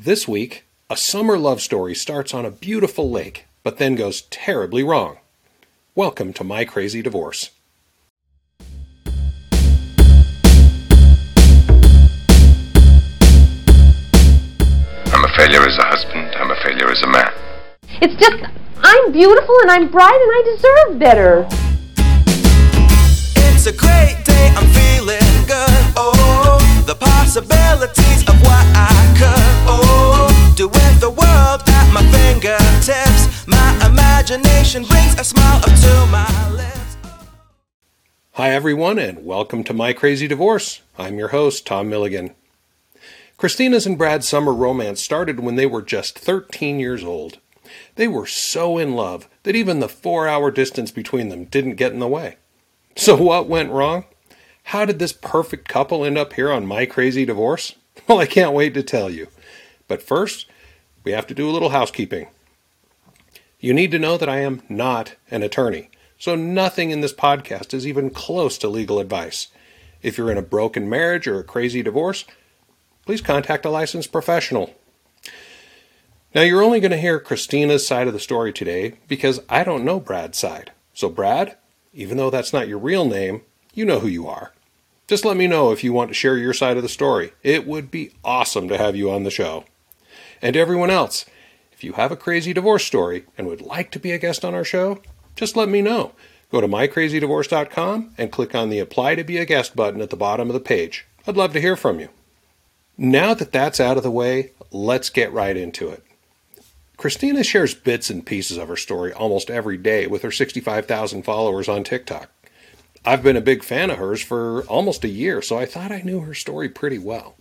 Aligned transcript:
This 0.00 0.28
week, 0.28 0.64
a 0.88 0.96
summer 0.96 1.36
love 1.36 1.60
story 1.60 1.92
starts 1.92 2.32
on 2.32 2.46
a 2.46 2.52
beautiful 2.52 3.10
lake, 3.10 3.46
but 3.64 3.78
then 3.78 3.96
goes 3.96 4.22
terribly 4.30 4.84
wrong. 4.84 5.16
Welcome 5.96 6.32
to 6.34 6.44
My 6.44 6.64
Crazy 6.64 7.02
Divorce. 7.02 7.50
I'm 9.08 9.16
a 15.24 15.28
failure 15.36 15.66
as 15.66 15.76
a 15.76 15.82
husband. 15.82 16.32
I'm 16.36 16.52
a 16.52 16.56
failure 16.62 16.92
as 16.92 17.02
a 17.02 17.08
man. 17.08 17.32
It's 18.00 18.14
just, 18.22 18.36
I'm 18.76 19.10
beautiful 19.10 19.58
and 19.62 19.70
I'm 19.72 19.90
bright 19.90 20.14
and 20.14 20.30
I 20.30 20.42
deserve 20.54 21.00
better. 21.00 21.44
It's 23.34 23.66
a 23.66 23.72
great 23.72 24.27
the 26.88 26.94
possibilities 26.94 28.26
of 28.30 28.40
what 28.40 28.64
I 28.74 29.14
could. 29.18 29.68
Oh, 29.68 30.54
do 30.56 30.68
with 30.68 31.00
the 31.00 31.10
world 31.10 31.60
at 31.66 31.92
my 31.92 32.00
fingertips. 32.10 33.46
My 33.46 33.86
imagination 33.86 34.84
brings 34.84 35.20
a 35.20 35.22
smile 35.22 35.58
up 35.58 35.64
to 35.64 36.06
my 36.10 36.50
lips. 36.50 36.96
Hi, 38.32 38.48
everyone, 38.48 38.98
and 38.98 39.22
welcome 39.26 39.64
to 39.64 39.74
My 39.74 39.92
Crazy 39.92 40.26
Divorce. 40.26 40.80
I'm 40.96 41.18
your 41.18 41.28
host, 41.28 41.66
Tom 41.66 41.90
Milligan. 41.90 42.34
Kristina's 43.36 43.84
and 43.84 43.98
Brad's 43.98 44.26
summer 44.26 44.54
romance 44.54 45.02
started 45.02 45.40
when 45.40 45.56
they 45.56 45.66
were 45.66 45.82
just 45.82 46.18
13 46.18 46.80
years 46.80 47.04
old. 47.04 47.36
They 47.96 48.08
were 48.08 48.24
so 48.24 48.78
in 48.78 48.94
love 48.94 49.28
that 49.42 49.54
even 49.54 49.80
the 49.80 49.90
four 49.90 50.26
hour 50.26 50.50
distance 50.50 50.90
between 50.90 51.28
them 51.28 51.44
didn't 51.44 51.74
get 51.74 51.92
in 51.92 51.98
the 51.98 52.08
way. 52.08 52.36
So, 52.96 53.14
what 53.14 53.46
went 53.46 53.72
wrong? 53.72 54.06
How 54.68 54.84
did 54.84 54.98
this 54.98 55.14
perfect 55.14 55.66
couple 55.66 56.04
end 56.04 56.18
up 56.18 56.34
here 56.34 56.52
on 56.52 56.66
My 56.66 56.84
Crazy 56.84 57.24
Divorce? 57.24 57.74
Well, 58.06 58.18
I 58.18 58.26
can't 58.26 58.52
wait 58.52 58.74
to 58.74 58.82
tell 58.82 59.08
you. 59.08 59.28
But 59.86 60.02
first, 60.02 60.46
we 61.04 61.12
have 61.12 61.26
to 61.28 61.34
do 61.34 61.48
a 61.48 61.52
little 61.52 61.70
housekeeping. 61.70 62.28
You 63.60 63.72
need 63.72 63.90
to 63.92 63.98
know 63.98 64.18
that 64.18 64.28
I 64.28 64.40
am 64.40 64.62
not 64.68 65.14
an 65.30 65.42
attorney, 65.42 65.88
so 66.18 66.34
nothing 66.34 66.90
in 66.90 67.00
this 67.00 67.14
podcast 67.14 67.72
is 67.72 67.86
even 67.86 68.10
close 68.10 68.56
to 68.58 68.68
legal 68.68 68.98
advice. 69.00 69.48
If 70.02 70.16
you're 70.16 70.30
in 70.30 70.38
a 70.38 70.42
broken 70.42 70.88
marriage 70.88 71.26
or 71.26 71.38
a 71.38 71.44
crazy 71.44 71.82
divorce, 71.82 72.26
please 73.06 73.22
contact 73.22 73.64
a 73.64 73.70
licensed 73.70 74.12
professional. 74.12 74.74
Now, 76.34 76.42
you're 76.42 76.62
only 76.62 76.80
going 76.80 76.92
to 76.92 76.98
hear 76.98 77.18
Kristina's 77.18 77.86
side 77.86 78.06
of 78.06 78.12
the 78.12 78.20
story 78.20 78.52
today 78.52 78.94
because 79.08 79.40
I 79.48 79.64
don't 79.64 79.84
know 79.84 79.98
Brad's 79.98 80.38
side. 80.38 80.72
So, 80.92 81.08
Brad, 81.08 81.56
even 81.94 82.18
though 82.18 82.30
that's 82.30 82.52
not 82.52 82.68
your 82.68 82.78
real 82.78 83.06
name, 83.06 83.42
you 83.72 83.86
know 83.86 84.00
who 84.00 84.08
you 84.08 84.28
are. 84.28 84.52
Just 85.08 85.24
let 85.24 85.38
me 85.38 85.46
know 85.46 85.72
if 85.72 85.82
you 85.82 85.94
want 85.94 86.10
to 86.10 86.14
share 86.14 86.36
your 86.36 86.52
side 86.52 86.76
of 86.76 86.82
the 86.82 86.88
story. 86.88 87.32
It 87.42 87.66
would 87.66 87.90
be 87.90 88.12
awesome 88.22 88.68
to 88.68 88.76
have 88.76 88.94
you 88.94 89.10
on 89.10 89.24
the 89.24 89.30
show. 89.30 89.64
And 90.42 90.54
everyone 90.54 90.90
else, 90.90 91.24
if 91.72 91.82
you 91.82 91.94
have 91.94 92.12
a 92.12 92.16
crazy 92.16 92.52
divorce 92.52 92.84
story 92.84 93.24
and 93.38 93.46
would 93.46 93.62
like 93.62 93.90
to 93.92 93.98
be 93.98 94.12
a 94.12 94.18
guest 94.18 94.44
on 94.44 94.54
our 94.54 94.64
show, 94.64 95.00
just 95.34 95.56
let 95.56 95.70
me 95.70 95.80
know. 95.80 96.12
Go 96.52 96.60
to 96.60 96.68
mycrazydivorce.com 96.68 98.10
and 98.18 98.30
click 98.30 98.54
on 98.54 98.68
the 98.68 98.80
Apply 98.80 99.14
to 99.14 99.24
be 99.24 99.38
a 99.38 99.46
Guest 99.46 99.74
button 99.74 100.02
at 100.02 100.10
the 100.10 100.16
bottom 100.16 100.50
of 100.50 100.54
the 100.54 100.60
page. 100.60 101.06
I'd 101.26 101.38
love 101.38 101.54
to 101.54 101.60
hear 101.60 101.74
from 101.74 102.00
you. 102.00 102.10
Now 102.98 103.32
that 103.32 103.50
that's 103.50 103.80
out 103.80 103.96
of 103.96 104.02
the 104.02 104.10
way, 104.10 104.52
let's 104.70 105.08
get 105.08 105.32
right 105.32 105.56
into 105.56 105.88
it. 105.88 106.04
Kristina 106.98 107.44
shares 107.44 107.74
bits 107.74 108.10
and 108.10 108.26
pieces 108.26 108.58
of 108.58 108.68
her 108.68 108.76
story 108.76 109.12
almost 109.12 109.50
every 109.50 109.78
day 109.78 110.06
with 110.06 110.20
her 110.20 110.32
65,000 110.32 111.22
followers 111.22 111.68
on 111.68 111.82
TikTok. 111.82 112.30
I've 113.08 113.22
been 113.22 113.38
a 113.38 113.40
big 113.40 113.64
fan 113.64 113.88
of 113.88 113.96
hers 113.96 114.22
for 114.22 114.64
almost 114.64 115.02
a 115.02 115.08
year, 115.08 115.40
so 115.40 115.56
I 115.56 115.64
thought 115.64 115.90
I 115.90 116.02
knew 116.02 116.20
her 116.20 116.34
story 116.34 116.68
pretty 116.68 116.98
well. 116.98 117.36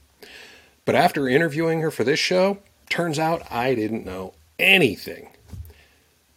But 0.86 0.96
after 0.96 1.28
interviewing 1.28 1.82
her 1.82 1.92
for 1.92 2.06
this 2.06 2.20
show, 2.20 2.60
turns 2.90 3.20
out 3.20 3.52
I 3.52 3.76
didn't 3.76 4.06
know 4.06 4.34
anything. 4.58 5.32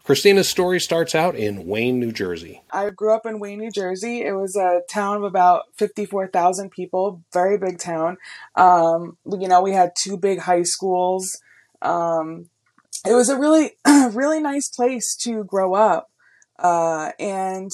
Kristina's 0.02 0.48
story 0.48 0.80
starts 0.80 1.14
out 1.14 1.36
in 1.36 1.68
Wayne, 1.68 2.00
New 2.00 2.10
Jersey. 2.10 2.62
I 2.72 2.90
grew 2.90 3.14
up 3.14 3.24
in 3.24 3.38
Wayne, 3.38 3.60
New 3.60 3.70
Jersey. 3.70 4.22
It 4.22 4.32
was 4.32 4.56
a 4.56 4.80
town 4.90 5.18
of 5.18 5.22
about 5.22 5.66
54,000 5.76 6.72
people, 6.72 7.22
very 7.32 7.56
big 7.56 7.78
town. 7.78 8.16
Um, 8.56 9.16
you 9.24 9.46
know, 9.46 9.62
we 9.62 9.70
had 9.70 9.92
two 9.96 10.16
big 10.16 10.40
high 10.40 10.64
schools. 10.64 11.38
Um, 11.82 12.50
it 13.06 13.14
was 13.14 13.28
a 13.28 13.38
really, 13.38 13.76
really 13.86 14.40
nice 14.40 14.68
place 14.68 15.14
to 15.20 15.44
grow 15.44 15.74
up. 15.74 16.08
Uh, 16.58 17.12
and 17.20 17.70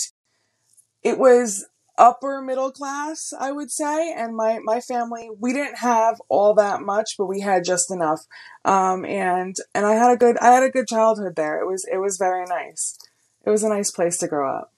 it 1.07 1.19
was 1.19 1.65
upper 1.97 2.43
middle 2.43 2.73
class, 2.73 3.33
I 3.39 3.53
would 3.53 3.71
say. 3.71 4.13
And 4.13 4.37
my, 4.37 4.59
my 4.65 4.81
family, 4.81 5.31
we 5.39 5.53
didn't 5.53 5.79
have 5.79 6.21
all 6.29 6.53
that 6.55 6.81
much, 6.81 7.15
but 7.17 7.27
we 7.27 7.41
had 7.41 7.65
just 7.65 7.93
enough. 7.93 8.23
Um, 8.65 9.05
and, 9.05 9.55
and 9.73 9.87
I 9.87 9.95
had 9.95 10.11
a 10.11 10.17
good, 10.17 10.37
I 10.39 10.49
had 10.49 10.65
a 10.65 10.69
good 10.69 10.89
childhood 10.89 11.37
there. 11.37 11.61
It 11.61 11.67
was, 11.67 11.87
it 11.91 11.99
was 11.99 12.17
very 12.19 12.45
nice. 12.47 12.99
It 13.45 13.51
was 13.51 13.63
a 13.63 13.69
nice 13.69 13.93
place 13.93 14.19
to 14.19 14.27
grow 14.27 14.59
up. 14.59 14.73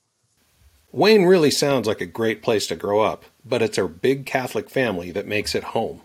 Wayne 0.93 1.25
really 1.25 1.51
sounds 1.51 1.87
like 1.87 2.03
a 2.03 2.07
great 2.07 2.43
place 2.43 2.67
to 2.67 2.77
grow 2.77 3.01
up, 3.01 3.25
but 3.43 3.63
it's 3.63 3.79
our 3.79 3.89
big 3.89 4.27
Catholic 4.27 4.69
family 4.69 5.11
that 5.11 5.27
makes 5.27 5.55
it 5.55 5.65
home. 5.65 6.03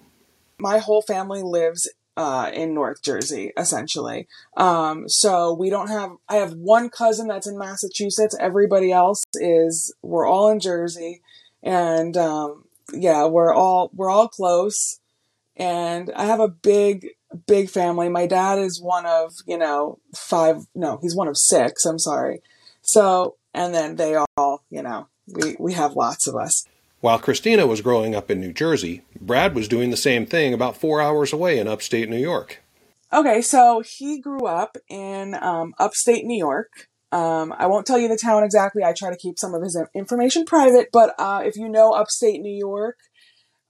my 0.57 0.77
whole 0.77 1.01
family 1.01 1.41
lives 1.41 1.89
uh, 2.15 2.51
in 2.53 2.73
North 2.73 3.01
Jersey, 3.01 3.51
essentially. 3.57 4.27
Um, 4.57 5.07
so 5.07 5.53
we 5.53 5.69
don't 5.69 5.87
have. 5.87 6.11
I 6.29 6.35
have 6.35 6.53
one 6.53 6.89
cousin 6.89 7.27
that's 7.27 7.47
in 7.47 7.57
Massachusetts. 7.57 8.35
Everybody 8.39 8.91
else 8.91 9.23
is. 9.35 9.93
We're 10.01 10.27
all 10.27 10.49
in 10.49 10.59
Jersey, 10.59 11.21
and 11.61 12.15
um, 12.17 12.65
yeah, 12.93 13.25
we're 13.25 13.53
all 13.53 13.91
we're 13.93 14.09
all 14.09 14.27
close. 14.27 14.99
And 15.55 16.11
I 16.15 16.25
have 16.25 16.39
a 16.39 16.47
big 16.47 17.09
big 17.47 17.69
family. 17.69 18.09
My 18.09 18.27
dad 18.27 18.59
is 18.59 18.81
one 18.81 19.05
of 19.05 19.33
you 19.47 19.57
know 19.57 19.99
five. 20.15 20.65
No, 20.75 20.99
he's 21.01 21.15
one 21.15 21.27
of 21.27 21.37
six. 21.37 21.85
I'm 21.85 21.99
sorry. 21.99 22.41
So 22.81 23.37
and 23.53 23.73
then 23.73 23.95
they 23.95 24.15
all 24.15 24.63
you 24.69 24.83
know 24.83 25.07
we 25.27 25.55
we 25.59 25.73
have 25.73 25.93
lots 25.93 26.27
of 26.27 26.35
us. 26.35 26.65
While 27.03 27.19
Kristina 27.19 27.67
was 27.67 27.81
growing 27.81 28.15
up 28.15 28.31
in 28.31 28.39
New 28.39 28.53
Jersey, 28.53 29.01
Brad 29.19 29.55
was 29.55 29.67
doing 29.67 29.89
the 29.89 29.97
same 29.97 30.25
thing 30.25 30.53
about 30.53 30.77
four 30.77 31.01
hours 31.01 31.33
away 31.33 31.59
in 31.59 31.67
upstate 31.67 32.09
New 32.09 32.15
York. 32.15 32.63
Okay, 33.11 33.41
so 33.41 33.83
he 33.85 34.21
grew 34.21 34.45
up 34.45 34.77
in 34.87 35.35
um, 35.35 35.73
upstate 35.77 36.23
New 36.23 36.37
York. 36.37 36.87
Um, 37.11 37.53
I 37.57 37.67
won't 37.67 37.85
tell 37.85 37.99
you 37.99 38.07
the 38.07 38.17
town 38.17 38.45
exactly. 38.45 38.85
I 38.85 38.93
try 38.97 39.09
to 39.09 39.17
keep 39.17 39.37
some 39.37 39.53
of 39.53 39.61
his 39.61 39.77
information 39.93 40.45
private, 40.45 40.91
but 40.93 41.13
uh, 41.19 41.41
if 41.43 41.57
you 41.57 41.67
know 41.67 41.91
upstate 41.91 42.39
New 42.39 42.57
York, 42.57 42.95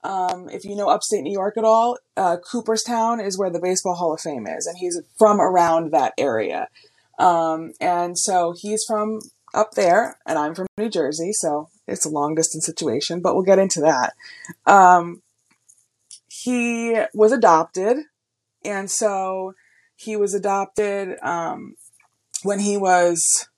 um, 0.04 0.48
if 0.48 0.64
you 0.64 0.76
know 0.76 0.88
upstate 0.88 1.24
New 1.24 1.32
York 1.32 1.56
at 1.56 1.64
all, 1.64 1.98
uh, 2.16 2.36
Cooperstown 2.36 3.18
is 3.18 3.36
where 3.36 3.50
the 3.50 3.58
Baseball 3.60 3.96
Hall 3.96 4.14
of 4.14 4.20
Fame 4.20 4.46
is, 4.46 4.64
and 4.64 4.78
he's 4.78 5.00
from 5.18 5.40
around 5.40 5.90
that 5.90 6.12
area. 6.16 6.68
Um, 7.18 7.72
and 7.80 8.16
so 8.16 8.54
he's 8.56 8.84
from 8.86 9.18
up 9.52 9.72
there, 9.72 10.20
and 10.24 10.38
I'm 10.38 10.54
from 10.54 10.68
New 10.78 10.88
Jersey, 10.88 11.32
so 11.32 11.68
it's 11.86 12.04
a 12.04 12.10
long 12.10 12.34
distance 12.34 12.66
situation, 12.66 13.20
but 13.20 13.34
we'll 13.34 13.44
get 13.44 13.58
into 13.58 13.80
that. 13.80 14.14
Um, 14.66 15.22
he 16.28 16.98
was 17.12 17.32
adopted, 17.32 17.98
and 18.64 18.90
so 18.90 19.54
he 19.96 20.16
was 20.16 20.34
adopted 20.34 21.16
um, 21.22 21.76
when 22.42 22.60
he 22.60 22.76
was 22.76 23.48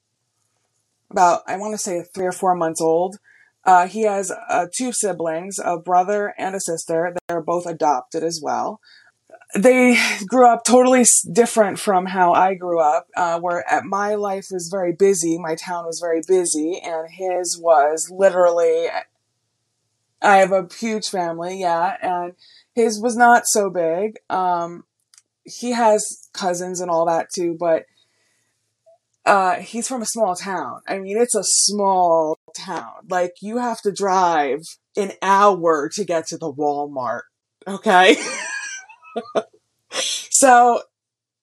about, 1.10 1.42
I 1.46 1.56
want 1.56 1.72
to 1.74 1.78
say, 1.78 2.04
three 2.14 2.26
or 2.26 2.32
four 2.32 2.54
months 2.54 2.80
old. 2.80 3.16
Uh, 3.64 3.88
he 3.88 4.02
has 4.02 4.30
uh, 4.48 4.66
two 4.76 4.92
siblings, 4.92 5.58
a 5.58 5.78
brother 5.78 6.34
and 6.38 6.54
a 6.54 6.60
sister. 6.60 7.14
They're 7.28 7.40
both 7.40 7.66
adopted 7.66 8.22
as 8.22 8.40
well. 8.42 8.80
They 9.54 9.98
grew 10.26 10.48
up 10.48 10.64
totally 10.64 11.04
different 11.32 11.78
from 11.78 12.06
how 12.06 12.32
I 12.32 12.54
grew 12.54 12.80
up, 12.80 13.06
uh, 13.16 13.38
where 13.40 13.68
at 13.70 13.84
my 13.84 14.14
life 14.14 14.48
was 14.50 14.68
very 14.68 14.92
busy. 14.92 15.38
My 15.38 15.54
town 15.54 15.86
was 15.86 16.00
very 16.00 16.20
busy, 16.26 16.80
and 16.84 17.08
his 17.10 17.58
was 17.58 18.10
literally. 18.10 18.88
I 20.20 20.36
have 20.38 20.52
a 20.52 20.66
huge 20.78 21.08
family, 21.08 21.60
yeah, 21.60 21.96
and 22.02 22.34
his 22.74 23.00
was 23.00 23.16
not 23.16 23.44
so 23.46 23.70
big. 23.70 24.16
Um, 24.28 24.84
he 25.44 25.72
has 25.72 26.28
cousins 26.32 26.80
and 26.80 26.90
all 26.90 27.06
that 27.06 27.30
too, 27.32 27.56
but 27.58 27.86
uh, 29.26 29.56
he's 29.56 29.88
from 29.88 30.02
a 30.02 30.06
small 30.06 30.36
town. 30.36 30.80
I 30.86 30.98
mean, 30.98 31.18
it's 31.18 31.34
a 31.34 31.42
small 31.42 32.38
town. 32.56 32.92
Like, 33.08 33.34
you 33.42 33.58
have 33.58 33.80
to 33.82 33.92
drive 33.92 34.60
an 34.96 35.12
hour 35.20 35.88
to 35.94 36.04
get 36.04 36.28
to 36.28 36.38
the 36.38 36.52
Walmart. 36.52 37.22
Okay. 37.66 38.16
so, 39.92 40.82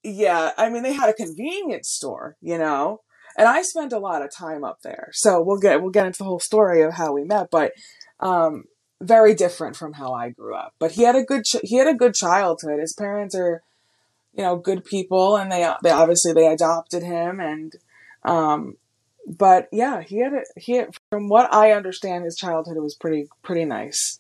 yeah, 0.04 0.52
I 0.58 0.70
mean, 0.70 0.84
they 0.84 0.94
had 0.94 1.10
a 1.10 1.14
convenience 1.14 1.90
store, 1.90 2.38
you 2.42 2.58
know, 2.58 3.02
and 3.38 3.48
I 3.48 3.62
spent 3.62 3.94
a 3.94 4.00
lot 4.00 4.22
of 4.22 4.36
time 4.36 4.64
up 4.64 4.82
there. 4.84 5.10
So 5.14 5.42
we'll 5.42 5.60
get, 5.60 5.82
we'll 5.82 5.92
get 5.92 6.06
into 6.06 6.20
the 6.20 6.26
whole 6.26 6.40
story 6.40 6.82
of 6.82 6.94
how 6.94 7.14
we 7.14 7.24
met, 7.24 7.50
but, 7.52 7.72
um, 8.20 8.66
very 9.02 9.34
different 9.34 9.76
from 9.76 9.94
how 9.94 10.14
I 10.14 10.30
grew 10.30 10.56
up. 10.56 10.74
But 10.80 10.92
he 10.92 11.04
had 11.04 11.16
a 11.16 11.24
good, 11.24 11.44
he 11.62 11.78
had 11.78 11.88
a 11.88 11.94
good 11.94 12.14
childhood. 12.14 12.80
His 12.80 12.94
parents 12.94 13.36
are, 13.36 13.62
you 14.34 14.44
know, 14.44 14.56
good 14.56 14.86
people 14.86 15.36
and 15.36 15.52
they, 15.52 15.70
they 15.84 15.92
obviously 15.92 16.32
they 16.32 16.48
adopted 16.48 17.04
him 17.04 17.40
and, 17.40 17.76
um, 18.24 18.78
but 19.28 19.68
yeah, 19.72 20.02
he 20.02 20.20
had 20.20 20.34
a, 20.34 20.42
he 20.58 20.74
had, 20.74 20.96
from 21.10 21.30
what 21.30 21.54
I 21.54 21.72
understand, 21.72 22.26
his 22.26 22.36
childhood 22.36 22.78
was 22.78 22.96
pretty, 22.96 23.28
pretty 23.42 23.66
nice. 23.66 24.20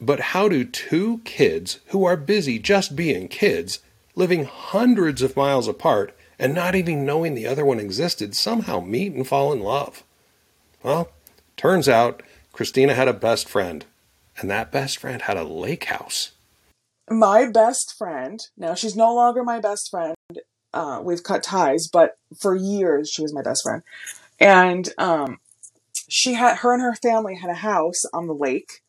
But 0.00 0.20
how 0.20 0.48
do 0.48 0.64
two 0.64 1.18
kids 1.24 1.80
who 1.88 2.04
are 2.04 2.16
busy 2.16 2.58
just 2.58 2.96
being 2.96 3.28
kids 3.28 3.80
living 4.14 4.44
hundreds 4.44 5.22
of 5.22 5.36
miles 5.36 5.68
apart 5.68 6.16
and 6.38 6.54
not 6.54 6.74
even 6.74 7.04
knowing 7.04 7.34
the 7.34 7.46
other 7.46 7.64
one 7.64 7.78
existed, 7.78 8.34
somehow 8.34 8.80
meet 8.80 9.12
and 9.12 9.28
fall 9.28 9.52
in 9.52 9.60
love. 9.60 10.02
Well, 10.82 11.10
turns 11.56 11.88
out 11.88 12.22
Kristina 12.54 12.94
had 12.94 13.08
a 13.08 13.12
best 13.12 13.48
friend, 13.48 13.84
and 14.38 14.50
that 14.50 14.72
best 14.72 14.98
friend 14.98 15.22
had 15.22 15.36
a 15.36 15.44
lake 15.44 15.84
house. 15.84 16.32
My 17.10 17.46
best 17.46 17.94
friend, 17.96 18.40
now 18.56 18.74
she's 18.74 18.96
no 18.96 19.14
longer 19.14 19.44
my 19.44 19.60
best 19.60 19.90
friend. 19.90 20.14
Uh, 20.72 21.00
we've 21.02 21.22
cut 21.22 21.42
ties, 21.42 21.88
but 21.88 22.16
for 22.38 22.56
years 22.56 23.10
she 23.10 23.20
was 23.20 23.34
my 23.34 23.42
best 23.42 23.62
friend. 23.62 23.82
And 24.38 24.88
um, 24.96 25.40
she 26.08 26.34
had 26.34 26.58
her 26.58 26.72
and 26.72 26.82
her 26.82 26.94
family 26.94 27.34
had 27.34 27.50
a 27.50 27.54
house 27.54 28.04
on 28.14 28.28
the 28.28 28.34
lake 28.34 28.82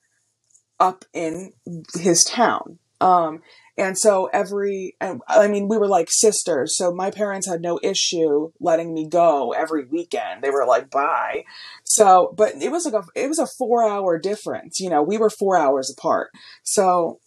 up 0.81 1.05
in 1.13 1.53
his 1.95 2.23
town. 2.23 2.79
Um, 2.99 3.41
and 3.77 3.97
so 3.97 4.29
every, 4.33 4.95
I 4.99 5.47
mean, 5.47 5.67
we 5.67 5.77
were 5.77 5.87
like 5.87 6.09
sisters. 6.11 6.77
So 6.77 6.93
my 6.93 7.09
parents 7.09 7.47
had 7.47 7.61
no 7.61 7.79
issue 7.81 8.51
letting 8.59 8.93
me 8.93 9.07
go 9.07 9.53
every 9.53 9.85
weekend. 9.85 10.43
They 10.43 10.49
were 10.49 10.65
like, 10.65 10.89
bye. 10.91 11.45
So, 11.83 12.33
but 12.35 12.61
it 12.61 12.69
was 12.69 12.85
like 12.85 12.93
a, 12.93 13.03
it 13.15 13.27
was 13.29 13.39
a 13.39 13.47
four 13.47 13.87
hour 13.87 14.19
difference. 14.19 14.79
You 14.79 14.89
know, 14.89 15.01
we 15.01 15.17
were 15.17 15.29
four 15.29 15.57
hours 15.57 15.93
apart. 15.95 16.31
So, 16.63 17.19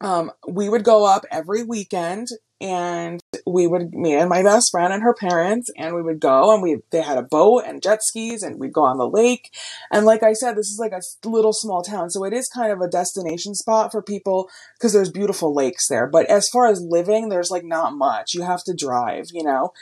um, 0.00 0.30
we 0.46 0.68
would 0.68 0.84
go 0.84 1.04
up 1.04 1.24
every 1.30 1.64
weekend 1.64 2.28
and 2.60 3.20
we 3.46 3.66
would 3.66 3.94
me 3.94 4.14
and 4.14 4.28
my 4.28 4.42
best 4.42 4.70
friend 4.70 4.92
and 4.92 5.02
her 5.02 5.14
parents 5.14 5.70
and 5.76 5.94
we 5.94 6.02
would 6.02 6.20
go 6.20 6.52
and 6.52 6.62
we 6.62 6.78
they 6.90 7.02
had 7.02 7.18
a 7.18 7.22
boat 7.22 7.64
and 7.66 7.82
jet 7.82 8.00
skis 8.02 8.42
and 8.42 8.58
we'd 8.58 8.72
go 8.72 8.84
on 8.84 8.98
the 8.98 9.08
lake. 9.08 9.54
And 9.92 10.04
like 10.04 10.22
i 10.22 10.32
said 10.32 10.56
this 10.56 10.70
is 10.70 10.78
like 10.78 10.92
a 10.92 11.28
little 11.28 11.52
small 11.52 11.82
town 11.82 12.10
so 12.10 12.24
it 12.24 12.32
is 12.32 12.48
kind 12.48 12.72
of 12.72 12.80
a 12.80 12.88
destination 12.88 13.54
spot 13.54 13.92
for 13.92 14.02
people 14.02 14.48
because 14.76 14.92
there's 14.92 15.10
beautiful 15.10 15.54
lakes 15.54 15.88
there. 15.88 16.06
But 16.06 16.26
as 16.26 16.48
far 16.52 16.66
as 16.66 16.80
living 16.80 17.28
there's 17.28 17.50
like 17.50 17.64
not 17.64 17.94
much. 17.94 18.34
You 18.34 18.42
have 18.42 18.64
to 18.64 18.74
drive 18.74 19.26
you 19.32 19.44
know? 19.44 19.72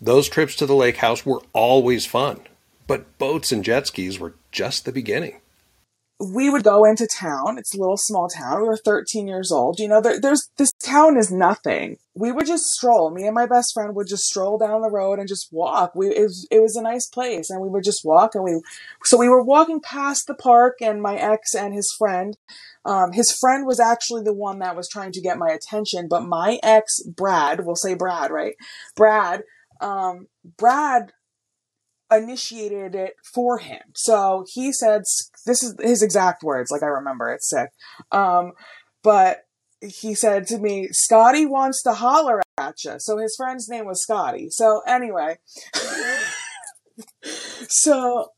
Those 0.00 0.28
trips 0.28 0.56
to 0.56 0.66
the 0.66 0.74
lake 0.74 0.96
house 0.96 1.24
were 1.26 1.42
always 1.52 2.06
fun 2.06 2.40
but 2.86 3.18
boats 3.18 3.52
and 3.52 3.62
jet 3.64 3.86
skis 3.86 4.18
were 4.18 4.34
just 4.50 4.84
the 4.84 4.90
beginning 4.90 5.40
we 6.20 6.50
would 6.50 6.62
go 6.62 6.84
into 6.84 7.06
town. 7.06 7.56
It's 7.56 7.74
a 7.74 7.78
little 7.78 7.96
small 7.96 8.28
town. 8.28 8.60
We 8.60 8.68
were 8.68 8.76
13 8.76 9.26
years 9.26 9.50
old. 9.50 9.78
You 9.78 9.88
know, 9.88 10.02
there, 10.02 10.20
there's 10.20 10.50
this 10.58 10.70
town 10.84 11.16
is 11.16 11.32
nothing. 11.32 11.96
We 12.14 12.30
would 12.30 12.46
just 12.46 12.64
stroll. 12.64 13.10
Me 13.10 13.24
and 13.24 13.34
my 13.34 13.46
best 13.46 13.72
friend 13.72 13.94
would 13.94 14.06
just 14.06 14.24
stroll 14.24 14.58
down 14.58 14.82
the 14.82 14.90
road 14.90 15.18
and 15.18 15.26
just 15.26 15.48
walk. 15.50 15.94
We 15.94 16.08
it 16.08 16.22
was, 16.22 16.46
it 16.50 16.60
was 16.60 16.76
a 16.76 16.82
nice 16.82 17.06
place, 17.06 17.48
and 17.48 17.62
we 17.62 17.70
would 17.70 17.84
just 17.84 18.04
walk. 18.04 18.34
And 18.34 18.44
we 18.44 18.60
so 19.04 19.16
we 19.16 19.30
were 19.30 19.42
walking 19.42 19.80
past 19.80 20.26
the 20.26 20.34
park, 20.34 20.76
and 20.82 21.00
my 21.00 21.16
ex 21.16 21.54
and 21.54 21.72
his 21.72 21.94
friend. 21.96 22.36
Um, 22.84 23.12
his 23.12 23.34
friend 23.38 23.66
was 23.66 23.80
actually 23.80 24.22
the 24.22 24.34
one 24.34 24.58
that 24.60 24.76
was 24.76 24.88
trying 24.88 25.12
to 25.12 25.20
get 25.20 25.38
my 25.38 25.50
attention, 25.50 26.06
but 26.08 26.22
my 26.22 26.58
ex, 26.62 27.02
Brad, 27.02 27.64
we'll 27.64 27.76
say 27.76 27.94
Brad, 27.94 28.30
right? 28.30 28.54
Brad, 28.96 29.42
um, 29.80 30.28
Brad 30.56 31.12
initiated 32.10 32.94
it 32.94 33.14
for 33.34 33.58
him. 33.58 33.80
So 33.94 34.44
he 34.52 34.72
said, 34.72 35.02
this 35.46 35.62
is 35.62 35.74
his 35.80 36.02
exact 36.02 36.42
words, 36.42 36.70
like 36.70 36.82
I 36.82 36.86
remember, 36.86 37.30
it's 37.30 37.48
sick. 37.48 37.70
Um, 38.12 38.52
but 39.02 39.44
he 39.80 40.14
said 40.14 40.46
to 40.48 40.58
me, 40.58 40.88
Scotty 40.92 41.46
wants 41.46 41.82
to 41.84 41.94
holler 41.94 42.42
at 42.58 42.84
you. 42.84 42.96
So 42.98 43.16
his 43.18 43.34
friend's 43.36 43.68
name 43.68 43.86
was 43.86 44.02
Scotty. 44.02 44.48
So 44.50 44.82
anyway, 44.86 45.38
so, 47.22 48.32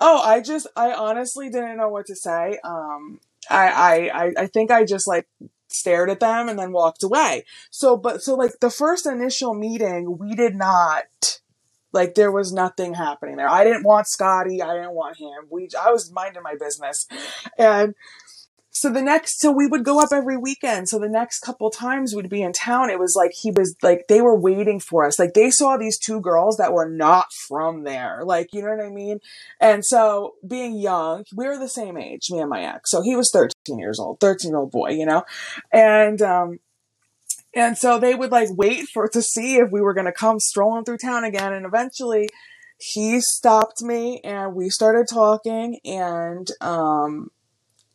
oh, 0.00 0.22
I 0.22 0.40
just, 0.40 0.66
I 0.76 0.92
honestly 0.92 1.48
didn't 1.48 1.78
know 1.78 1.88
what 1.88 2.06
to 2.06 2.16
say. 2.16 2.58
Um, 2.62 3.20
I, 3.48 4.10
I, 4.10 4.32
I 4.42 4.46
think 4.46 4.70
I 4.70 4.84
just 4.84 5.08
like 5.08 5.26
stared 5.68 6.10
at 6.10 6.20
them 6.20 6.48
and 6.48 6.58
then 6.58 6.72
walked 6.72 7.02
away. 7.02 7.44
So, 7.70 7.96
but, 7.96 8.22
so 8.22 8.34
like 8.34 8.52
the 8.60 8.70
first 8.70 9.06
initial 9.06 9.54
meeting, 9.54 10.18
we 10.18 10.34
did 10.34 10.54
not, 10.54 11.40
like 11.96 12.14
there 12.14 12.30
was 12.30 12.52
nothing 12.52 12.94
happening 12.94 13.36
there. 13.36 13.48
I 13.48 13.64
didn't 13.64 13.84
want 13.84 14.06
Scotty. 14.06 14.62
I 14.62 14.74
didn't 14.74 14.94
want 14.94 15.18
him. 15.18 15.48
We, 15.50 15.68
I 15.80 15.90
was 15.90 16.12
minding 16.12 16.42
my 16.42 16.54
business. 16.60 17.08
And 17.58 17.94
so 18.70 18.92
the 18.92 19.00
next, 19.00 19.40
so 19.40 19.50
we 19.50 19.66
would 19.66 19.86
go 19.86 20.00
up 20.00 20.10
every 20.12 20.36
weekend. 20.36 20.90
So 20.90 20.98
the 20.98 21.08
next 21.08 21.40
couple 21.40 21.70
times 21.70 22.14
we'd 22.14 22.28
be 22.28 22.42
in 22.42 22.52
town, 22.52 22.90
it 22.90 22.98
was 22.98 23.14
like 23.16 23.30
he 23.32 23.50
was 23.50 23.74
like, 23.82 24.04
they 24.06 24.20
were 24.20 24.38
waiting 24.38 24.80
for 24.80 25.06
us. 25.06 25.18
Like 25.18 25.32
they 25.32 25.50
saw 25.50 25.78
these 25.78 25.98
two 25.98 26.20
girls 26.20 26.58
that 26.58 26.74
were 26.74 26.88
not 26.88 27.32
from 27.48 27.84
there. 27.84 28.20
Like, 28.22 28.48
you 28.52 28.60
know 28.60 28.76
what 28.76 28.84
I 28.84 28.90
mean? 28.90 29.20
And 29.62 29.82
so 29.82 30.34
being 30.46 30.76
young, 30.76 31.24
we 31.34 31.46
were 31.46 31.58
the 31.58 31.70
same 31.70 31.96
age, 31.96 32.30
me 32.30 32.40
and 32.40 32.50
my 32.50 32.62
ex. 32.64 32.90
So 32.90 33.00
he 33.00 33.16
was 33.16 33.30
13 33.32 33.78
years 33.78 33.98
old, 33.98 34.20
13 34.20 34.50
year 34.50 34.58
old 34.58 34.72
boy, 34.72 34.90
you 34.90 35.06
know? 35.06 35.24
And, 35.72 36.20
um, 36.20 36.58
and 37.56 37.78
so 37.78 37.98
they 37.98 38.14
would 38.14 38.30
like 38.30 38.50
wait 38.52 38.86
for 38.92 39.08
to 39.08 39.22
see 39.22 39.56
if 39.56 39.70
we 39.72 39.80
were 39.80 39.94
going 39.94 40.06
to 40.06 40.12
come 40.12 40.38
strolling 40.38 40.84
through 40.84 40.98
town 40.98 41.24
again. 41.24 41.54
And 41.54 41.64
eventually 41.64 42.28
he 42.78 43.20
stopped 43.20 43.82
me 43.82 44.20
and 44.22 44.54
we 44.54 44.68
started 44.68 45.06
talking 45.10 45.80
and, 45.82 46.48
um, 46.60 47.30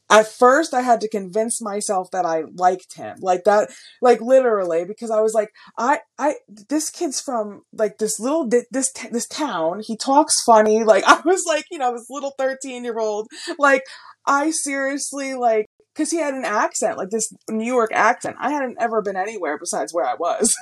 at 0.09 0.27
first 0.27 0.73
I 0.73 0.81
had 0.81 0.99
to 1.01 1.07
convince 1.07 1.61
myself 1.61 2.09
that 2.11 2.25
I 2.25 2.43
liked 2.55 2.95
him. 2.95 3.19
Like 3.21 3.43
that, 3.45 3.69
like 4.01 4.19
literally, 4.19 4.83
because 4.83 5.09
I 5.09 5.21
was 5.21 5.33
like, 5.33 5.53
I, 5.77 5.99
I, 6.17 6.33
this 6.49 6.89
kid's 6.89 7.21
from 7.21 7.61
like 7.71 7.99
this 7.99 8.19
little, 8.19 8.49
this, 8.49 8.91
this 8.91 9.27
town. 9.27 9.83
He 9.85 9.95
talks 9.95 10.33
funny. 10.43 10.83
Like 10.83 11.03
I 11.07 11.21
was 11.23 11.45
like, 11.47 11.65
you 11.71 11.77
know, 11.77 11.93
this 11.93 12.07
little 12.09 12.33
13 12.37 12.83
year 12.83 12.99
old. 12.99 13.27
Like 13.57 13.83
I 14.25 14.51
seriously 14.51 15.33
like 15.33 15.67
because 15.93 16.11
he 16.11 16.17
had 16.17 16.33
an 16.33 16.45
accent, 16.45 16.97
like 16.97 17.09
this 17.09 17.33
New 17.49 17.65
York 17.65 17.91
accent. 17.93 18.37
I 18.39 18.51
hadn't 18.51 18.77
ever 18.79 19.01
been 19.01 19.15
anywhere 19.17 19.57
besides 19.57 19.93
where 19.93 20.05
I 20.05 20.15
was. 20.15 20.55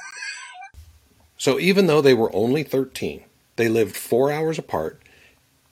so 1.38 1.60
even 1.60 1.88
though 1.88 2.02
they 2.02 2.14
were 2.14 2.36
only 2.36 2.64
13, 2.64 3.24
they 3.56 3.70
lived 3.70 3.96
four 3.96 4.32
hours 4.32 4.58
apart, 4.58 5.02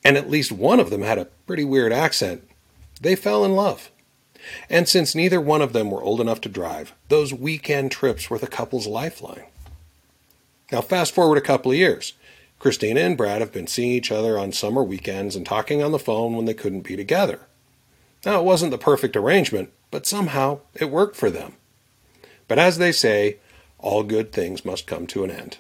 and 0.04 0.18
at 0.18 0.30
least 0.30 0.52
one 0.52 0.80
of 0.80 0.90
them 0.90 1.02
had 1.02 1.18
a 1.18 1.26
pretty 1.46 1.64
weird 1.64 1.92
accent, 1.92 2.48
they 3.02 3.16
fell 3.16 3.44
in 3.44 3.56
love. 3.56 3.92
And 4.70 4.88
since 4.88 5.16
neither 5.16 5.42
one 5.42 5.62
of 5.62 5.74
them 5.74 5.92
were 5.92 6.04
old 6.04 6.22
enough 6.22 6.42
to 6.42 6.50
drive, 6.50 6.94
those 7.10 7.34
weekend 7.34 7.92
trips 7.92 8.30
were 8.30 8.38
the 8.38 8.48
couple's 8.48 8.88
lifeline. 8.88 9.46
Now, 10.72 10.82
fast 10.82 11.14
forward 11.14 11.38
a 11.38 11.42
couple 11.42 11.72
of 11.72 11.78
years. 11.78 12.14
Kristina 12.60 13.06
and 13.06 13.18
Brad 13.18 13.42
have 13.42 13.52
been 13.52 13.68
seeing 13.68 13.92
each 13.92 14.12
other 14.12 14.38
on 14.38 14.52
summer 14.52 14.84
weekends 14.84 15.36
and 15.36 15.46
talking 15.46 15.84
on 15.84 15.92
the 15.92 16.00
phone 16.00 16.36
when 16.36 16.46
they 16.46 16.54
couldn't 16.54 16.82
be 16.82 16.96
together. 16.96 17.42
Now, 18.26 18.40
it 18.40 18.46
wasn't 18.46 18.72
the 18.72 18.78
perfect 18.78 19.16
arrangement, 19.16 19.72
but 19.92 20.06
somehow 20.06 20.60
it 20.74 20.90
worked 20.92 21.16
for 21.16 21.30
them. 21.30 21.54
But 22.48 22.60
as 22.60 22.78
they 22.78 22.92
say, 22.92 23.38
all 23.78 24.04
good 24.04 24.32
things 24.32 24.66
must 24.66 24.88
come 24.88 25.08
to 25.08 25.24
an 25.24 25.32
end. 25.32 25.58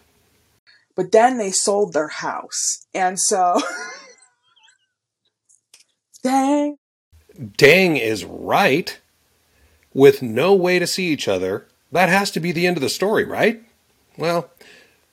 But 0.96 1.12
then 1.12 1.38
they 1.38 1.52
sold 1.52 1.94
their 1.94 2.08
house. 2.08 2.86
And 2.94 3.20
so. 3.20 3.62
dang. 6.24 6.78
Dang 7.58 7.98
is 7.98 8.26
right. 8.26 9.00
With 9.94 10.22
no 10.22 10.54
way 10.54 10.80
to 10.80 10.88
see 10.88 11.08
each 11.08 11.28
other, 11.28 11.68
that 11.92 12.10
has 12.10 12.32
to 12.32 12.40
be 12.40 12.52
the 12.52 12.68
end 12.68 12.78
of 12.78 12.84
the 12.84 12.90
story, 12.90 13.24
right? 13.24 13.62
Well, 14.18 14.50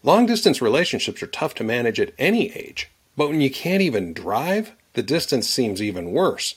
long 0.03 0.27
distance 0.27 0.63
relationships 0.63 1.23
are 1.23 1.29
tough 1.29 1.55
to 1.57 1.65
manage 1.65 2.01
at 2.01 2.15
any 2.19 2.51
age, 2.53 2.91
but 3.17 3.29
when 3.29 3.41
you 3.41 3.51
can't 3.51 3.83
even 3.83 4.13
drive, 4.13 4.73
the 4.95 5.03
distance 5.03 5.49
seems 5.49 5.83
even 5.83 6.13
worse. 6.13 6.57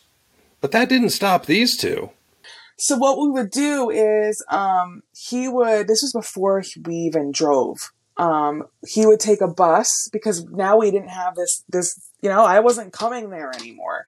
But 0.61 0.71
that 0.71 0.89
didn't 0.89 1.09
stop 1.09 1.45
these 1.45 1.77
two. 1.77 2.11
So 2.77 2.95
what 2.95 3.19
we 3.19 3.29
would 3.29 3.49
do 3.49 3.89
is 3.89 4.43
um, 4.51 5.01
he 5.15 5.47
would. 5.47 5.87
This 5.87 6.01
was 6.01 6.13
before 6.13 6.63
we 6.85 6.95
even 6.95 7.31
drove. 7.31 7.77
Um, 8.17 8.63
he 8.87 9.05
would 9.05 9.19
take 9.19 9.41
a 9.41 9.47
bus 9.47 10.09
because 10.11 10.45
now 10.45 10.77
we 10.77 10.91
didn't 10.91 11.09
have 11.09 11.35
this. 11.35 11.63
This 11.69 12.11
you 12.21 12.29
know 12.29 12.45
I 12.45 12.59
wasn't 12.59 12.93
coming 12.93 13.29
there 13.29 13.51
anymore. 13.55 14.07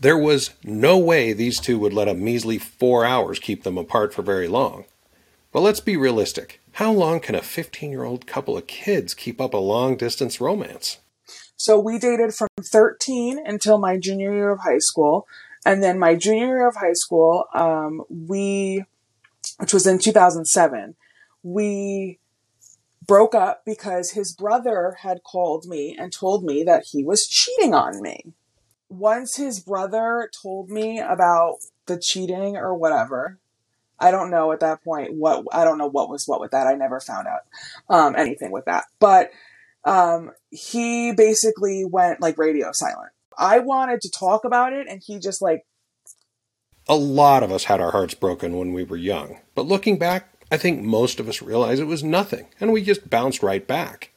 There 0.00 0.18
was 0.18 0.50
no 0.62 0.98
way 0.98 1.32
these 1.32 1.58
two 1.58 1.78
would 1.78 1.94
let 1.94 2.08
a 2.08 2.14
measly 2.14 2.58
four 2.58 3.06
hours 3.06 3.38
keep 3.38 3.62
them 3.62 3.78
apart 3.78 4.12
for 4.12 4.20
very 4.20 4.46
long. 4.46 4.84
But 5.52 5.60
let's 5.60 5.80
be 5.80 5.96
realistic. 5.96 6.60
How 6.72 6.92
long 6.92 7.20
can 7.20 7.34
a 7.34 7.40
15 7.40 7.90
year 7.90 8.04
old 8.04 8.26
couple 8.26 8.58
of 8.58 8.66
kids 8.66 9.14
keep 9.14 9.40
up 9.40 9.54
a 9.54 9.58
long 9.58 9.96
distance 9.96 10.38
romance? 10.38 10.98
So 11.56 11.78
we 11.80 11.98
dated 11.98 12.34
from 12.34 12.48
13 12.70 13.40
until 13.42 13.78
my 13.78 13.96
junior 13.96 14.34
year 14.34 14.50
of 14.50 14.60
high 14.60 14.80
school. 14.80 15.26
And 15.66 15.82
then 15.82 15.98
my 15.98 16.14
junior 16.14 16.46
year 16.46 16.68
of 16.68 16.76
high 16.76 16.92
school, 16.92 17.46
um, 17.52 18.02
we, 18.08 18.84
which 19.58 19.74
was 19.74 19.84
in 19.84 19.98
2007, 19.98 20.94
we 21.42 22.20
broke 23.04 23.34
up 23.34 23.64
because 23.66 24.12
his 24.12 24.32
brother 24.32 24.96
had 25.02 25.24
called 25.24 25.66
me 25.66 25.96
and 25.98 26.12
told 26.12 26.44
me 26.44 26.62
that 26.62 26.84
he 26.92 27.02
was 27.02 27.26
cheating 27.26 27.74
on 27.74 28.00
me. 28.00 28.32
Once 28.88 29.34
his 29.34 29.58
brother 29.58 30.30
told 30.40 30.70
me 30.70 31.00
about 31.00 31.56
the 31.86 31.98
cheating 31.98 32.56
or 32.56 32.72
whatever, 32.72 33.40
I 33.98 34.12
don't 34.12 34.30
know 34.30 34.52
at 34.52 34.60
that 34.60 34.84
point 34.84 35.14
what 35.14 35.44
I 35.50 35.64
don't 35.64 35.78
know 35.78 35.88
what 35.88 36.08
was 36.08 36.28
what 36.28 36.40
with 36.40 36.52
that. 36.52 36.68
I 36.68 36.74
never 36.74 37.00
found 37.00 37.26
out 37.26 37.40
um, 37.88 38.14
anything 38.16 38.52
with 38.52 38.66
that. 38.66 38.84
But 39.00 39.30
um, 39.84 40.30
he 40.50 41.10
basically 41.12 41.84
went 41.84 42.20
like 42.20 42.38
radio 42.38 42.70
silent. 42.72 43.10
I 43.38 43.58
wanted 43.58 44.00
to 44.02 44.10
talk 44.10 44.44
about 44.44 44.72
it, 44.72 44.86
and 44.88 45.02
he 45.04 45.18
just 45.18 45.42
like. 45.42 45.64
A 46.88 46.96
lot 46.96 47.42
of 47.42 47.50
us 47.50 47.64
had 47.64 47.80
our 47.80 47.90
hearts 47.90 48.14
broken 48.14 48.56
when 48.56 48.72
we 48.72 48.84
were 48.84 48.96
young, 48.96 49.40
but 49.54 49.66
looking 49.66 49.98
back, 49.98 50.28
I 50.52 50.56
think 50.56 50.82
most 50.82 51.18
of 51.18 51.28
us 51.28 51.42
realized 51.42 51.80
it 51.80 51.86
was 51.86 52.04
nothing, 52.04 52.46
and 52.60 52.72
we 52.72 52.82
just 52.82 53.10
bounced 53.10 53.42
right 53.42 53.66
back. 53.66 54.12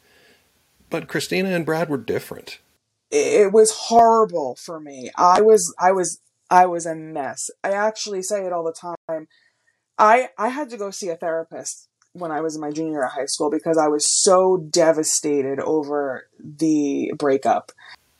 But 0.89 1.07
Kristina 1.07 1.55
and 1.55 1.65
Brad 1.65 1.89
were 1.89 1.97
different. 1.97 2.59
It 3.11 3.51
was 3.51 3.71
horrible 3.71 4.55
for 4.63 4.79
me. 4.79 5.09
I 5.15 5.41
was 5.41 5.73
I 5.79 5.91
was 5.91 6.21
I 6.49 6.67
was 6.67 6.85
a 6.85 6.95
mess. 6.95 7.49
I 7.63 7.71
actually 7.71 8.21
say 8.21 8.45
it 8.45 8.53
all 8.53 8.63
the 8.63 8.73
time. 8.73 9.27
I 9.97 10.29
I 10.37 10.49
had 10.49 10.69
to 10.69 10.77
go 10.77 10.91
see 10.91 11.09
a 11.09 11.15
therapist 11.15 11.87
when 12.13 12.31
I 12.31 12.41
was 12.41 12.55
in 12.55 12.61
my 12.61 12.71
junior 12.71 12.91
year 12.91 13.05
of 13.05 13.11
high 13.11 13.25
school 13.25 13.49
because 13.49 13.77
I 13.77 13.87
was 13.87 14.05
so 14.23 14.57
devastated 14.57 15.59
over 15.59 16.27
the 16.39 17.13
breakup. 17.17 17.71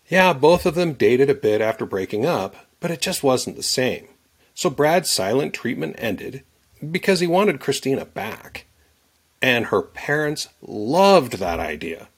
Yeah, 0.10 0.34
both 0.34 0.66
of 0.66 0.76
them 0.76 0.94
dated 0.94 1.30
a 1.30 1.36
bit 1.36 1.62
after 1.62 1.86
breaking 1.86 2.26
up, 2.26 2.56
but 2.80 2.92
it 2.92 3.00
just 3.00 3.24
wasn't 3.24 3.56
the 3.56 3.64
same. 3.64 4.08
So 4.56 4.70
Brad's 4.70 5.10
silent 5.10 5.54
treatment 5.54 5.96
ended 6.00 6.44
because 6.92 7.20
he 7.20 7.28
wanted 7.28 7.60
Kristina 7.60 8.12
back. 8.12 8.66
And 9.42 9.68
her 9.68 9.82
parents 9.82 10.50
loved 10.62 11.34
that 11.34 11.60
idea 11.60 12.10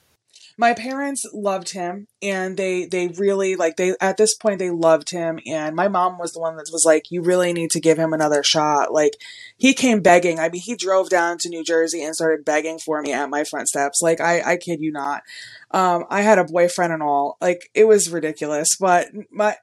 my 0.56 0.74
parents 0.74 1.24
loved 1.32 1.70
him 1.70 2.06
and 2.20 2.56
they 2.56 2.84
they 2.84 3.08
really 3.08 3.56
like 3.56 3.76
they 3.76 3.94
at 4.00 4.16
this 4.16 4.34
point 4.34 4.58
they 4.58 4.70
loved 4.70 5.10
him 5.10 5.40
and 5.46 5.74
my 5.74 5.88
mom 5.88 6.18
was 6.18 6.32
the 6.32 6.40
one 6.40 6.56
that 6.56 6.68
was 6.72 6.84
like 6.84 7.10
you 7.10 7.22
really 7.22 7.52
need 7.52 7.70
to 7.70 7.80
give 7.80 7.98
him 7.98 8.12
another 8.12 8.42
shot. 8.42 8.92
Like 8.92 9.16
he 9.56 9.72
came 9.74 10.00
begging. 10.00 10.38
I 10.38 10.48
mean 10.48 10.60
he 10.60 10.76
drove 10.76 11.08
down 11.08 11.38
to 11.38 11.48
new 11.48 11.64
jersey 11.64 12.04
and 12.04 12.14
started 12.14 12.44
begging 12.44 12.78
for 12.78 13.00
me 13.02 13.12
at 13.12 13.30
my 13.30 13.44
front 13.44 13.68
steps. 13.68 14.00
Like 14.02 14.20
i 14.20 14.42
i 14.42 14.56
kid 14.56 14.80
you 14.80 14.92
not. 14.92 15.22
Um 15.70 16.04
i 16.10 16.20
had 16.22 16.38
a 16.38 16.44
boyfriend 16.44 16.92
and 16.92 17.02
all. 17.02 17.36
Like 17.40 17.70
it 17.74 17.84
was 17.84 18.10
ridiculous 18.10 18.76
but 18.78 19.08
my 19.30 19.56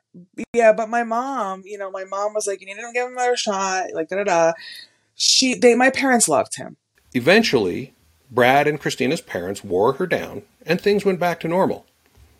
yeah 0.53 0.73
but 0.73 0.89
my 0.89 1.03
mom 1.03 1.61
you 1.65 1.77
know 1.77 1.91
my 1.91 2.05
mom 2.05 2.33
was 2.33 2.47
like 2.47 2.61
you 2.61 2.67
need 2.67 2.75
to 2.75 2.91
give 2.93 3.07
him 3.07 3.13
another 3.13 3.37
shot 3.37 3.87
like 3.93 4.09
da 4.09 4.17
da 4.17 4.23
da. 4.23 4.51
She 5.15 5.53
they 5.55 5.75
my 5.75 5.89
parents 5.89 6.27
loved 6.27 6.55
him. 6.57 6.77
Eventually 7.13 7.93
Brad 8.31 8.67
and 8.67 8.79
Kristina's 8.79 9.21
parents 9.21 9.63
wore 9.63 9.93
her 9.93 10.05
down, 10.05 10.43
and 10.65 10.79
things 10.79 11.05
went 11.05 11.19
back 11.19 11.39
to 11.39 11.47
normal, 11.47 11.85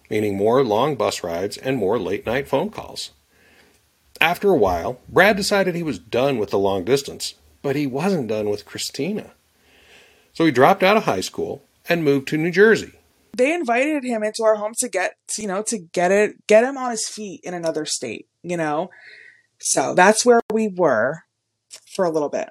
meaning 0.10 0.38
more 0.38 0.64
long 0.64 0.96
bus 0.96 1.24
rides 1.24 1.58
and 1.58 1.78
more 1.78 1.98
late 1.98 2.26
night 2.26 2.48
phone 2.48 2.70
calls. 2.70 3.12
After 4.22 4.50
a 4.50 4.58
while, 4.58 5.00
Brad 5.08 5.38
decided 5.38 5.76
he 5.76 5.84
was 5.84 5.98
done 5.98 6.38
with 6.38 6.50
the 6.52 6.60
long 6.60 6.84
distance, 6.84 7.36
but 7.62 7.76
he 7.76 7.88
wasn't 7.88 8.28
done 8.28 8.50
with 8.50 8.66
Kristina. 8.66 9.32
So 10.34 10.46
he 10.46 10.52
dropped 10.52 10.84
out 10.84 10.98
of 10.98 11.04
high 11.04 11.22
school 11.22 11.64
and 11.88 12.04
moved 12.04 12.28
to 12.30 12.38
New 12.38 12.52
Jersey. 12.52 12.94
They 13.36 13.54
invited 13.54 14.04
him 14.04 14.24
into 14.24 14.44
our 14.44 14.56
home 14.56 14.74
to 14.80 14.90
get, 14.90 15.16
you 15.38 15.48
know, 15.48 15.64
to 15.68 15.78
get 15.78 16.12
it, 16.12 16.46
get 16.48 16.64
him 16.64 16.78
on 16.78 16.92
his 16.92 17.08
feet 17.08 17.42
in 17.44 17.54
another 17.54 17.86
state, 17.86 18.28
you 18.44 18.58
know? 18.58 18.90
So 19.60 19.94
that's 19.96 20.26
where 20.26 20.42
we 20.52 20.68
were 20.68 21.24
for 21.96 22.06
a 22.06 22.10
little 22.10 22.30
bit. 22.30 22.50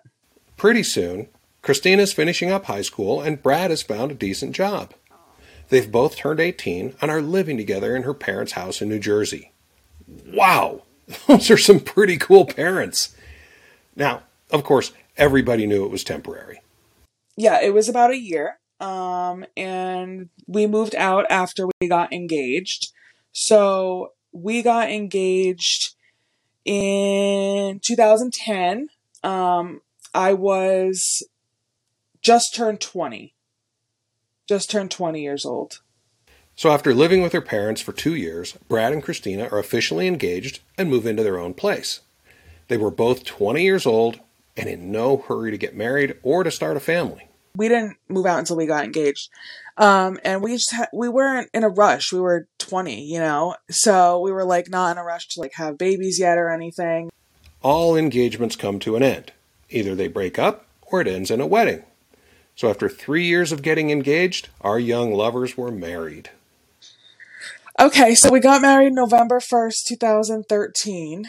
Pretty 0.57 0.83
soon, 0.83 1.28
Kristina's 1.62 2.12
finishing 2.12 2.50
up 2.50 2.67
high 2.67 2.83
school, 2.83 3.21
and 3.21 3.43
Brad 3.43 3.71
has 3.71 3.83
found 3.83 4.11
a 4.11 4.15
decent 4.15 4.55
job. 4.55 4.95
They've 5.69 5.91
both 5.91 6.17
turned 6.17 6.41
18 6.41 6.95
and 7.00 7.11
are 7.11 7.21
living 7.21 7.57
together 7.57 7.95
in 7.95 8.05
her 8.05 8.15
parents' 8.15 8.53
house 8.53 8.81
in 8.81 8.88
New 8.88 8.99
Jersey. 8.99 9.53
Wow, 10.27 10.83
those 11.27 11.50
are 11.50 11.59
some 11.59 11.81
pretty 11.81 12.17
cool 12.17 12.47
parents. 12.47 13.15
Now, 13.95 14.23
of 14.50 14.65
course, 14.65 14.93
everybody 15.17 15.67
knew 15.67 15.85
it 15.85 15.91
was 15.91 16.05
temporary. 16.05 16.61
Yeah, 17.37 17.61
it 17.61 17.75
was 17.75 17.88
about 17.88 18.11
a 18.11 18.19
year. 18.19 18.59
Um, 18.81 19.45
and 19.57 20.29
we 20.47 20.67
moved 20.67 20.95
out 20.95 21.27
after 21.29 21.67
we 21.81 21.88
got 21.88 22.12
engaged. 22.12 22.93
So 23.33 24.12
we 24.33 24.62
got 24.62 24.91
engaged 24.91 25.95
in 26.65 27.81
2010. 27.81 28.88
Um, 29.23 29.81
I 30.15 30.33
was 30.35 31.23
just 32.23 32.55
turned 32.55 32.81
20. 32.81 33.35
Just 34.49 34.71
turned 34.71 34.91
20 34.91 35.23
years 35.23 35.45
old. 35.45 35.81
So, 36.57 36.71
after 36.71 36.93
living 36.93 37.23
with 37.23 37.33
her 37.33 37.41
parents 37.41 37.81
for 37.81 37.93
two 37.93 38.17
years, 38.17 38.55
Brad 38.69 38.93
and 38.93 39.03
Kristina 39.03 39.51
are 39.53 39.61
officially 39.61 40.09
engaged 40.09 40.61
and 40.77 40.91
move 40.91 41.07
into 41.07 41.23
their 41.23 41.39
own 41.39 41.55
place. 41.55 42.01
They 42.67 42.77
were 42.77 42.91
both 42.91 43.25
20 43.25 43.63
years 43.63 43.87
old 43.87 44.19
and 44.57 44.69
in 44.69 44.91
no 44.91 45.19
hurry 45.19 45.51
to 45.53 45.57
get 45.57 45.77
married 45.77 46.17
or 46.23 46.43
to 46.43 46.51
start 46.51 46.77
a 46.77 46.81
family. 46.81 47.29
We 47.55 47.69
didn't 47.69 47.97
move 48.09 48.27
out 48.27 48.41
until 48.41 48.57
we 48.57 48.67
got 48.67 48.85
engaged. 48.85 49.31
Um, 49.77 50.19
and 50.25 50.43
we 50.43 50.55
just 50.55 50.75
ha- 50.75 50.89
we 50.93 51.09
weren't 51.09 51.49
in 51.55 51.63
a 51.63 51.69
rush. 51.69 52.13
We 52.13 52.21
were 52.21 52.49
20, 52.59 53.05
you 53.05 53.21
know, 53.21 53.55
so 53.71 54.21
we 54.21 54.33
were 54.33 54.45
like 54.45 54.69
not 54.69 54.93
in 54.93 54.99
a 54.99 55.05
rush 55.05 55.29
to 55.29 55.41
like 55.41 55.53
have 55.55 55.79
babies 55.79 56.19
yet 56.19 56.39
or 56.39 56.51
anything. 56.51 57.11
All 57.63 57.97
engagements 57.97 58.57
come 58.57 58.79
to 58.81 58.97
an 58.97 59.03
end. 59.03 59.33
Either 59.71 59.95
they 59.95 60.09
break 60.09 60.39
up 60.39 60.67
or 60.83 61.01
it 61.01 61.07
ends 61.07 61.31
in 61.31 61.41
a 61.41 61.47
wedding. 61.47 61.85
So 62.59 62.69
after 62.69 62.88
three 62.88 63.25
years 63.25 63.53
of 63.53 63.62
getting 63.62 63.91
engaged, 63.91 64.49
our 64.62 64.81
young 64.81 65.12
lovers 65.12 65.57
were 65.57 65.71
married. 65.71 66.31
Okay, 67.79 68.17
so 68.17 68.33
we 68.33 68.41
got 68.41 68.61
married 68.61 68.95
November 68.95 69.38
1st, 69.38 69.85
2013. 69.87 71.27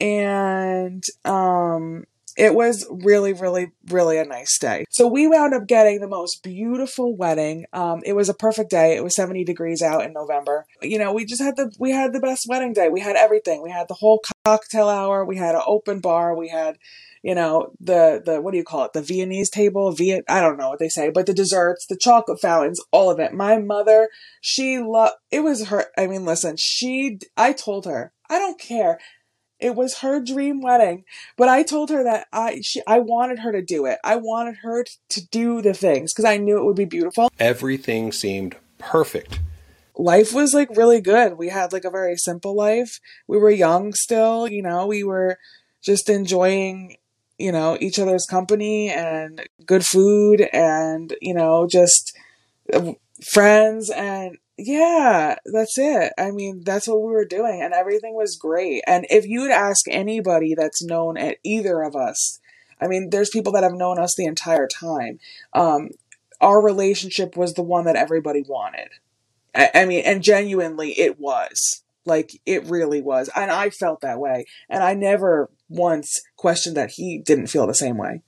And 0.00 1.04
um 1.26 2.06
it 2.38 2.54
was 2.54 2.86
really, 2.88 3.32
really, 3.32 3.72
really 3.88 4.16
a 4.16 4.24
nice 4.24 4.58
day. 4.58 4.84
So 4.90 5.08
we 5.08 5.26
wound 5.26 5.54
up 5.54 5.66
getting 5.66 5.98
the 5.98 6.06
most 6.06 6.44
beautiful 6.44 7.16
wedding. 7.16 7.66
Um, 7.72 8.00
it 8.06 8.12
was 8.12 8.28
a 8.28 8.34
perfect 8.34 8.70
day. 8.70 8.94
It 8.94 9.02
was 9.02 9.16
70 9.16 9.44
degrees 9.44 9.82
out 9.82 10.04
in 10.04 10.12
November. 10.12 10.64
You 10.80 11.00
know, 11.00 11.12
we 11.12 11.24
just 11.24 11.42
had 11.42 11.56
the 11.56 11.74
we 11.80 11.90
had 11.90 12.12
the 12.12 12.20
best 12.20 12.46
wedding 12.48 12.72
day. 12.72 12.88
We 12.90 13.00
had 13.00 13.16
everything. 13.16 13.60
We 13.60 13.72
had 13.72 13.88
the 13.88 13.94
whole 13.94 14.22
cocktail 14.44 14.88
hour. 14.88 15.24
We 15.24 15.36
had 15.36 15.56
an 15.56 15.62
open 15.66 15.98
bar. 15.98 16.36
We 16.36 16.48
had 16.48 16.78
you 17.20 17.34
know, 17.34 17.72
the, 17.80 18.22
the, 18.24 18.40
what 18.40 18.52
do 18.52 18.58
you 18.58 18.64
call 18.64 18.84
it? 18.84 18.92
The 18.92 19.02
Viennese 19.02 19.50
table, 19.50 19.90
Viet, 19.90 20.24
I 20.28 20.40
don't 20.40 20.56
know 20.56 20.68
what 20.68 20.78
they 20.78 20.88
say, 20.88 21.10
but 21.10 21.26
the 21.26 21.34
desserts, 21.34 21.84
the 21.84 21.96
chocolate 21.96 22.40
fountains, 22.40 22.80
all 22.92 23.10
of 23.10 23.18
it. 23.18 23.32
My 23.32 23.58
mother, 23.58 24.08
she 24.40 24.78
loved, 24.78 25.14
it 25.32 25.40
was 25.40 25.66
her, 25.66 25.86
I 25.98 26.06
mean, 26.06 26.24
listen, 26.24 26.54
she, 26.56 27.18
I 27.36 27.54
told 27.54 27.86
her, 27.86 28.12
I 28.30 28.38
don't 28.38 28.60
care. 28.60 29.00
It 29.60 29.74
was 29.74 29.98
her 29.98 30.20
dream 30.20 30.60
wedding, 30.60 31.04
but 31.36 31.48
I 31.48 31.62
told 31.62 31.90
her 31.90 32.04
that 32.04 32.28
I 32.32 32.60
she 32.62 32.80
I 32.86 33.00
wanted 33.00 33.40
her 33.40 33.52
to 33.52 33.62
do 33.62 33.86
it. 33.86 33.98
I 34.04 34.16
wanted 34.16 34.56
her 34.62 34.84
to 35.08 35.28
do 35.28 35.62
the 35.62 35.74
things 35.74 36.12
because 36.12 36.24
I 36.24 36.36
knew 36.36 36.58
it 36.58 36.64
would 36.64 36.76
be 36.76 36.84
beautiful. 36.84 37.30
Everything 37.38 38.12
seemed 38.12 38.56
perfect. 38.78 39.40
Life 39.96 40.32
was 40.32 40.54
like 40.54 40.76
really 40.76 41.00
good. 41.00 41.36
We 41.36 41.48
had 41.48 41.72
like 41.72 41.84
a 41.84 41.90
very 41.90 42.16
simple 42.16 42.54
life. 42.54 43.00
We 43.26 43.38
were 43.38 43.50
young 43.50 43.92
still, 43.94 44.46
you 44.46 44.62
know, 44.62 44.86
we 44.86 45.02
were 45.02 45.38
just 45.82 46.08
enjoying 46.08 46.96
you 47.38 47.52
know, 47.52 47.78
each 47.80 47.98
other's 47.98 48.26
company 48.26 48.90
and 48.90 49.48
good 49.64 49.86
food 49.86 50.48
and, 50.52 51.14
you 51.22 51.32
know, 51.32 51.68
just 51.70 52.16
uh, 52.72 52.92
friends 53.24 53.90
and 53.90 54.36
yeah, 54.58 55.36
that's 55.44 55.78
it. 55.78 56.12
I 56.18 56.32
mean, 56.32 56.62
that's 56.64 56.88
what 56.88 57.00
we 57.00 57.12
were 57.12 57.24
doing 57.24 57.62
and 57.62 57.72
everything 57.72 58.14
was 58.14 58.36
great. 58.36 58.82
And 58.86 59.06
if 59.08 59.24
you 59.24 59.42
would 59.42 59.52
ask 59.52 59.86
anybody 59.88 60.54
that's 60.56 60.82
known 60.82 61.16
at 61.16 61.38
either 61.44 61.82
of 61.82 61.94
us, 61.94 62.40
I 62.80 62.88
mean, 62.88 63.10
there's 63.10 63.30
people 63.30 63.52
that 63.52 63.62
have 63.62 63.72
known 63.72 63.98
us 63.98 64.14
the 64.16 64.26
entire 64.26 64.66
time. 64.66 65.20
Um, 65.52 65.90
our 66.40 66.62
relationship 66.62 67.36
was 67.36 67.54
the 67.54 67.62
one 67.62 67.84
that 67.84 67.96
everybody 67.96 68.42
wanted. 68.46 68.88
I, 69.54 69.70
I 69.74 69.84
mean, 69.84 70.02
and 70.04 70.22
genuinely 70.22 70.98
it 70.98 71.20
was. 71.20 71.82
Like 72.04 72.40
it 72.44 72.64
really 72.64 73.00
was. 73.00 73.30
And 73.36 73.50
I 73.50 73.70
felt 73.70 74.00
that 74.00 74.18
way. 74.18 74.46
And 74.68 74.82
I 74.82 74.94
never 74.94 75.50
once 75.68 76.20
questioned 76.36 76.76
that 76.76 76.92
he 76.92 77.18
didn't 77.18 77.48
feel 77.48 77.66
the 77.66 77.74
same 77.74 77.96
way. 77.96 78.22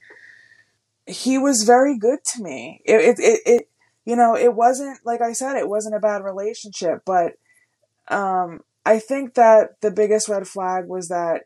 He 1.06 1.38
was 1.38 1.64
very 1.66 1.98
good 1.98 2.20
to 2.34 2.42
me. 2.42 2.82
It, 2.84 3.00
it, 3.00 3.18
it, 3.18 3.40
it 3.46 3.69
you 4.04 4.16
know, 4.16 4.36
it 4.36 4.54
wasn't, 4.54 4.98
like 5.04 5.20
I 5.20 5.32
said, 5.32 5.56
it 5.56 5.68
wasn't 5.68 5.96
a 5.96 6.00
bad 6.00 6.22
relationship, 6.24 7.02
but, 7.04 7.34
um, 8.08 8.60
I 8.84 8.98
think 8.98 9.34
that 9.34 9.80
the 9.82 9.90
biggest 9.90 10.28
red 10.28 10.48
flag 10.48 10.86
was 10.86 11.08
that 11.08 11.42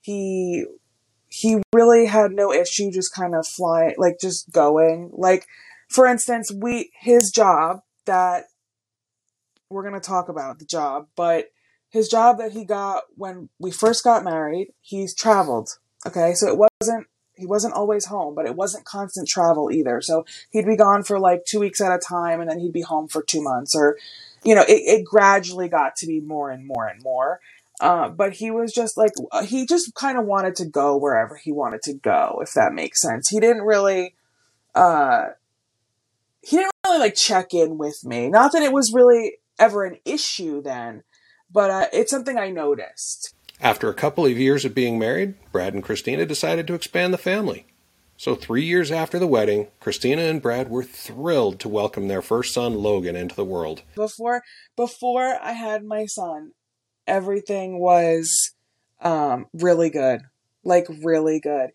he, 0.00 0.64
he 1.28 1.60
really 1.74 2.06
had 2.06 2.30
no 2.30 2.52
issue 2.52 2.90
just 2.90 3.12
kind 3.12 3.34
of 3.34 3.46
flying, 3.46 3.94
like 3.98 4.18
just 4.20 4.50
going. 4.52 5.10
Like, 5.12 5.46
for 5.88 6.06
instance, 6.06 6.52
we, 6.52 6.92
his 6.98 7.32
job 7.34 7.80
that 8.04 8.44
we're 9.68 9.82
going 9.82 10.00
to 10.00 10.00
talk 10.00 10.28
about 10.28 10.58
the 10.58 10.64
job, 10.64 11.08
but 11.16 11.50
his 11.88 12.08
job 12.08 12.38
that 12.38 12.52
he 12.52 12.64
got 12.64 13.04
when 13.16 13.48
we 13.58 13.70
first 13.70 14.04
got 14.04 14.24
married, 14.24 14.68
he's 14.80 15.14
traveled. 15.14 15.70
Okay, 16.06 16.34
so 16.34 16.46
it 16.48 16.68
wasn't 16.80 17.06
he 17.36 17.46
wasn't 17.46 17.74
always 17.74 18.06
home, 18.06 18.34
but 18.34 18.46
it 18.46 18.56
wasn't 18.56 18.84
constant 18.84 19.28
travel 19.28 19.70
either. 19.70 20.00
So 20.00 20.24
he'd 20.50 20.66
be 20.66 20.76
gone 20.76 21.02
for 21.02 21.18
like 21.18 21.44
two 21.44 21.60
weeks 21.60 21.80
at 21.80 21.92
a 21.92 21.98
time, 21.98 22.40
and 22.40 22.50
then 22.50 22.58
he'd 22.58 22.72
be 22.72 22.82
home 22.82 23.08
for 23.08 23.22
two 23.22 23.42
months, 23.42 23.74
or 23.74 23.98
you 24.44 24.54
know, 24.54 24.62
it, 24.62 24.72
it 24.72 25.04
gradually 25.04 25.68
got 25.68 25.96
to 25.96 26.06
be 26.06 26.20
more 26.20 26.50
and 26.50 26.66
more 26.66 26.86
and 26.86 27.02
more. 27.02 27.40
Uh, 27.80 28.08
but 28.08 28.32
he 28.32 28.50
was 28.50 28.72
just 28.72 28.96
like 28.96 29.12
he 29.44 29.66
just 29.66 29.94
kind 29.94 30.16
of 30.16 30.24
wanted 30.24 30.56
to 30.56 30.64
go 30.64 30.96
wherever 30.96 31.36
he 31.36 31.52
wanted 31.52 31.82
to 31.82 31.92
go, 31.92 32.38
if 32.42 32.54
that 32.54 32.72
makes 32.72 33.02
sense. 33.02 33.28
He 33.28 33.38
didn't 33.38 33.62
really, 33.62 34.14
uh, 34.74 35.26
he 36.40 36.56
didn't 36.56 36.72
really 36.86 36.98
like 36.98 37.14
check 37.14 37.52
in 37.52 37.76
with 37.76 38.02
me. 38.02 38.28
Not 38.28 38.52
that 38.52 38.62
it 38.62 38.72
was 38.72 38.94
really 38.94 39.34
ever 39.58 39.84
an 39.84 39.98
issue 40.06 40.62
then, 40.62 41.02
but 41.52 41.70
uh, 41.70 41.86
it's 41.92 42.10
something 42.10 42.38
I 42.38 42.48
noticed. 42.48 43.34
After 43.60 43.88
a 43.88 43.94
couple 43.94 44.26
of 44.26 44.38
years 44.38 44.64
of 44.64 44.74
being 44.74 44.98
married, 44.98 45.34
Brad 45.50 45.72
and 45.72 45.82
Kristina 45.82 46.28
decided 46.28 46.66
to 46.66 46.74
expand 46.74 47.14
the 47.14 47.18
family. 47.18 47.66
So, 48.18 48.34
three 48.34 48.64
years 48.64 48.90
after 48.90 49.18
the 49.18 49.26
wedding, 49.26 49.68
Kristina 49.80 50.30
and 50.30 50.40
Brad 50.40 50.70
were 50.70 50.82
thrilled 50.82 51.60
to 51.60 51.68
welcome 51.68 52.08
their 52.08 52.22
first 52.22 52.54
son, 52.54 52.74
Logan, 52.74 53.16
into 53.16 53.34
the 53.34 53.44
world. 53.44 53.82
Before 53.94 54.42
before 54.74 55.38
I 55.42 55.52
had 55.52 55.84
my 55.84 56.06
son, 56.06 56.52
everything 57.06 57.78
was 57.78 58.52
um, 59.00 59.46
really 59.52 59.90
good, 59.90 60.22
like 60.64 60.86
really 61.02 61.40
good. 61.40 61.70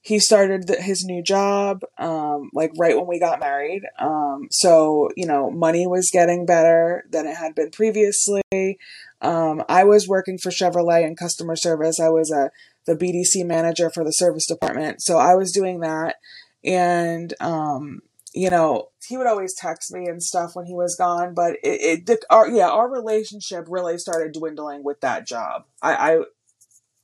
He 0.00 0.20
started 0.20 0.68
the, 0.68 0.80
his 0.80 1.04
new 1.04 1.22
job 1.22 1.80
um, 1.98 2.50
like 2.52 2.72
right 2.78 2.96
when 2.96 3.06
we 3.06 3.18
got 3.18 3.40
married. 3.40 3.82
Um, 3.98 4.48
so 4.50 5.08
you 5.16 5.26
know, 5.26 5.50
money 5.50 5.86
was 5.86 6.10
getting 6.12 6.44
better 6.44 7.04
than 7.10 7.26
it 7.26 7.36
had 7.36 7.54
been 7.54 7.70
previously. 7.70 8.78
Um, 9.20 9.64
I 9.68 9.84
was 9.84 10.08
working 10.08 10.38
for 10.38 10.50
Chevrolet 10.50 11.06
in 11.06 11.16
customer 11.16 11.56
service. 11.56 11.98
I 11.98 12.08
was 12.08 12.30
a 12.30 12.50
the 12.86 12.94
BDC 12.94 13.44
manager 13.44 13.90
for 13.90 14.04
the 14.04 14.12
service 14.12 14.46
department. 14.46 15.02
So 15.02 15.18
I 15.18 15.34
was 15.34 15.52
doing 15.52 15.80
that. 15.80 16.16
And, 16.64 17.34
um, 17.40 18.00
you 18.32 18.48
know, 18.48 18.88
he 19.06 19.16
would 19.16 19.26
always 19.26 19.54
text 19.54 19.92
me 19.92 20.06
and 20.06 20.22
stuff 20.22 20.54
when 20.54 20.66
he 20.66 20.74
was 20.74 20.96
gone, 20.96 21.34
but 21.34 21.56
it, 21.62 22.08
it 22.08 22.24
our, 22.30 22.48
yeah, 22.48 22.68
our 22.68 22.88
relationship 22.90 23.66
really 23.68 23.98
started 23.98 24.32
dwindling 24.32 24.82
with 24.82 25.00
that 25.00 25.26
job. 25.26 25.64
I, 25.82 25.94
I 25.94 26.20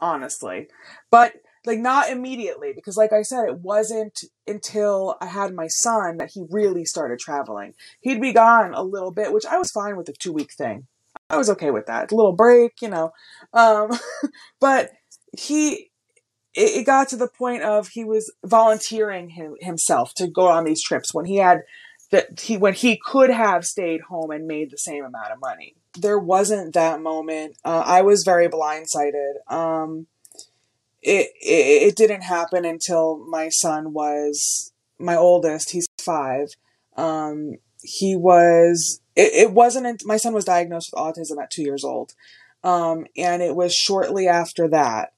honestly, 0.00 0.68
but 1.10 1.34
like 1.64 1.78
not 1.78 2.10
immediately 2.10 2.72
because 2.74 2.96
like 2.96 3.12
I 3.12 3.22
said, 3.22 3.44
it 3.46 3.58
wasn't 3.58 4.24
until 4.46 5.16
I 5.20 5.26
had 5.26 5.54
my 5.54 5.68
son 5.68 6.16
that 6.18 6.32
he 6.32 6.44
really 6.50 6.84
started 6.84 7.20
traveling. 7.20 7.74
He'd 8.00 8.20
be 8.20 8.32
gone 8.32 8.74
a 8.74 8.82
little 8.82 9.12
bit, 9.12 9.32
which 9.32 9.46
I 9.46 9.58
was 9.58 9.70
fine 9.70 9.96
with 9.96 10.06
the 10.06 10.12
two 10.12 10.32
week 10.32 10.52
thing. 10.52 10.86
I 11.32 11.38
was 11.38 11.50
okay 11.50 11.70
with 11.70 11.86
that. 11.86 12.12
A 12.12 12.14
little 12.14 12.34
break, 12.34 12.82
you 12.82 12.88
know. 12.88 13.12
Um, 13.54 13.90
but 14.60 14.90
he 15.36 15.90
it, 16.54 16.76
it 16.80 16.86
got 16.86 17.08
to 17.08 17.16
the 17.16 17.28
point 17.28 17.62
of 17.62 17.88
he 17.88 18.04
was 18.04 18.32
volunteering 18.44 19.30
him, 19.30 19.56
himself 19.60 20.12
to 20.16 20.28
go 20.28 20.48
on 20.48 20.64
these 20.64 20.82
trips 20.82 21.14
when 21.14 21.24
he 21.24 21.36
had 21.36 21.62
that 22.10 22.40
he 22.40 22.58
when 22.58 22.74
he 22.74 23.00
could 23.02 23.30
have 23.30 23.64
stayed 23.64 24.02
home 24.02 24.30
and 24.30 24.46
made 24.46 24.70
the 24.70 24.76
same 24.76 25.04
amount 25.04 25.32
of 25.32 25.40
money. 25.40 25.74
There 25.98 26.18
wasn't 26.18 26.74
that 26.74 27.00
moment. 27.00 27.56
Uh, 27.64 27.82
I 27.84 28.02
was 28.02 28.22
very 28.24 28.48
blindsided. 28.48 29.34
Um, 29.48 30.06
it, 31.00 31.30
it 31.40 31.88
it 31.88 31.96
didn't 31.96 32.22
happen 32.22 32.64
until 32.64 33.24
my 33.28 33.48
son 33.48 33.94
was 33.94 34.72
my 34.98 35.16
oldest. 35.16 35.70
He's 35.70 35.86
five. 36.00 36.48
Um, 36.96 37.54
he 37.82 38.14
was. 38.14 39.00
It, 39.14 39.32
it 39.32 39.52
wasn't. 39.52 40.04
My 40.04 40.16
son 40.16 40.32
was 40.32 40.44
diagnosed 40.44 40.90
with 40.92 41.02
autism 41.02 41.42
at 41.42 41.50
two 41.50 41.62
years 41.62 41.84
old, 41.84 42.14
um, 42.64 43.06
and 43.16 43.42
it 43.42 43.54
was 43.54 43.74
shortly 43.74 44.28
after 44.28 44.68
that 44.68 45.12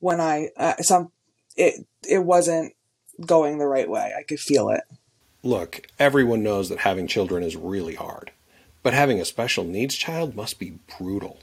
when 0.00 0.20
I 0.20 0.50
uh, 0.56 0.76
some 0.80 1.12
it 1.56 1.86
it 2.08 2.20
wasn't 2.20 2.74
going 3.24 3.58
the 3.58 3.66
right 3.66 3.88
way. 3.88 4.12
I 4.16 4.22
could 4.22 4.40
feel 4.40 4.68
it. 4.70 4.82
Look, 5.42 5.86
everyone 5.98 6.42
knows 6.42 6.68
that 6.68 6.80
having 6.80 7.06
children 7.06 7.42
is 7.42 7.56
really 7.56 7.94
hard, 7.94 8.32
but 8.82 8.94
having 8.94 9.20
a 9.20 9.24
special 9.24 9.64
needs 9.64 9.94
child 9.94 10.34
must 10.34 10.58
be 10.58 10.78
brutal. 10.98 11.38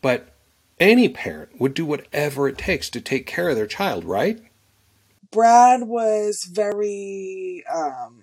But 0.00 0.34
any 0.78 1.08
parent 1.08 1.60
would 1.60 1.74
do 1.74 1.84
whatever 1.84 2.48
it 2.48 2.58
takes 2.58 2.88
to 2.90 3.00
take 3.00 3.26
care 3.26 3.48
of 3.48 3.56
their 3.56 3.66
child, 3.66 4.04
right? 4.04 4.40
Brad 5.30 5.82
was 5.82 6.48
very 6.50 7.64
um 7.72 8.22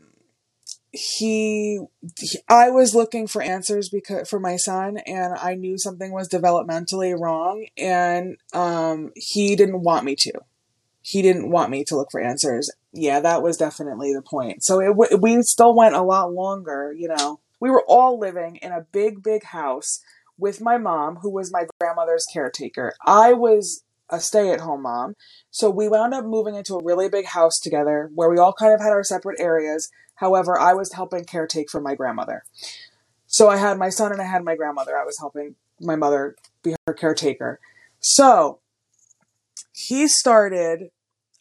he, 0.95 1.79
he, 2.19 2.39
I 2.47 2.69
was 2.69 2.95
looking 2.95 3.27
for 3.27 3.41
answers 3.41 3.89
because 3.89 4.29
for 4.29 4.39
my 4.39 4.55
son 4.55 4.97
and 5.05 5.33
I 5.35 5.55
knew 5.55 5.77
something 5.77 6.11
was 6.11 6.29
developmentally 6.29 7.17
wrong 7.17 7.65
and 7.77 8.37
um 8.53 9.11
he 9.15 9.55
didn't 9.55 9.81
want 9.81 10.05
me 10.05 10.15
to. 10.17 10.33
He 11.01 11.21
didn't 11.21 11.51
want 11.51 11.69
me 11.69 11.83
to 11.85 11.95
look 11.95 12.09
for 12.11 12.19
answers. 12.19 12.71
Yeah, 12.91 13.19
that 13.19 13.43
was 13.43 13.57
definitely 13.57 14.13
the 14.13 14.21
point. 14.21 14.63
So 14.63 14.79
it 14.79 15.21
we 15.21 15.41
still 15.43 15.75
went 15.75 15.95
a 15.95 16.01
lot 16.01 16.33
longer, 16.33 16.93
you 16.97 17.09
know. 17.09 17.39
We 17.59 17.69
were 17.69 17.83
all 17.87 18.19
living 18.19 18.57
in 18.57 18.71
a 18.71 18.85
big 18.91 19.21
big 19.21 19.43
house 19.43 20.01
with 20.37 20.61
my 20.61 20.77
mom 20.77 21.17
who 21.17 21.29
was 21.29 21.51
my 21.51 21.65
grandmother's 21.79 22.25
caretaker. 22.31 22.93
I 23.05 23.33
was 23.33 23.83
a 24.09 24.19
stay 24.19 24.51
at 24.51 24.61
home 24.61 24.83
mom. 24.83 25.15
So 25.51 25.69
we 25.69 25.87
wound 25.87 26.13
up 26.13 26.25
moving 26.25 26.55
into 26.55 26.75
a 26.75 26.83
really 26.83 27.09
big 27.09 27.25
house 27.25 27.59
together 27.59 28.09
where 28.13 28.29
we 28.29 28.37
all 28.37 28.53
kind 28.53 28.73
of 28.73 28.79
had 28.79 28.91
our 28.91 29.03
separate 29.03 29.39
areas 29.39 29.89
However, 30.15 30.57
I 30.57 30.73
was 30.73 30.93
helping 30.93 31.25
caretake 31.25 31.69
for 31.69 31.81
my 31.81 31.95
grandmother. 31.95 32.43
So 33.27 33.49
I 33.49 33.57
had 33.57 33.77
my 33.77 33.89
son 33.89 34.11
and 34.11 34.21
I 34.21 34.25
had 34.25 34.43
my 34.43 34.55
grandmother. 34.55 34.97
I 34.97 35.03
was 35.03 35.19
helping 35.19 35.55
my 35.79 35.95
mother 35.95 36.35
be 36.63 36.75
her 36.87 36.93
caretaker. 36.93 37.59
So 37.99 38.59
he 39.73 40.07
started 40.07 40.89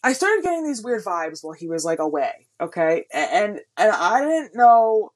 I 0.03 0.13
started 0.13 0.43
getting 0.43 0.65
these 0.65 0.83
weird 0.83 1.03
vibes 1.03 1.39
while 1.43 1.55
he 1.55 1.67
was 1.67 1.83
like 1.85 1.99
away, 1.99 2.47
okay? 2.61 3.07
And 3.13 3.61
and 3.77 3.93
I 3.93 4.21
didn't 4.21 4.55
know 4.55 5.13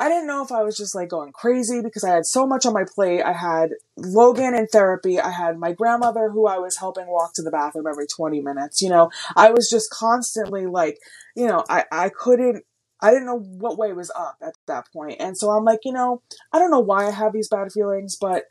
I 0.00 0.08
didn't 0.08 0.26
know 0.26 0.42
if 0.42 0.50
I 0.50 0.62
was 0.62 0.78
just 0.78 0.94
like 0.94 1.10
going 1.10 1.30
crazy 1.32 1.82
because 1.82 2.04
I 2.04 2.14
had 2.14 2.24
so 2.24 2.46
much 2.46 2.64
on 2.64 2.72
my 2.72 2.84
plate. 2.84 3.22
I 3.22 3.34
had 3.34 3.72
Logan 3.98 4.54
in 4.54 4.66
therapy. 4.66 5.20
I 5.20 5.30
had 5.30 5.58
my 5.58 5.72
grandmother 5.72 6.30
who 6.30 6.46
I 6.46 6.58
was 6.58 6.78
helping 6.78 7.06
walk 7.06 7.34
to 7.34 7.42
the 7.42 7.50
bathroom 7.50 7.86
every 7.86 8.06
20 8.06 8.40
minutes. 8.40 8.80
You 8.80 8.88
know, 8.88 9.10
I 9.36 9.50
was 9.50 9.68
just 9.70 9.90
constantly 9.90 10.64
like, 10.64 10.98
you 11.36 11.46
know, 11.46 11.62
I, 11.68 11.84
I 11.92 12.08
couldn't 12.08 12.64
I 13.02 13.10
didn't 13.10 13.26
know 13.26 13.38
what 13.38 13.78
way 13.78 13.92
was 13.92 14.10
up 14.14 14.36
at 14.42 14.54
that 14.66 14.86
point. 14.92 15.16
And 15.20 15.36
so 15.36 15.50
I'm 15.50 15.64
like, 15.64 15.80
you 15.84 15.92
know, 15.92 16.22
I 16.52 16.58
don't 16.58 16.70
know 16.70 16.80
why 16.80 17.06
I 17.06 17.10
have 17.10 17.32
these 17.32 17.48
bad 17.48 17.72
feelings, 17.72 18.16
but 18.20 18.44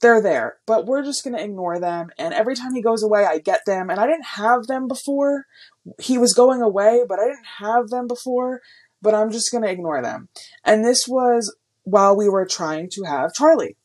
they're 0.00 0.22
there. 0.22 0.58
But 0.66 0.86
we're 0.86 1.02
just 1.02 1.24
going 1.24 1.36
to 1.36 1.42
ignore 1.42 1.80
them. 1.80 2.10
And 2.18 2.32
every 2.34 2.54
time 2.54 2.74
he 2.74 2.82
goes 2.82 3.02
away, 3.02 3.24
I 3.24 3.38
get 3.38 3.62
them. 3.66 3.90
And 3.90 3.98
I 3.98 4.06
didn't 4.06 4.26
have 4.26 4.66
them 4.66 4.86
before. 4.86 5.46
He 6.00 6.18
was 6.18 6.34
going 6.34 6.62
away, 6.62 7.02
but 7.08 7.18
I 7.18 7.24
didn't 7.24 7.46
have 7.58 7.88
them 7.88 8.06
before. 8.06 8.60
But 9.00 9.14
I'm 9.14 9.30
just 9.30 9.52
going 9.52 9.64
to 9.64 9.70
ignore 9.70 10.02
them. 10.02 10.28
And 10.64 10.84
this 10.84 11.06
was 11.06 11.54
while 11.84 12.16
we 12.16 12.28
were 12.28 12.46
trying 12.46 12.88
to 12.92 13.04
have 13.04 13.32
Charlie. 13.34 13.76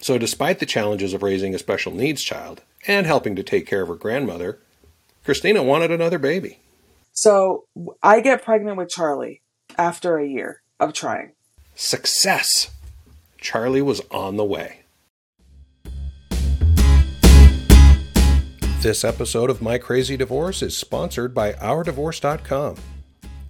So, 0.00 0.18
despite 0.18 0.60
the 0.60 0.66
challenges 0.66 1.12
of 1.12 1.22
raising 1.22 1.54
a 1.54 1.58
special 1.58 1.92
needs 1.92 2.22
child 2.22 2.62
and 2.86 3.06
helping 3.06 3.34
to 3.36 3.42
take 3.42 3.66
care 3.66 3.82
of 3.82 3.88
her 3.88 3.94
grandmother, 3.94 4.60
Kristina 5.24 5.64
wanted 5.64 5.90
another 5.90 6.18
baby. 6.18 6.60
So, 7.12 7.64
I 8.02 8.20
get 8.20 8.44
pregnant 8.44 8.76
with 8.76 8.90
Charlie 8.90 9.42
after 9.76 10.18
a 10.18 10.26
year 10.26 10.62
of 10.78 10.92
trying. 10.92 11.32
Success! 11.74 12.70
Charlie 13.38 13.82
was 13.82 14.00
on 14.10 14.36
the 14.36 14.44
way. 14.44 14.80
This 18.80 19.02
episode 19.02 19.50
of 19.50 19.60
My 19.60 19.78
Crazy 19.78 20.16
Divorce 20.16 20.62
is 20.62 20.76
sponsored 20.76 21.34
by 21.34 21.54
OurDivorce.com. 21.54 22.76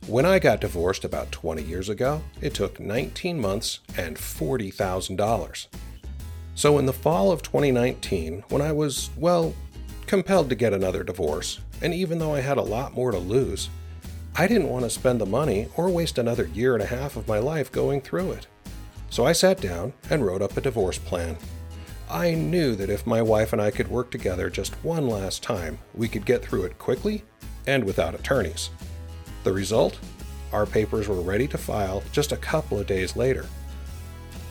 When 0.09 0.25
I 0.25 0.39
got 0.39 0.63
divorced 0.63 1.05
about 1.05 1.31
20 1.33 1.63
years 1.63 1.91
ago, 1.91 2.23
it 2.41 2.55
took 2.55 2.81
19 2.81 3.39
months 3.39 3.81
and 3.99 4.17
$40,000. 4.17 5.67
So 6.55 6.79
in 6.79 6.87
the 6.87 6.95
fall 6.95 7.31
of 7.31 7.43
2019, 7.43 8.43
when 8.49 8.63
I 8.63 8.73
was, 8.73 9.11
well, 9.19 9.55
compelled 10.07 10.49
to 10.49 10.55
get 10.55 10.73
another 10.73 11.05
divorce, 11.05 11.61
and 11.83 11.93
even 11.93 12.19
though 12.19 12.35
I 12.35 12.41
had 12.41 12.57
a 12.57 12.63
lot 12.63 12.95
more 12.95 13.11
to 13.11 13.19
lose, 13.19 13.69
I 14.35 14.47
didn't 14.47 14.71
want 14.71 14.87
to 14.87 14.91
spend 14.91 15.21
the 15.21 15.27
money 15.27 15.69
or 15.77 15.91
waste 15.91 16.17
another 16.17 16.47
year 16.47 16.73
and 16.73 16.83
a 16.83 16.87
half 16.87 17.17
of 17.17 17.29
my 17.29 17.39
life 17.39 17.71
going 17.71 18.01
through 18.01 18.33
it. 18.33 18.47
So 19.11 19.27
I 19.27 19.33
sat 19.33 19.61
down 19.61 19.93
and 20.09 20.25
wrote 20.25 20.41
up 20.41 20.57
a 20.57 20.63
divorce 20.63 20.97
plan. 20.97 21.37
I 22.09 22.33
knew 22.33 22.77
that 22.77 22.89
if 22.89 23.07
my 23.07 23.21
wife 23.21 23.53
and 23.53 23.61
I 23.61 23.71
could 23.71 23.89
work 23.89 24.11
together 24.11 24.49
just 24.49 24.73
one 24.83 25.07
last 25.07 25.43
time, 25.43 25.79
we 25.95 26.09
could 26.09 26.25
get 26.25 26.43
through 26.43 26.65
it 26.65 26.79
quickly 26.79 27.25
and 27.67 27.85
without 27.85 28.15
attorneys. 28.15 28.71
The 29.49 29.55
result? 29.55 29.99
Our 30.53 30.67
papers 30.67 31.09
were 31.09 31.23
ready 31.23 31.49
to 31.49 31.57
file 31.57 32.03
just 32.13 32.33
a 32.33 32.37
couple 32.37 32.79
of 32.79 32.87
days 32.87 33.17
later. 33.17 33.47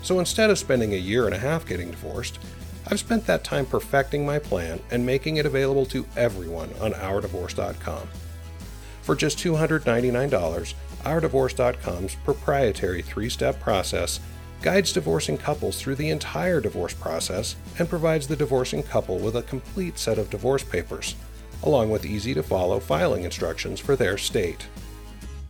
So 0.01 0.17
instead 0.17 0.49
of 0.49 0.57
spending 0.57 0.95
a 0.95 0.97
year 0.97 1.27
and 1.27 1.35
a 1.35 1.37
half 1.37 1.67
getting 1.67 1.91
divorced, 1.91 2.39
I've 2.87 2.97
spent 2.97 3.27
that 3.27 3.43
time 3.43 3.67
perfecting 3.67 4.25
my 4.25 4.39
plan 4.39 4.79
and 4.89 5.05
making 5.05 5.37
it 5.37 5.45
available 5.45 5.85
to 5.85 6.07
everyone 6.15 6.71
on 6.81 6.93
OurDivorce.com. 6.93 8.07
For 9.03 9.15
just 9.15 9.37
$299, 9.37 10.73
OurDivorce.com's 11.03 12.15
proprietary 12.15 13.03
three 13.03 13.29
step 13.29 13.59
process 13.59 14.19
guides 14.63 14.91
divorcing 14.91 15.37
couples 15.37 15.79
through 15.79 15.93
the 15.93 16.09
entire 16.09 16.59
divorce 16.59 16.95
process 16.95 17.55
and 17.77 17.87
provides 17.87 18.27
the 18.27 18.35
divorcing 18.35 18.81
couple 18.81 19.19
with 19.19 19.35
a 19.35 19.43
complete 19.43 19.99
set 19.99 20.17
of 20.17 20.31
divorce 20.31 20.63
papers, 20.63 21.13
along 21.61 21.91
with 21.91 22.03
easy 22.03 22.33
to 22.33 22.41
follow 22.41 22.79
filing 22.79 23.25
instructions 23.25 23.79
for 23.79 23.95
their 23.95 24.17
state. 24.17 24.65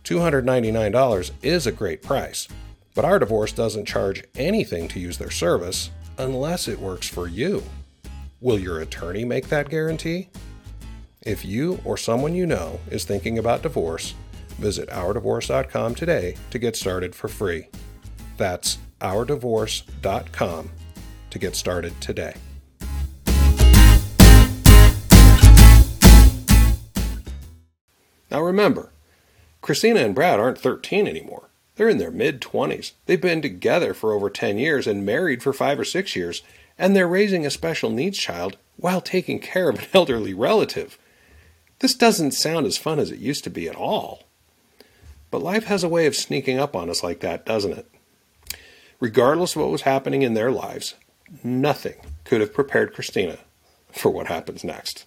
$299 0.08 1.32
is 1.42 1.66
a 1.66 1.72
great 1.72 2.02
price, 2.02 2.48
but 2.94 3.04
our 3.04 3.18
divorce 3.18 3.52
doesn't 3.52 3.84
charge 3.84 4.24
anything 4.36 4.88
to 4.88 4.98
use 4.98 5.18
their 5.18 5.30
service 5.30 5.90
unless 6.16 6.66
it 6.66 6.80
works 6.80 7.06
for 7.06 7.28
you. 7.28 7.62
Will 8.40 8.58
your 8.58 8.80
attorney 8.80 9.26
make 9.26 9.48
that 9.48 9.68
guarantee? 9.68 10.30
If 11.20 11.44
you 11.44 11.78
or 11.84 11.98
someone 11.98 12.34
you 12.34 12.46
know 12.46 12.80
is 12.90 13.04
thinking 13.04 13.36
about 13.36 13.60
divorce, 13.60 14.14
visit 14.58 14.88
OurDivorce.com 14.88 15.94
today 15.94 16.36
to 16.52 16.58
get 16.58 16.74
started 16.74 17.14
for 17.14 17.28
free. 17.28 17.68
That's 18.38 18.78
OurDivorce.com 19.02 20.70
to 21.28 21.38
get 21.38 21.54
started 21.54 22.00
today. 22.00 22.34
Now 28.30 28.40
remember, 28.40 28.90
Kristina 29.62 30.04
and 30.04 30.14
Brad 30.14 30.40
aren't 30.40 30.58
13 30.58 31.06
anymore. 31.06 31.48
They're 31.76 31.88
in 31.88 31.98
their 31.98 32.10
mid 32.10 32.40
20s. 32.40 32.92
They've 33.06 33.20
been 33.20 33.42
together 33.42 33.94
for 33.94 34.12
over 34.12 34.28
10 34.28 34.58
years 34.58 34.86
and 34.86 35.06
married 35.06 35.42
for 35.42 35.52
5 35.52 35.80
or 35.80 35.84
6 35.84 36.16
years, 36.16 36.42
and 36.76 36.94
they're 36.94 37.08
raising 37.08 37.46
a 37.46 37.50
special 37.50 37.90
needs 37.90 38.18
child 38.18 38.56
while 38.76 39.00
taking 39.00 39.38
care 39.38 39.68
of 39.68 39.78
an 39.78 39.86
elderly 39.94 40.34
relative. 40.34 40.98
This 41.80 41.94
doesn't 41.94 42.32
sound 42.32 42.66
as 42.66 42.76
fun 42.76 42.98
as 42.98 43.10
it 43.10 43.20
used 43.20 43.44
to 43.44 43.50
be 43.50 43.68
at 43.68 43.76
all. 43.76 44.24
But 45.30 45.42
life 45.42 45.64
has 45.64 45.84
a 45.84 45.88
way 45.88 46.06
of 46.06 46.16
sneaking 46.16 46.58
up 46.58 46.74
on 46.74 46.90
us 46.90 47.02
like 47.02 47.20
that, 47.20 47.44
doesn't 47.44 47.78
it? 47.78 47.90
Regardless 49.00 49.54
of 49.54 49.62
what 49.62 49.70
was 49.70 49.82
happening 49.82 50.22
in 50.22 50.34
their 50.34 50.50
lives, 50.50 50.94
nothing 51.44 51.94
could 52.24 52.40
have 52.40 52.54
prepared 52.54 52.94
Kristina 52.94 53.38
for 53.92 54.10
what 54.10 54.26
happens 54.26 54.64
next. 54.64 55.04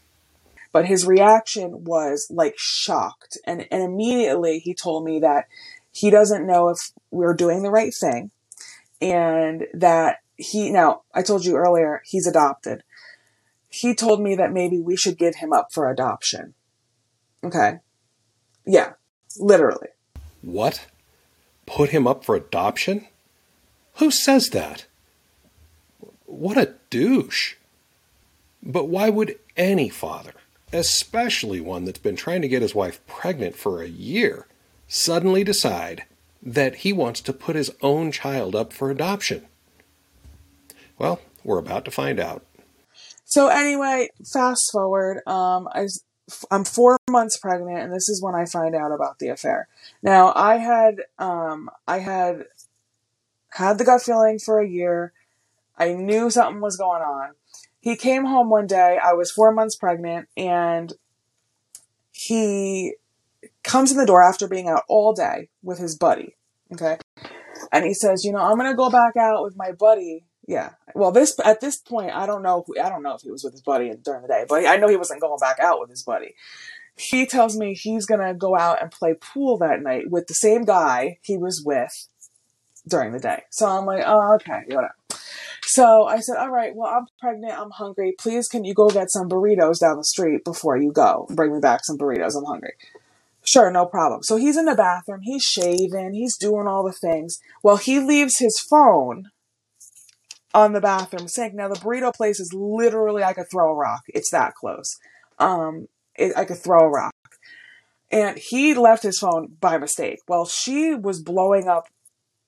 But 0.72 0.86
his 0.86 1.06
reaction 1.06 1.84
was 1.84 2.28
like 2.30 2.56
shocked. 2.58 3.38
And, 3.46 3.68
and 3.72 3.84
immediately 3.84 4.60
he 4.60 4.74
told 4.74 5.04
me 5.04 5.20
that 5.20 5.48
he 5.92 6.10
doesn't 6.10 6.48
know 6.48 6.70
if 6.70 6.92
we're 7.10 7.34
doing 7.34 7.64
the 7.64 7.72
right 7.72 7.94
thing 7.94 8.32
and 9.02 9.68
that 9.74 10.18
he, 10.38 10.70
now 10.72 11.02
I 11.14 11.22
told 11.22 11.46
you 11.46 11.56
earlier, 11.56 12.02
he's 12.06 12.28
adopted. 12.28 12.84
He 13.70 13.96
told 13.96 14.22
me 14.22 14.36
that 14.36 14.54
maybe 14.54 14.80
we 14.80 14.96
should 14.96 15.18
give 15.18 15.36
him 15.36 15.54
up 15.54 15.74
for 15.74 15.90
adoption. 15.90 16.54
Okay. 17.44 17.80
Yeah, 18.66 18.94
literally. 19.38 19.88
What? 20.42 20.88
Put 21.66 21.90
him 21.90 22.08
up 22.08 22.24
for 22.24 22.36
adoption? 22.36 23.08
Who 23.96 24.12
says 24.12 24.50
that? 24.50 24.86
What 26.26 26.58
a 26.58 26.76
douche. 26.90 27.56
But 28.64 28.88
why 28.88 29.10
would 29.10 29.38
any 29.58 29.90
father, 29.90 30.34
especially 30.74 31.60
one 31.60 31.86
that's 31.86 32.00
been 32.00 32.16
trying 32.16 32.42
to 32.42 32.48
get 32.48 32.62
his 32.62 32.76
wife 32.76 33.06
pregnant 33.08 33.56
for 33.56 33.82
a 33.82 33.88
year, 33.88 34.48
suddenly 34.88 35.44
decide 35.44 36.04
that 36.42 36.76
he 36.78 36.94
wants 36.94 37.22
to 37.22 37.34
put 37.34 37.56
his 37.56 37.72
own 37.82 38.12
child 38.12 38.56
up 38.56 38.74
for 38.74 38.90
adoption? 38.90 39.46
Well, 40.98 41.20
we're 41.44 41.60
about 41.60 41.86
to 41.86 41.92
find 41.92 42.20
out. 42.20 42.46
So 43.26 43.48
anyway, 43.48 44.10
fast 44.32 44.72
forward. 44.72 45.22
Um, 45.28 45.68
I, 45.74 45.88
I'm 46.50 46.66
four 46.66 46.98
months 47.10 47.38
pregnant, 47.38 47.80
and 47.80 47.94
this 47.94 48.10
is 48.10 48.22
when 48.22 48.36
I 48.36 48.46
find 48.46 48.76
out 48.76 48.92
about 48.92 49.20
the 49.20 49.30
affair. 49.30 49.68
Now, 50.04 50.34
I 50.36 50.58
had, 50.58 51.02
um, 51.18 51.70
I 51.88 52.00
had 52.00 52.46
had 53.50 53.78
the 53.78 53.86
gut 53.86 54.02
feeling 54.02 54.40
for 54.40 54.60
a 54.60 54.68
year. 54.68 55.14
I 55.78 55.94
knew 55.94 56.30
something 56.30 56.62
was 56.62 56.78
going 56.78 57.02
on. 57.02 57.32
He 57.82 57.96
came 57.96 58.26
home 58.26 58.50
one 58.50 58.68
day. 58.68 59.00
I 59.04 59.14
was 59.14 59.32
four 59.32 59.52
months 59.52 59.76
pregnant, 59.76 60.30
and 60.38 60.94
he 62.12 62.94
comes 63.64 63.92
in 63.92 63.98
the 63.98 64.06
door 64.06 64.24
after 64.24 64.48
being 64.48 64.68
out 64.68 64.84
all 64.88 65.14
day 65.14 65.50
with 65.64 65.80
his 65.80 65.98
buddy. 65.98 66.36
Okay. 66.72 66.98
And 67.72 67.84
he 67.84 67.94
says, 67.94 68.24
you 68.24 68.32
know, 68.32 68.40
I'm 68.40 68.58
going 68.58 68.70
to 68.70 68.78
go 68.78 68.90
back 68.90 69.18
out 69.18 69.44
with 69.44 69.58
my 69.58 69.72
buddy. 69.72 70.26
Yeah. 70.48 70.72
Well, 70.96 71.12
this, 71.12 71.36
at 71.44 71.60
this 71.60 71.78
point, 71.78 72.12
I 72.12 72.26
don't 72.26 72.44
know. 72.44 72.64
If, 72.68 72.84
I 72.84 72.90
don't 72.90 73.04
know 73.04 73.16
if 73.16 73.22
he 73.22 73.32
was 73.32 73.44
with 73.44 73.54
his 73.54 73.62
buddy 73.62 73.92
during 74.04 74.22
the 74.22 74.28
day, 74.28 74.46
but 74.48 74.66
I 74.66 74.78
know 74.78 74.88
he 74.88 74.96
wasn't 74.96 75.22
going 75.22 75.40
back 75.40 75.60
out 75.60 75.80
with 75.80 75.90
his 75.90 76.04
buddy. 76.04 76.36
He 76.98 77.26
tells 77.26 77.58
me 77.58 77.74
he's 77.74 78.06
going 78.06 78.20
to 78.20 78.34
go 78.34 78.56
out 78.56 78.82
and 78.82 78.92
play 78.92 79.16
pool 79.16 79.58
that 79.58 79.82
night 79.82 80.10
with 80.10 80.28
the 80.28 80.34
same 80.34 80.64
guy 80.64 81.18
he 81.24 81.38
was 81.38 81.64
with 81.66 82.10
during 82.88 83.12
the 83.12 83.20
day. 83.20 83.44
So 83.52 83.68
I'm 83.68 83.86
like, 83.86 84.04
oh, 84.06 84.36
okay, 84.36 84.62
whatever. 84.68 84.96
So 85.64 86.06
I 86.06 86.20
said, 86.20 86.38
all 86.38 86.50
right, 86.50 86.76
well, 86.76 86.92
I'm 86.92 87.06
pregnant. 87.20 87.58
I'm 87.58 87.70
hungry. 87.70 88.14
Please, 88.20 88.48
can 88.48 88.66
you 88.66 88.74
go 88.74 88.90
get 88.90 89.12
some 89.12 89.30
burritos 89.30 89.80
down 89.80 89.98
the 89.98 90.04
street 90.04 90.44
before 90.44 90.78
you 90.78 90.92
go? 90.92 91.28
Bring 91.30 91.54
me 91.54 91.60
back 91.60 91.82
some 91.84 91.98
burritos. 91.98 92.36
I'm 92.36 92.46
hungry. 92.46 92.74
Sure, 93.44 93.72
no 93.72 93.86
problem. 93.86 94.24
So 94.24 94.36
he's 94.36 94.58
in 94.58 94.66
the 94.66 94.76
bathroom. 94.76 95.22
He's 95.24 95.44
shaving. 95.44 96.14
He's 96.14 96.38
doing 96.38 96.68
all 96.68 96.84
the 96.84 96.92
things. 96.92 97.40
Well, 97.64 97.78
he 97.78 98.00
leaves 98.00 98.38
his 98.40 98.60
phone 98.60 99.30
on 100.54 100.74
the 100.74 100.82
bathroom 100.82 101.28
sink. 101.28 101.54
Now, 101.54 101.68
the 101.68 101.80
burrito 101.80 102.14
place 102.14 102.40
is 102.40 102.54
literally, 102.54 103.24
I 103.24 103.34
could 103.34 103.50
throw 103.52 103.72
a 103.72 103.76
rock. 103.76 104.02
It's 104.08 104.32
that 104.32 104.54
close. 104.56 104.98
Um, 105.40 105.88
it, 106.16 106.34
I 106.36 106.46
could 106.46 106.58
throw 106.58 106.82
a 106.82 106.90
rock. 106.90 107.14
And 108.12 108.38
he 108.38 108.74
left 108.74 109.04
his 109.04 109.20
phone 109.20 109.56
by 109.60 109.78
mistake. 109.78 110.20
Well, 110.28 110.46
she 110.46 110.94
was 110.94 111.22
blowing 111.22 111.70
up 111.70 111.88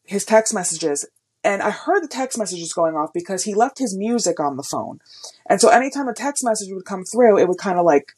his 0.06 0.26
text 0.26 0.54
messages 0.54 1.06
and 1.44 1.62
I 1.62 1.72
heard 1.72 2.02
the 2.02 2.08
text 2.08 2.38
messages 2.38 2.72
going 2.72 2.96
off 2.96 3.12
because 3.14 3.44
he 3.44 3.54
left 3.54 3.78
his 3.78 3.96
music 3.98 4.40
on 4.40 4.56
the 4.56 4.64
phone. 4.64 5.00
And 5.50 5.60
so 5.60 5.70
anytime 5.70 6.08
a 6.08 6.14
text 6.14 6.44
message 6.44 6.70
would 6.72 6.86
come 6.86 7.04
through, 7.04 7.38
it 7.38 7.48
would 7.48 7.58
kind 7.58 7.78
of 7.78 7.86
like 7.86 8.14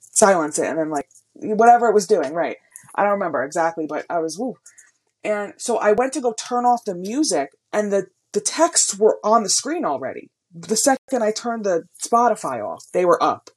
silence 0.00 0.58
it 0.58 0.66
and 0.66 0.78
then 0.78 0.90
like 0.90 1.08
whatever 1.34 1.88
it 1.88 1.94
was 1.94 2.06
doing, 2.06 2.32
right? 2.32 2.56
I 2.94 3.02
don't 3.02 3.12
remember 3.12 3.42
exactly, 3.44 3.86
but 3.86 4.06
I 4.08 4.20
was 4.20 4.38
woo. 4.38 4.56
And 5.22 5.52
so 5.58 5.78
I 5.78 5.92
went 5.92 6.14
to 6.14 6.20
go 6.20 6.32
turn 6.32 6.64
off 6.64 6.84
the 6.84 6.94
music 6.94 7.50
and 7.72 7.92
the 7.92 8.06
the 8.32 8.40
texts 8.40 8.98
were 8.98 9.18
on 9.22 9.42
the 9.42 9.50
screen 9.50 9.84
already. 9.84 10.30
The 10.54 10.76
second 10.76 11.22
I 11.22 11.32
turned 11.32 11.64
the 11.64 11.84
Spotify 12.02 12.66
off, 12.66 12.84
they 12.94 13.04
were 13.04 13.22
up 13.22 13.50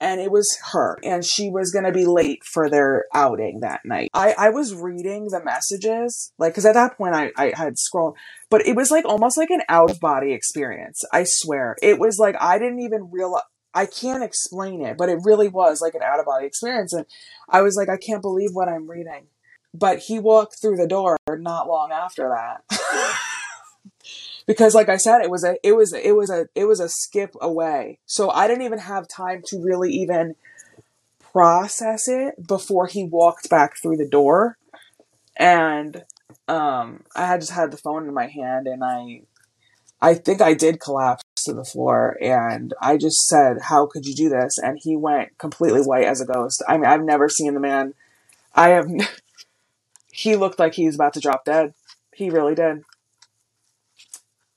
and 0.00 0.20
it 0.20 0.30
was 0.30 0.58
her 0.72 0.98
and 1.02 1.24
she 1.24 1.50
was 1.50 1.70
going 1.70 1.84
to 1.84 1.92
be 1.92 2.06
late 2.06 2.44
for 2.44 2.70
their 2.70 3.06
outing 3.14 3.60
that 3.60 3.80
night. 3.84 4.10
I, 4.14 4.34
I 4.38 4.50
was 4.50 4.74
reading 4.74 5.28
the 5.30 5.42
messages 5.44 6.32
like 6.38 6.52
because 6.52 6.66
at 6.66 6.74
that 6.74 6.96
point 6.96 7.14
I, 7.14 7.32
I 7.36 7.52
had 7.56 7.78
scrolled 7.78 8.16
but 8.50 8.66
it 8.66 8.76
was 8.76 8.90
like 8.90 9.04
almost 9.04 9.36
like 9.36 9.50
an 9.50 9.62
out 9.68 9.90
of 9.90 10.00
body 10.00 10.32
experience 10.32 11.04
i 11.12 11.24
swear. 11.26 11.76
It 11.82 11.98
was 11.98 12.18
like 12.18 12.36
i 12.40 12.58
didn't 12.58 12.80
even 12.80 13.10
realize 13.10 13.42
i 13.74 13.86
can't 13.86 14.24
explain 14.24 14.84
it 14.84 14.96
but 14.96 15.08
it 15.08 15.18
really 15.24 15.48
was 15.48 15.80
like 15.80 15.94
an 15.94 16.02
out 16.02 16.20
of 16.20 16.26
body 16.26 16.46
experience 16.46 16.92
and 16.92 17.06
i 17.48 17.60
was 17.62 17.76
like 17.76 17.88
i 17.88 17.96
can't 17.96 18.22
believe 18.22 18.50
what 18.52 18.68
i'm 18.68 18.88
reading. 18.88 19.26
But 19.74 19.98
he 19.98 20.18
walked 20.18 20.60
through 20.60 20.76
the 20.76 20.86
door 20.86 21.18
not 21.28 21.68
long 21.68 21.92
after 21.92 22.30
that 22.34 22.64
because 24.48 24.74
like 24.74 24.88
I 24.88 24.96
said, 24.96 25.20
it 25.20 25.30
was 25.30 25.44
a 25.44 25.56
it 25.62 25.76
was 25.76 25.92
it 25.92 26.16
was 26.16 26.30
a 26.30 26.48
it 26.54 26.64
was 26.64 26.80
a 26.80 26.88
skip 26.88 27.36
away. 27.40 27.98
So 28.06 28.30
I 28.30 28.48
didn't 28.48 28.64
even 28.64 28.78
have 28.78 29.06
time 29.06 29.42
to 29.48 29.62
really 29.62 29.92
even 29.92 30.36
process 31.20 32.08
it 32.08 32.46
before 32.48 32.86
he 32.86 33.04
walked 33.04 33.50
back 33.50 33.76
through 33.76 33.98
the 33.98 34.08
door. 34.08 34.56
And 35.36 36.02
um 36.48 37.04
I 37.14 37.26
had 37.26 37.42
just 37.42 37.52
had 37.52 37.70
the 37.70 37.76
phone 37.76 38.08
in 38.08 38.14
my 38.14 38.26
hand 38.26 38.66
and 38.66 38.82
I 38.82 39.20
I 40.00 40.14
think 40.14 40.40
I 40.40 40.54
did 40.54 40.80
collapse 40.80 41.24
to 41.44 41.52
the 41.52 41.64
floor 41.64 42.16
and 42.22 42.72
I 42.80 42.96
just 42.96 43.26
said, 43.28 43.58
How 43.64 43.84
could 43.84 44.06
you 44.06 44.14
do 44.14 44.30
this? 44.30 44.56
And 44.56 44.78
he 44.82 44.96
went 44.96 45.36
completely 45.36 45.82
white 45.82 46.06
as 46.06 46.22
a 46.22 46.26
ghost. 46.26 46.62
I 46.66 46.78
mean, 46.78 46.86
I've 46.86 47.04
never 47.04 47.28
seen 47.28 47.52
the 47.52 47.60
man 47.60 47.92
I 48.54 48.70
have 48.70 48.88
he 50.10 50.36
looked 50.36 50.58
like 50.58 50.72
he 50.72 50.86
was 50.86 50.94
about 50.94 51.12
to 51.14 51.20
drop 51.20 51.44
dead. 51.44 51.74
He 52.14 52.30
really 52.30 52.54
did 52.54 52.82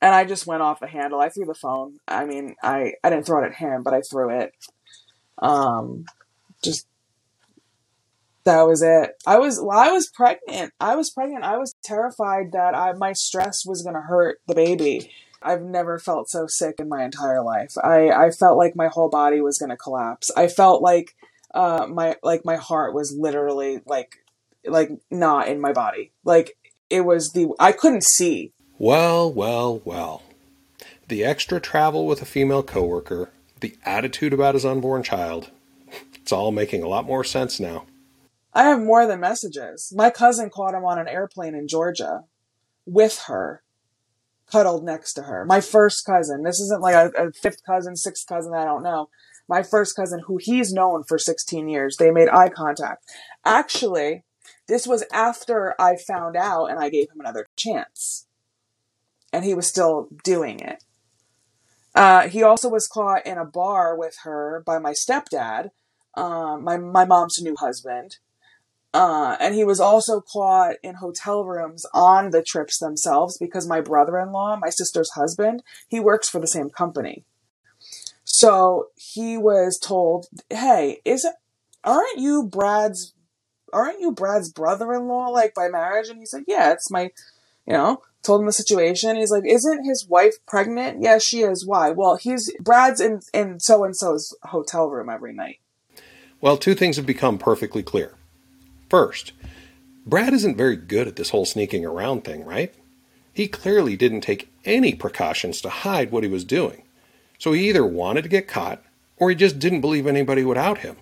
and 0.02 0.14
I 0.14 0.24
just 0.24 0.46
went 0.46 0.62
off 0.62 0.80
the 0.80 0.88
handle. 0.88 1.20
I 1.20 1.28
threw 1.28 1.46
the 1.46 1.54
phone. 1.54 2.00
I 2.08 2.26
mean, 2.26 2.56
I 2.62 2.94
I 3.04 3.08
didn't 3.08 3.24
throw 3.24 3.42
it 3.42 3.46
at 3.46 3.54
him, 3.54 3.84
but 3.84 3.94
I 3.94 4.02
threw 4.02 4.36
it. 4.36 4.52
Um, 5.38 6.04
just 6.62 6.86
that 8.44 8.62
was 8.62 8.82
it. 8.82 9.12
I 9.24 9.38
was 9.38 9.60
well, 9.62 9.78
I 9.78 9.92
was 9.92 10.10
pregnant. 10.10 10.72
I 10.80 10.96
was 10.96 11.10
pregnant. 11.10 11.44
I 11.44 11.56
was 11.56 11.74
terrified 11.84 12.52
that 12.52 12.74
I 12.74 12.92
my 12.94 13.12
stress 13.12 13.64
was 13.64 13.82
gonna 13.82 14.02
hurt 14.02 14.40
the 14.48 14.54
baby. 14.54 15.12
I've 15.40 15.62
never 15.62 15.98
felt 15.98 16.28
so 16.28 16.46
sick 16.48 16.76
in 16.80 16.88
my 16.88 17.04
entire 17.04 17.42
life. 17.42 17.74
I 17.82 18.10
I 18.10 18.30
felt 18.30 18.58
like 18.58 18.74
my 18.74 18.88
whole 18.88 19.08
body 19.08 19.40
was 19.40 19.58
gonna 19.58 19.76
collapse. 19.76 20.32
I 20.36 20.48
felt 20.48 20.82
like 20.82 21.14
uh 21.54 21.86
my 21.88 22.16
like 22.24 22.44
my 22.44 22.56
heart 22.56 22.92
was 22.92 23.16
literally 23.16 23.80
like 23.86 24.16
like 24.66 24.90
not 25.12 25.46
in 25.46 25.60
my 25.60 25.72
body. 25.72 26.10
Like 26.24 26.56
it 26.90 27.02
was 27.02 27.30
the 27.30 27.48
I 27.60 27.70
couldn't 27.70 28.02
see. 28.02 28.52
Well, 28.82 29.32
well, 29.32 29.80
well. 29.84 30.24
The 31.06 31.22
extra 31.22 31.60
travel 31.60 32.04
with 32.04 32.20
a 32.20 32.24
female 32.24 32.64
coworker, 32.64 33.30
the 33.60 33.76
attitude 33.84 34.32
about 34.32 34.54
his 34.54 34.64
unborn 34.64 35.04
child. 35.04 35.52
It's 36.14 36.32
all 36.32 36.50
making 36.50 36.82
a 36.82 36.88
lot 36.88 37.06
more 37.06 37.22
sense 37.22 37.60
now. 37.60 37.86
I 38.52 38.64
have 38.64 38.80
more 38.80 39.06
than 39.06 39.20
messages. 39.20 39.92
My 39.94 40.10
cousin 40.10 40.50
caught 40.50 40.74
him 40.74 40.84
on 40.84 40.98
an 40.98 41.06
airplane 41.06 41.54
in 41.54 41.68
Georgia 41.68 42.24
with 42.84 43.26
her, 43.28 43.62
cuddled 44.50 44.84
next 44.84 45.12
to 45.12 45.22
her. 45.22 45.44
My 45.44 45.60
first 45.60 46.04
cousin. 46.04 46.42
This 46.42 46.58
isn't 46.58 46.82
like 46.82 46.96
a, 46.96 47.28
a 47.28 47.30
fifth 47.30 47.62
cousin, 47.64 47.94
sixth 47.94 48.26
cousin, 48.26 48.52
I 48.52 48.64
don't 48.64 48.82
know. 48.82 49.10
My 49.48 49.62
first 49.62 49.94
cousin, 49.94 50.22
who 50.26 50.38
he's 50.38 50.72
known 50.72 51.04
for 51.04 51.20
16 51.20 51.68
years, 51.68 51.98
they 51.98 52.10
made 52.10 52.28
eye 52.30 52.48
contact. 52.48 53.04
Actually, 53.44 54.24
this 54.66 54.88
was 54.88 55.04
after 55.12 55.80
I 55.80 55.94
found 55.94 56.34
out 56.34 56.66
and 56.66 56.80
I 56.80 56.88
gave 56.88 57.10
him 57.10 57.20
another 57.20 57.46
chance 57.54 58.26
and 59.32 59.44
he 59.44 59.54
was 59.54 59.66
still 59.66 60.08
doing 60.24 60.60
it. 60.60 60.84
Uh, 61.94 62.28
he 62.28 62.42
also 62.42 62.68
was 62.68 62.88
caught 62.88 63.26
in 63.26 63.38
a 63.38 63.44
bar 63.44 63.96
with 63.96 64.16
her 64.24 64.62
by 64.64 64.78
my 64.78 64.92
stepdad, 64.92 65.70
um, 66.14 66.64
my 66.64 66.76
my 66.76 67.04
mom's 67.04 67.38
new 67.42 67.54
husband, 67.56 68.16
uh, 68.94 69.36
and 69.40 69.54
he 69.54 69.64
was 69.64 69.80
also 69.80 70.20
caught 70.20 70.76
in 70.82 70.96
hotel 70.96 71.44
rooms 71.44 71.84
on 71.92 72.30
the 72.30 72.42
trips 72.42 72.78
themselves 72.78 73.36
because 73.38 73.68
my 73.68 73.80
brother-in-law, 73.80 74.56
my 74.56 74.70
sister's 74.70 75.10
husband, 75.10 75.62
he 75.88 76.00
works 76.00 76.28
for 76.28 76.40
the 76.40 76.46
same 76.46 76.70
company. 76.70 77.24
So 78.24 78.88
he 78.96 79.36
was 79.36 79.78
told, 79.78 80.26
"Hey, 80.48 81.00
is 81.04 81.24
it, 81.24 81.34
aren't 81.84 82.18
you 82.18 82.44
Brad's 82.44 83.14
aren't 83.72 84.00
you 84.00 84.12
Brad's 84.12 84.52
brother-in-law, 84.52 85.28
like 85.28 85.54
by 85.54 85.68
marriage? 85.68 86.08
And 86.08 86.18
he 86.18 86.26
said, 86.26 86.44
yeah, 86.46 86.72
it's 86.72 86.90
my, 86.90 87.10
you 87.66 87.72
know, 87.72 88.02
told 88.22 88.40
him 88.40 88.46
the 88.46 88.52
situation. 88.52 89.16
He's 89.16 89.30
like, 89.30 89.44
isn't 89.46 89.84
his 89.84 90.06
wife 90.08 90.34
pregnant? 90.46 91.02
Yes, 91.02 91.24
she 91.24 91.42
is. 91.42 91.66
Why? 91.66 91.90
Well, 91.90 92.16
he's 92.16 92.52
Brad's 92.60 93.00
in 93.00 93.20
in 93.32 93.60
so 93.60 93.84
and 93.84 93.96
so's 93.96 94.34
hotel 94.44 94.88
room 94.88 95.08
every 95.08 95.32
night. 95.32 95.58
Well, 96.40 96.56
two 96.56 96.74
things 96.74 96.96
have 96.96 97.06
become 97.06 97.38
perfectly 97.38 97.82
clear. 97.82 98.14
First, 98.88 99.32
Brad 100.04 100.32
isn't 100.32 100.56
very 100.56 100.76
good 100.76 101.06
at 101.06 101.16
this 101.16 101.30
whole 101.30 101.44
sneaking 101.44 101.84
around 101.84 102.24
thing, 102.24 102.44
right? 102.44 102.74
He 103.32 103.48
clearly 103.48 103.96
didn't 103.96 104.22
take 104.22 104.52
any 104.64 104.94
precautions 104.94 105.60
to 105.60 105.70
hide 105.70 106.10
what 106.10 106.24
he 106.24 106.28
was 106.28 106.44
doing. 106.44 106.82
So 107.38 107.52
he 107.52 107.68
either 107.68 107.86
wanted 107.86 108.22
to 108.22 108.28
get 108.28 108.48
caught 108.48 108.82
or 109.16 109.30
he 109.30 109.36
just 109.36 109.58
didn't 109.58 109.80
believe 109.80 110.06
anybody 110.06 110.44
would 110.44 110.58
out 110.58 110.78
him. 110.78 110.96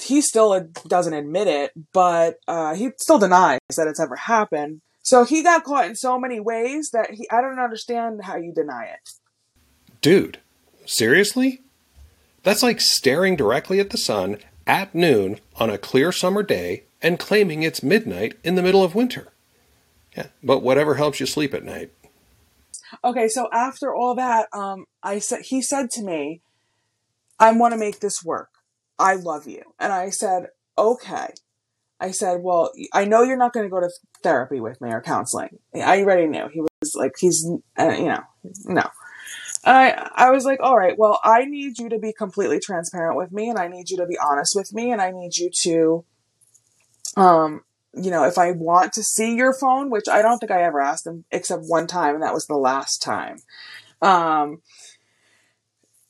He 0.00 0.20
still 0.20 0.68
doesn't 0.86 1.12
admit 1.12 1.48
it, 1.48 1.72
but 1.92 2.36
uh, 2.48 2.74
he 2.74 2.90
still 2.98 3.18
denies 3.18 3.60
that 3.76 3.88
it's 3.88 4.00
ever 4.00 4.16
happened. 4.16 4.80
So 5.02 5.24
he 5.24 5.42
got 5.42 5.64
caught 5.64 5.86
in 5.86 5.96
so 5.96 6.18
many 6.18 6.40
ways 6.40 6.90
that 6.92 7.10
he 7.10 7.28
I 7.30 7.40
don't 7.40 7.58
understand 7.58 8.22
how 8.24 8.36
you 8.36 8.52
deny 8.54 8.84
it. 8.84 9.10
Dude, 10.00 10.38
seriously? 10.86 11.62
That's 12.44 12.62
like 12.62 12.80
staring 12.80 13.36
directly 13.36 13.78
at 13.80 13.90
the 13.90 13.98
sun 13.98 14.38
at 14.66 14.94
noon 14.94 15.40
on 15.56 15.70
a 15.70 15.78
clear 15.78 16.12
summer 16.12 16.42
day 16.42 16.84
and 17.00 17.18
claiming 17.18 17.62
it's 17.62 17.82
midnight 17.82 18.38
in 18.44 18.54
the 18.54 18.62
middle 18.62 18.84
of 18.84 18.94
winter. 18.94 19.28
Yeah, 20.16 20.26
but 20.42 20.62
whatever 20.62 20.94
helps 20.94 21.20
you 21.20 21.26
sleep 21.26 21.54
at 21.54 21.64
night. 21.64 21.90
Okay, 23.02 23.28
so 23.28 23.48
after 23.52 23.94
all 23.94 24.14
that, 24.14 24.48
um, 24.52 24.86
I 25.02 25.18
said 25.18 25.42
he 25.42 25.62
said 25.62 25.90
to 25.92 26.02
me, 26.02 26.42
"I 27.38 27.50
want 27.52 27.72
to 27.72 27.78
make 27.78 28.00
this 28.00 28.22
work. 28.22 28.50
I 28.98 29.14
love 29.14 29.46
you," 29.46 29.62
and 29.78 29.92
I 29.92 30.10
said, 30.10 30.48
"Okay." 30.76 31.28
I 32.02 32.10
said, 32.10 32.40
"Well, 32.42 32.72
I 32.92 33.04
know 33.04 33.22
you're 33.22 33.36
not 33.36 33.52
going 33.52 33.64
to 33.64 33.70
go 33.70 33.80
to 33.80 33.88
therapy 34.22 34.60
with 34.60 34.80
me 34.80 34.90
or 34.90 35.00
counseling." 35.00 35.58
I 35.74 36.00
already 36.00 36.26
knew 36.26 36.48
he 36.52 36.60
was 36.60 36.94
like, 36.94 37.12
he's, 37.18 37.48
uh, 37.78 37.94
you 37.96 38.06
know, 38.06 38.22
no. 38.64 38.82
And 39.64 39.76
I, 39.76 40.10
I 40.16 40.30
was 40.32 40.44
like, 40.44 40.58
all 40.60 40.76
right, 40.76 40.98
well, 40.98 41.20
I 41.22 41.44
need 41.44 41.78
you 41.78 41.88
to 41.90 41.98
be 41.98 42.12
completely 42.12 42.58
transparent 42.58 43.16
with 43.16 43.30
me, 43.30 43.48
and 43.48 43.58
I 43.58 43.68
need 43.68 43.88
you 43.88 43.96
to 43.98 44.06
be 44.06 44.18
honest 44.18 44.54
with 44.56 44.72
me, 44.72 44.90
and 44.90 45.00
I 45.00 45.12
need 45.12 45.36
you 45.36 45.50
to, 45.62 46.04
um, 47.16 47.60
you 47.94 48.10
know, 48.10 48.24
if 48.24 48.38
I 48.38 48.50
want 48.50 48.92
to 48.94 49.04
see 49.04 49.36
your 49.36 49.54
phone, 49.54 49.88
which 49.88 50.08
I 50.08 50.22
don't 50.22 50.38
think 50.38 50.50
I 50.50 50.64
ever 50.64 50.80
asked 50.80 51.06
him 51.06 51.24
except 51.30 51.62
one 51.66 51.86
time, 51.86 52.14
and 52.14 52.24
that 52.24 52.34
was 52.34 52.46
the 52.46 52.56
last 52.56 53.00
time. 53.02 53.36
Um, 54.00 54.62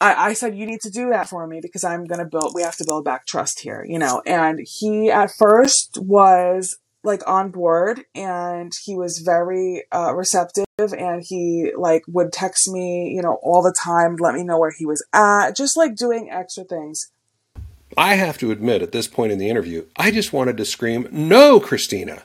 I, 0.02 0.30
I 0.30 0.32
said, 0.32 0.56
you 0.56 0.66
need 0.66 0.80
to 0.80 0.90
do 0.90 1.10
that 1.10 1.28
for 1.28 1.46
me 1.46 1.60
because 1.62 1.84
I'm 1.84 2.04
going 2.06 2.18
to 2.18 2.24
build, 2.24 2.52
we 2.54 2.62
have 2.62 2.76
to 2.78 2.84
build 2.84 3.04
back 3.04 3.24
trust 3.24 3.60
here, 3.60 3.86
you 3.88 4.00
know. 4.00 4.20
And 4.26 4.58
he 4.66 5.12
at 5.12 5.30
first 5.30 5.96
was 6.00 6.76
like 7.04 7.22
on 7.28 7.52
board 7.52 8.04
and 8.12 8.72
he 8.84 8.96
was 8.96 9.18
very 9.18 9.84
uh, 9.92 10.12
receptive 10.14 10.64
and 10.78 11.22
he 11.24 11.72
like 11.76 12.02
would 12.08 12.32
text 12.32 12.68
me, 12.68 13.12
you 13.14 13.22
know, 13.22 13.38
all 13.42 13.62
the 13.62 13.74
time, 13.80 14.16
let 14.16 14.34
me 14.34 14.42
know 14.42 14.58
where 14.58 14.72
he 14.76 14.84
was 14.84 15.06
at, 15.12 15.54
just 15.54 15.76
like 15.76 15.94
doing 15.94 16.28
extra 16.30 16.64
things. 16.64 17.12
I 17.96 18.14
have 18.14 18.38
to 18.38 18.50
admit, 18.50 18.82
at 18.82 18.92
this 18.92 19.06
point 19.06 19.32
in 19.32 19.38
the 19.38 19.50
interview, 19.50 19.84
I 19.96 20.10
just 20.10 20.32
wanted 20.32 20.56
to 20.56 20.64
scream, 20.64 21.06
No, 21.12 21.60
Kristina! 21.60 22.22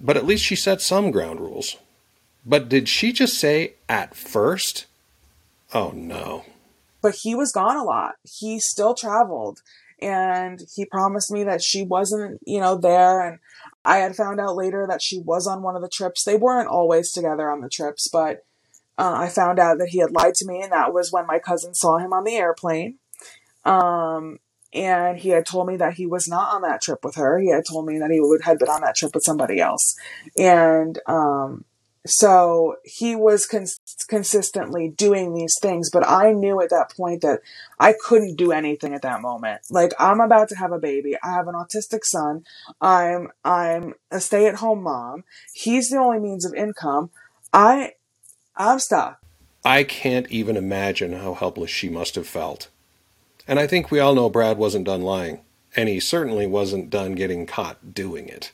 But 0.00 0.16
at 0.16 0.26
least 0.26 0.44
she 0.44 0.56
set 0.56 0.82
some 0.82 1.10
ground 1.10 1.40
rules. 1.40 1.76
But 2.44 2.68
did 2.68 2.88
she 2.88 3.12
just 3.12 3.38
say 3.38 3.74
at 3.88 4.14
first? 4.14 4.86
Oh 5.74 5.90
no. 5.94 6.44
But 7.02 7.16
he 7.22 7.34
was 7.34 7.52
gone 7.52 7.76
a 7.76 7.84
lot. 7.84 8.14
He 8.22 8.58
still 8.60 8.94
traveled 8.94 9.60
and 10.00 10.62
he 10.74 10.86
promised 10.86 11.30
me 11.30 11.44
that 11.44 11.62
she 11.62 11.82
wasn't, 11.82 12.40
you 12.46 12.60
know, 12.60 12.76
there 12.76 13.20
and 13.20 13.38
I 13.84 13.98
had 13.98 14.16
found 14.16 14.40
out 14.40 14.56
later 14.56 14.86
that 14.88 15.02
she 15.02 15.18
was 15.18 15.46
on 15.46 15.62
one 15.62 15.76
of 15.76 15.82
the 15.82 15.88
trips. 15.88 16.24
They 16.24 16.36
weren't 16.36 16.68
always 16.68 17.12
together 17.12 17.50
on 17.50 17.60
the 17.60 17.68
trips, 17.68 18.08
but 18.10 18.44
uh, 18.96 19.14
I 19.16 19.28
found 19.28 19.58
out 19.58 19.78
that 19.78 19.88
he 19.88 19.98
had 19.98 20.12
lied 20.12 20.34
to 20.34 20.46
me, 20.46 20.62
and 20.62 20.72
that 20.72 20.94
was 20.94 21.12
when 21.12 21.26
my 21.26 21.38
cousin 21.38 21.74
saw 21.74 21.98
him 21.98 22.12
on 22.12 22.24
the 22.24 22.36
airplane. 22.36 22.98
Um, 23.64 24.38
and 24.72 25.18
he 25.18 25.30
had 25.30 25.46
told 25.46 25.66
me 25.66 25.76
that 25.76 25.94
he 25.94 26.06
was 26.06 26.28
not 26.28 26.54
on 26.54 26.62
that 26.62 26.80
trip 26.80 27.04
with 27.04 27.16
her. 27.16 27.38
He 27.38 27.50
had 27.50 27.64
told 27.68 27.86
me 27.86 27.98
that 27.98 28.10
he 28.10 28.20
would 28.20 28.42
had 28.42 28.58
been 28.58 28.68
on 28.68 28.82
that 28.82 28.96
trip 28.96 29.14
with 29.14 29.24
somebody 29.24 29.60
else, 29.60 29.94
and 30.38 30.98
um, 31.06 31.64
so 32.06 32.76
he 32.84 33.16
was 33.16 33.46
cons- 33.46 33.80
consistently 34.08 34.88
doing 34.88 35.32
these 35.32 35.54
things, 35.60 35.88
but 35.90 36.06
I 36.06 36.32
knew 36.32 36.60
at 36.60 36.70
that 36.70 36.94
point 36.94 37.22
that 37.22 37.40
I 37.80 37.94
couldn't 37.98 38.36
do 38.36 38.52
anything 38.52 38.92
at 38.92 39.02
that 39.02 39.22
moment. 39.22 39.62
Like 39.70 39.92
I'm 39.98 40.20
about 40.20 40.50
to 40.50 40.56
have 40.56 40.72
a 40.72 40.78
baby. 40.78 41.16
I 41.22 41.32
have 41.32 41.48
an 41.48 41.54
autistic 41.54 42.00
son. 42.04 42.44
I'm 42.80 43.28
I'm 43.44 43.94
a 44.10 44.20
stay-at-home 44.20 44.82
mom. 44.82 45.24
He's 45.54 45.88
the 45.88 45.96
only 45.96 46.20
means 46.20 46.44
of 46.44 46.54
income. 46.54 47.10
I 47.52 47.92
I'm 48.54 48.78
stuck. 48.78 49.20
I 49.64 49.82
can't 49.82 50.30
even 50.30 50.58
imagine 50.58 51.14
how 51.14 51.32
helpless 51.32 51.70
she 51.70 51.88
must 51.88 52.16
have 52.16 52.26
felt. 52.26 52.68
And 53.48 53.58
I 53.58 53.66
think 53.66 53.90
we 53.90 53.98
all 53.98 54.14
know 54.14 54.28
Brad 54.28 54.58
wasn't 54.58 54.84
done 54.84 55.02
lying, 55.02 55.40
and 55.74 55.88
he 55.88 56.00
certainly 56.00 56.46
wasn't 56.46 56.90
done 56.90 57.14
getting 57.14 57.46
caught 57.46 57.94
doing 57.94 58.28
it 58.28 58.52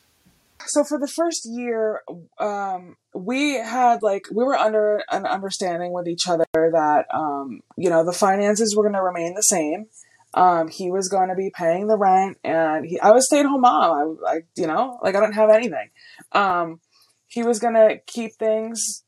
so 0.70 0.85
for 0.85 0.98
the 0.98 1.09
first 1.09 1.46
year, 1.46 2.02
um, 2.38 2.96
we 3.14 3.54
had 3.54 4.02
like 4.02 4.26
we 4.33 4.44
were 4.44 4.56
under 4.56 5.02
an 5.11 5.26
understanding 5.26 5.92
with 5.92 6.06
each 6.06 6.28
other 6.28 6.46
that 6.54 7.06
um, 7.12 7.61
you 7.76 7.90
know 7.90 8.04
the 8.04 8.12
finances 8.12 8.74
were 8.76 8.85
going 8.85 8.94
to 8.94 9.02
remain 9.02 9.35
the 9.35 9.42
same. 9.42 9.87
Um, 10.33 10.68
he 10.68 10.90
was 10.90 11.09
going 11.09 11.28
to 11.28 11.35
be 11.35 11.50
paying 11.52 11.88
the 11.88 11.98
rent, 11.98 12.38
and 12.44 12.87
he, 12.87 13.00
I 13.00 13.11
was 13.11 13.26
stay 13.26 13.40
at 13.40 13.46
home 13.46 13.62
mom. 13.62 14.18
I, 14.26 14.30
I, 14.30 14.40
you 14.56 14.66
know, 14.66 14.98
like 15.02 15.16
I 15.16 15.20
don't 15.20 15.33
have 15.33 15.50
anything. 15.50 15.90
Um, 16.33 16.80
he 17.26 17.42
was 17.42 17.59
going 17.59 17.74
to 17.74 17.98
keep 18.06 18.33
things. 18.38 19.04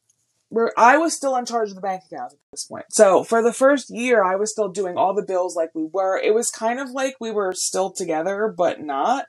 Where 0.48 0.70
I 0.77 0.98
was 0.98 1.16
still 1.16 1.35
in 1.37 1.46
charge 1.46 1.70
of 1.70 1.77
the 1.77 1.81
bank 1.81 2.03
account 2.11 2.35
at 2.35 2.38
this 2.51 2.66
point. 2.66 2.85
So 2.90 3.25
for 3.25 3.42
the 3.42 3.55
first 3.55 3.88
year, 3.88 4.22
I 4.22 4.37
was 4.37 4.53
still 4.53 4.68
doing 4.68 4.98
all 4.98 5.14
the 5.14 5.25
bills 5.27 5.57
like 5.57 5.70
we 5.75 5.88
were. 5.90 6.18
It 6.18 6.35
was 6.35 6.51
kind 6.51 6.79
of 6.79 6.90
like 6.90 7.14
we 7.20 7.31
were 7.31 7.55
still 7.55 7.90
together, 7.90 8.53
but 8.55 8.83
not 8.83 9.25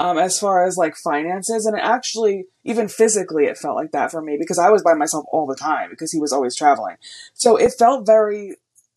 um, 0.00 0.16
as 0.16 0.38
far 0.38 0.64
as 0.64 0.78
like 0.78 0.96
finances. 0.96 1.66
And 1.66 1.78
actually, 1.78 2.46
even 2.64 2.88
physically, 2.88 3.44
it 3.44 3.58
felt 3.58 3.76
like 3.76 3.92
that 3.92 4.10
for 4.10 4.22
me 4.22 4.38
because 4.40 4.58
I 4.58 4.70
was 4.70 4.82
by 4.82 4.94
myself 4.94 5.26
all 5.30 5.46
the 5.46 5.54
time 5.54 5.90
because 5.90 6.10
he 6.10 6.18
was 6.18 6.32
always 6.32 6.56
traveling. 6.56 6.96
So 7.34 7.56
it 7.56 7.74
felt 7.78 8.06
very, 8.06 8.56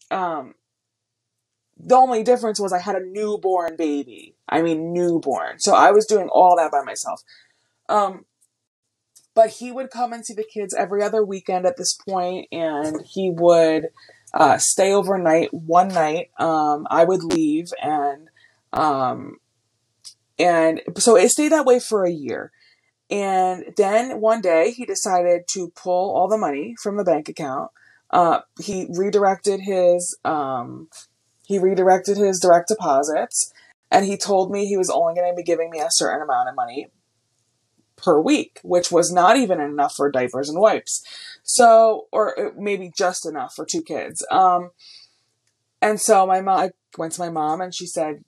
um, 0.10 0.56
the 1.78 1.96
only 1.96 2.24
difference 2.24 2.58
was 2.58 2.72
I 2.72 2.80
had 2.80 2.96
a 2.96 3.06
newborn 3.06 3.76
baby. 3.76 4.36
I 4.48 4.62
mean, 4.62 4.94
newborn. 4.94 5.60
So 5.60 5.76
I 5.76 5.92
was 5.92 6.06
doing 6.06 6.30
all 6.30 6.56
that 6.56 6.72
by 6.72 6.84
myself. 6.84 7.22
Um, 7.90 8.24
but 9.36 9.50
he 9.50 9.74
would 9.74 9.90
come 9.90 10.14
and 10.14 10.26
see 10.26 10.34
the 10.34 10.46
kids 10.46 10.74
every 10.74 11.04
other 11.04 11.26
weekend 11.26 11.66
at 11.66 11.76
this 11.76 11.98
point, 12.08 12.48
and 12.52 13.02
he 13.06 13.30
would 13.30 13.88
uh, 14.34 14.58
stay 14.58 14.94
overnight 14.94 15.54
one 15.54 15.90
night. 15.90 16.30
Um, 16.40 16.88
I 16.90 17.04
would 17.04 17.24
leave, 17.24 17.74
and 17.82 18.30
um, 18.72 19.38
and 20.44 20.82
so 20.98 21.16
it 21.16 21.30
stayed 21.30 21.54
that 21.54 21.66
way 21.66 21.80
for 21.80 22.04
a 22.04 22.12
year. 22.12 22.52
And 23.10 23.74
then 23.78 24.20
one 24.20 24.42
day 24.42 24.72
he 24.72 24.86
decided 24.86 25.44
to 25.54 25.72
pull 25.74 26.14
all 26.14 26.28
the 26.28 26.38
money 26.38 26.76
from 26.84 26.98
the 26.98 27.04
bank 27.06 27.30
account. 27.30 27.72
Uh, 28.10 28.42
he 28.62 28.88
redirected 28.90 29.62
his 29.62 30.18
um, 30.26 30.90
he 31.46 31.60
redirected 31.60 32.18
his 32.18 32.40
direct 32.42 32.68
deposits, 32.68 33.54
and 33.90 34.06
he 34.06 34.18
told 34.18 34.52
me 34.52 34.66
he 34.66 34.78
was 34.78 34.90
only 34.90 35.16
going 35.16 35.32
to 35.32 35.36
be 35.36 35.44
giving 35.44 35.70
me 35.70 35.80
a 35.80 35.88
certain 35.90 36.22
amount 36.22 36.50
of 36.50 36.56
money 36.56 36.88
per 37.96 38.20
week, 38.20 38.60
which 38.64 38.92
was 38.92 39.12
not 39.12 39.38
even 39.38 39.62
enough 39.62 39.94
for 39.96 40.12
diapers 40.12 40.50
and 40.50 40.60
wipes. 40.60 41.04
So, 41.44 42.08
or 42.12 42.54
maybe 42.58 42.92
just 42.96 43.26
enough 43.26 43.54
for 43.56 43.66
two 43.66 43.82
kids. 43.82 44.26
Um, 44.30 44.72
and 45.82 46.00
so 46.00 46.28
my 46.28 46.42
mom, 46.42 46.60
I 46.60 46.72
went 46.98 47.14
to 47.14 47.22
my 47.22 47.30
mom 47.30 47.62
and 47.62 47.74
she 47.74 47.86
said, 47.86 48.24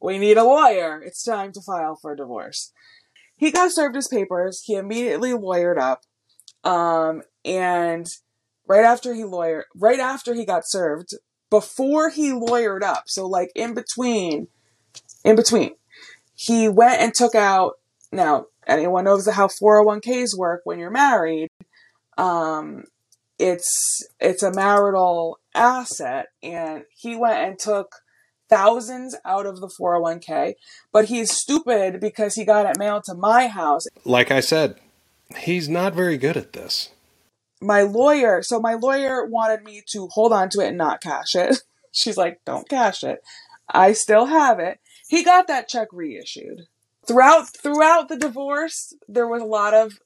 we 0.00 0.18
need 0.18 0.36
a 0.36 0.44
lawyer. 0.44 1.00
It's 1.02 1.22
time 1.22 1.52
to 1.52 1.60
file 1.60 1.96
for 2.00 2.16
divorce. 2.16 2.72
He 3.36 3.50
got 3.50 3.72
served 3.72 3.94
his 3.94 4.08
papers. 4.08 4.62
He 4.64 4.74
immediately 4.74 5.30
lawyered 5.30 5.78
up. 5.78 6.02
Um, 6.64 7.22
and 7.44 8.06
right 8.66 8.84
after 8.84 9.14
he 9.14 9.24
lawyer, 9.24 9.66
right 9.74 9.98
after 9.98 10.34
he 10.34 10.44
got 10.44 10.62
served, 10.66 11.14
before 11.50 12.10
he 12.10 12.30
lawyered 12.30 12.82
up, 12.82 13.04
so 13.06 13.26
like 13.26 13.50
in 13.54 13.74
between, 13.74 14.48
in 15.24 15.36
between, 15.36 15.72
he 16.34 16.68
went 16.68 17.00
and 17.00 17.12
took 17.12 17.34
out. 17.34 17.74
Now, 18.12 18.46
anyone 18.66 19.04
knows 19.04 19.28
how 19.28 19.48
401ks 19.48 20.36
work 20.36 20.62
when 20.64 20.78
you're 20.78 20.90
married. 20.90 21.48
Um, 22.16 22.84
it's 23.38 24.06
it's 24.20 24.42
a 24.42 24.52
marital 24.52 25.40
asset, 25.54 26.26
and 26.42 26.84
he 26.96 27.16
went 27.16 27.38
and 27.38 27.58
took 27.58 27.96
thousands 28.50 29.16
out 29.24 29.46
of 29.46 29.60
the 29.60 29.68
401k, 29.68 30.54
but 30.92 31.06
he's 31.06 31.30
stupid 31.30 32.00
because 32.00 32.34
he 32.34 32.44
got 32.44 32.66
it 32.66 32.78
mailed 32.78 33.04
to 33.04 33.14
my 33.14 33.46
house. 33.46 33.86
Like 34.04 34.30
I 34.30 34.40
said, 34.40 34.78
he's 35.38 35.68
not 35.68 35.94
very 35.94 36.18
good 36.18 36.36
at 36.36 36.52
this. 36.52 36.90
My 37.62 37.82
lawyer, 37.82 38.42
so 38.42 38.58
my 38.58 38.74
lawyer 38.74 39.24
wanted 39.24 39.62
me 39.64 39.82
to 39.92 40.08
hold 40.12 40.32
on 40.32 40.48
to 40.50 40.60
it 40.60 40.68
and 40.68 40.78
not 40.78 41.00
cash 41.00 41.34
it. 41.34 41.62
She's 41.92 42.16
like, 42.16 42.40
don't 42.44 42.68
cash 42.68 43.02
it. 43.04 43.22
I 43.68 43.92
still 43.92 44.26
have 44.26 44.58
it. 44.58 44.80
He 45.08 45.24
got 45.24 45.46
that 45.48 45.68
check 45.68 45.88
reissued. 45.92 46.66
throughout 47.06 47.48
throughout 47.48 48.08
the 48.08 48.16
divorce, 48.16 48.94
there 49.08 49.26
was 49.26 49.42
a 49.42 49.46
lot 49.46 49.74
of 49.74 49.98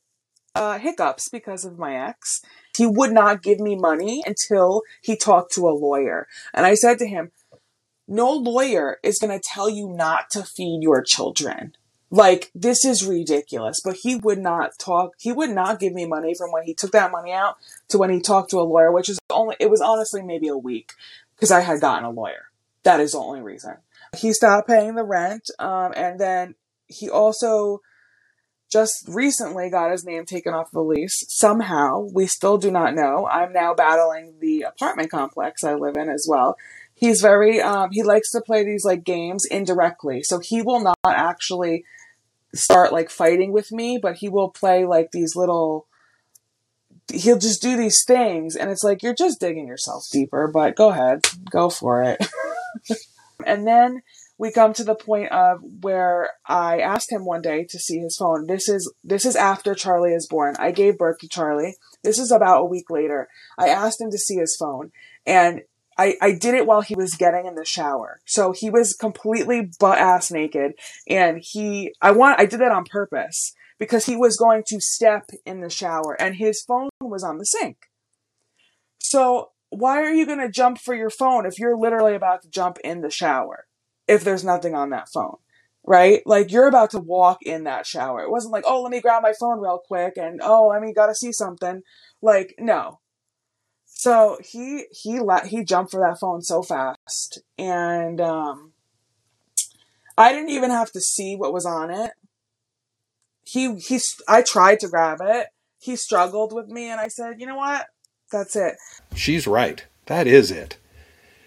uh, 0.55 0.79
hiccups 0.79 1.29
because 1.29 1.65
of 1.65 1.79
my 1.79 1.95
ex. 1.95 2.41
He 2.77 2.87
would 2.87 3.13
not 3.13 3.43
give 3.43 3.61
me 3.61 3.77
money 3.77 4.23
until 4.27 4.83
he 5.03 5.17
talked 5.17 5.53
to 5.55 5.69
a 5.69 5.71
lawyer, 5.71 6.27
and 6.53 6.67
I 6.67 6.75
said 6.75 6.99
to 6.99 7.07
him, 7.07 7.33
"No 8.07 8.33
lawyer 8.33 8.99
is 9.03 9.19
going 9.19 9.39
to 9.39 9.45
tell 9.53 9.69
you 9.69 9.89
not 9.89 10.31
to 10.31 10.43
feed 10.43 10.81
your 10.83 11.03
children." 11.03 11.75
Like, 12.11 12.53
this 12.55 12.85
is 12.85 13.05
ridiculous. 13.05 13.81
But 13.85 13.97
he 14.03 14.15
would 14.15 14.39
not 14.39 14.79
talk, 14.79 15.15
he 15.19 15.33
would 15.33 15.51
not 15.51 15.81
give 15.81 15.93
me 15.93 16.07
money 16.07 16.33
from 16.33 16.53
when 16.53 16.63
he 16.63 16.73
took 16.73 16.93
that 16.93 17.11
money 17.11 17.33
out 17.33 17.57
to 17.89 17.99
when 17.99 18.11
he 18.11 18.21
talked 18.21 18.51
to 18.51 18.61
a 18.61 18.63
lawyer, 18.63 18.93
which 18.93 19.09
is 19.09 19.19
only, 19.31 19.57
it 19.59 19.69
was 19.69 19.81
honestly 19.81 20.23
maybe 20.23 20.47
a 20.47 20.57
week 20.57 20.93
because 21.35 21.51
I 21.51 21.61
had 21.61 21.81
gotten 21.81 22.05
a 22.05 22.11
lawyer. 22.11 22.51
That 22.85 23.01
is 23.01 23.13
the 23.13 23.19
only 23.19 23.41
reason. 23.41 23.79
He 24.17 24.33
stopped 24.33 24.69
paying 24.69 24.95
the 24.95 25.03
rent, 25.03 25.51
um, 25.59 25.93
and 25.97 26.21
then 26.21 26.55
he 26.87 27.11
also 27.11 27.81
just 28.71 29.09
recently 29.09 29.71
got 29.71 29.91
his 29.91 30.05
name 30.05 30.25
taken 30.25 30.55
off 30.55 30.71
the 30.71 30.83
lease. 30.83 31.25
Somehow, 31.29 32.09
we 32.13 32.27
still 32.27 32.59
do 32.59 32.71
not 32.71 32.95
know. 32.95 33.27
I'm 33.27 33.53
now 33.53 33.75
battling 33.75 34.35
the 34.41 34.63
apartment 34.63 35.11
complex 35.11 35.65
I 35.65 35.75
live 35.75 35.97
in 35.97 36.09
as 36.09 36.27
well. 36.29 36.57
He's 36.95 37.21
very, 37.21 37.61
um, 37.61 37.91
he 37.93 38.03
likes 38.03 38.31
to 38.33 38.41
play 38.41 38.65
these 38.65 38.85
like 38.85 39.05
games 39.05 39.45
indirectly. 39.51 40.23
So 40.23 40.39
he 40.39 40.63
will 40.63 40.81
not 40.81 40.97
actually 41.07 41.85
start 42.55 42.93
like 42.93 43.11
fighting 43.11 43.53
with 43.53 43.73
me, 43.73 43.99
but 44.01 44.17
he 44.17 44.29
will 44.29 44.51
play 44.51 44.85
like 44.85 45.11
these 45.11 45.35
little 45.37 45.87
he'll 47.13 47.39
just 47.39 47.61
do 47.61 47.77
these 47.77 48.03
things 48.07 48.57
and 48.57 48.71
it's 48.71 48.83
like 48.83 49.03
you're 49.03 49.15
just 49.15 49.41
digging 49.41 49.67
yourself 49.67 50.05
deeper, 50.11 50.49
but 50.53 50.75
go 50.77 50.91
ahead, 50.91 51.21
go 51.51 51.69
for 51.69 52.03
it. 52.03 52.27
and 53.47 53.67
then 53.67 54.03
we 54.39 54.51
come 54.51 54.73
to 54.73 54.85
the 54.85 54.95
point 54.95 55.31
of 55.31 55.61
where 55.81 56.31
I 56.47 56.81
asked 56.81 57.13
him 57.13 57.25
one 57.25 57.43
day 57.43 57.67
to 57.69 57.79
see 57.79 57.99
his 57.99 58.17
phone. 58.17 58.47
This 58.47 58.69
is 58.69 58.93
this 59.05 59.25
is 59.25 59.37
after 59.37 59.75
Charlie 59.75 60.13
is 60.13 60.27
born. 60.29 60.57
I 60.59 60.71
gave 60.71 60.99
birth 60.99 61.19
to 61.21 61.29
Charlie. 61.29 61.77
This 62.03 62.19
is 62.19 62.33
about 62.33 62.63
a 62.63 62.67
week 62.67 62.91
later. 62.91 63.29
I 63.59 63.69
asked 63.69 64.01
him 64.01 64.11
to 64.11 64.19
see 64.19 64.37
his 64.37 64.57
phone 64.59 64.91
and 65.27 65.63
I, 65.97 66.17
I 66.21 66.33
did 66.33 66.55
it 66.55 66.67
while 66.67 66.81
he 66.81 66.95
was 66.95 67.15
getting 67.15 67.47
in 67.47 67.55
the 67.55 67.65
shower. 67.65 68.21
So 68.27 68.53
he 68.53 68.71
was 68.71 68.95
completely 68.95 69.71
butt 69.79 69.99
ass 69.99 70.31
naked 70.31 70.73
and 71.09 71.41
he, 71.41 71.95
I 72.01 72.11
want, 72.11 72.41
I 72.41 72.47
did 72.47 72.61
that 72.61 72.73
on 72.73 72.85
purpose 72.85 73.53
because 73.79 74.07
he 74.07 74.17
was 74.17 74.37
going 74.37 74.63
to 74.69 74.81
step 74.81 75.31
in 75.45 75.61
the 75.61 75.71
shower 75.71 76.17
and 76.21 76.37
his 76.37 76.63
phone 76.63 76.89
was 77.01 77.25
on 77.25 77.39
the 77.39 77.47
sink. 77.47 77.77
So 78.99 79.51
why 79.71 80.03
are 80.03 80.13
you 80.13 80.27
going 80.27 80.41
to 80.41 80.51
jump 80.51 80.79
for 80.79 80.95
your 80.95 81.11
phone 81.11 81.47
if 81.47 81.59
you're 81.59 81.77
literally 81.77 82.15
about 82.15 82.43
to 82.43 82.49
jump 82.49 82.79
in 82.85 83.01
the 83.01 83.11
shower? 83.11 83.67
If 84.07 84.23
there's 84.25 84.45
nothing 84.45 84.75
on 84.75 84.91
that 84.91 85.09
phone, 85.13 85.37
right? 85.87 86.23
Like 86.27 86.53
you're 86.53 86.69
about 86.69 86.91
to 86.91 87.01
walk 87.01 87.43
in 87.43 87.65
that 87.65 87.87
shower. 87.87 88.23
It 88.23 88.31
wasn't 88.31 88.53
like, 88.53 88.65
oh, 88.67 88.83
let 88.83 88.91
me 88.91 89.01
grab 89.01 89.23
my 89.23 89.33
phone 89.39 89.61
real 89.61 89.81
quick 89.87 90.17
and 90.17 90.41
oh, 90.43 90.69
let 90.69 90.83
me 90.83 90.93
gotta 90.93 91.15
see 91.15 91.33
something. 91.33 91.83
Like, 92.21 92.55
no, 92.59 93.01
so 94.05 94.37
he 94.45 94.85
he 94.91 95.19
let 95.19 95.47
he 95.47 95.65
jumped 95.65 95.91
for 95.91 96.01
that 96.01 96.21
phone 96.21 96.43
so 96.43 96.63
fast, 96.63 97.39
and 97.57 98.21
um, 98.21 98.75
I 100.19 100.31
didn't 100.31 100.51
even 100.51 100.71
have 100.71 100.93
to 100.93 101.01
see 101.01 101.37
what 101.37 101.55
was 101.55 101.65
on 101.65 101.91
it. 101.91 102.11
He 103.45 103.77
he 103.77 103.99
I 104.29 104.43
tried 104.43 104.81
to 104.81 104.89
grab 104.89 105.21
it. 105.23 105.47
He 105.79 105.97
struggled 105.97 106.53
with 106.53 106.69
me, 106.69 106.91
and 106.91 107.01
I 107.01 107.09
said, 107.09 107.41
you 107.41 107.47
know 107.47 107.57
what? 107.57 107.87
That's 108.31 108.55
it. 108.57 108.75
She's 109.15 109.47
right. 109.47 109.87
That 110.05 110.27
is 110.27 110.51
it. 110.51 110.77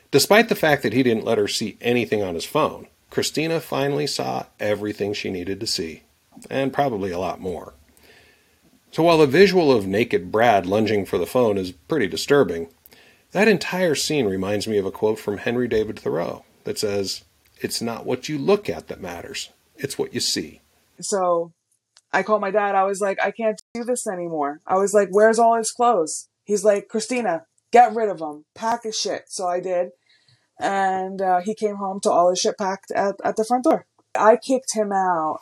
Despite 0.10 0.50
the 0.50 0.56
fact 0.56 0.82
that 0.82 0.94
he 0.94 1.04
didn't 1.04 1.26
let 1.26 1.38
her 1.38 1.48
see 1.48 1.78
anything 1.80 2.24
on 2.24 2.34
his 2.34 2.46
phone, 2.46 2.88
Kristina 3.12 3.62
finally 3.62 4.08
saw 4.08 4.48
everything 4.60 5.14
she 5.14 5.30
needed 5.30 5.60
to 5.60 5.68
see, 5.68 6.02
and 6.50 6.74
probably 6.74 7.12
a 7.12 7.20
lot 7.20 7.40
more. 7.40 7.76
So 8.98 9.04
while 9.04 9.20
the 9.20 9.28
visual 9.28 9.72
of 9.72 9.86
naked 9.86 10.32
Brad 10.32 10.66
lunging 10.66 11.06
for 11.06 11.20
the 11.20 11.28
phone 11.28 11.60
is 11.60 11.72
pretty 11.72 12.08
disturbing, 12.08 12.70
that 13.32 13.48
entire 13.48 13.94
scene 13.94 14.26
reminds 14.26 14.68
me 14.68 14.80
of 14.80 14.88
a 14.88 14.92
quote 14.92 15.20
from 15.20 15.38
Henry 15.38 15.68
David 15.68 16.00
Thoreau 16.00 16.44
that 16.64 16.80
says, 16.80 17.24
It's 17.62 17.80
not 17.80 18.08
what 18.08 18.28
you 18.28 18.40
look 18.40 18.68
at 18.68 18.88
that 18.88 19.00
matters, 19.00 19.52
it's 19.76 20.00
what 20.00 20.16
you 20.16 20.20
see. 20.20 20.62
So 21.00 21.54
I 22.12 22.24
called 22.24 22.42
my 22.42 22.50
dad. 22.50 22.74
I 22.74 22.86
was 22.86 23.00
like, 23.00 23.20
I 23.22 23.30
can't 23.30 23.62
do 23.76 23.84
this 23.84 24.08
anymore. 24.08 24.62
I 24.66 24.78
was 24.78 24.96
like, 24.96 25.10
Where's 25.12 25.38
all 25.38 25.56
his 25.56 25.70
clothes? 25.70 26.28
He's 26.44 26.66
like, 26.66 26.88
Kristina, 26.88 27.44
get 27.72 27.94
rid 27.94 28.10
of 28.10 28.18
them, 28.18 28.46
pack 28.56 28.82
his 28.82 29.00
shit. 29.00 29.26
So 29.28 29.46
I 29.48 29.60
did. 29.60 29.90
And 30.60 31.22
uh, 31.22 31.42
he 31.42 31.54
came 31.54 31.76
home 31.76 32.00
to 32.00 32.10
all 32.10 32.32
his 32.32 32.40
shit 32.40 32.58
packed 32.58 32.90
at, 32.96 33.14
at 33.24 33.36
the 33.36 33.46
front 33.46 33.66
door. 33.66 33.86
I 34.16 34.38
kicked 34.38 34.74
him 34.74 34.92
out 34.92 35.42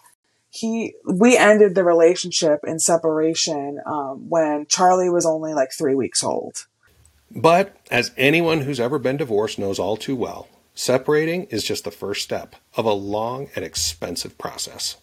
he 0.55 0.95
we 1.05 1.37
ended 1.37 1.75
the 1.75 1.83
relationship 1.83 2.61
in 2.65 2.79
separation 2.79 3.79
um, 3.85 4.29
when 4.29 4.65
Charlie 4.67 5.09
was 5.09 5.25
only 5.25 5.53
like 5.53 5.69
three 5.77 5.95
weeks 5.95 6.23
old. 6.23 6.65
But 7.31 7.75
as 7.91 8.11
anyone 8.17 8.61
who's 8.61 8.79
ever 8.79 8.97
been 8.97 9.17
divorced 9.17 9.59
knows 9.59 9.79
all 9.79 9.97
too 9.97 10.15
well, 10.15 10.47
separating 10.73 11.43
is 11.45 11.63
just 11.63 11.83
the 11.83 11.91
first 11.91 12.23
step 12.23 12.55
of 12.75 12.85
a 12.85 12.93
long 12.93 13.49
and 13.55 13.65
expensive 13.65 14.37
process. 14.37 14.97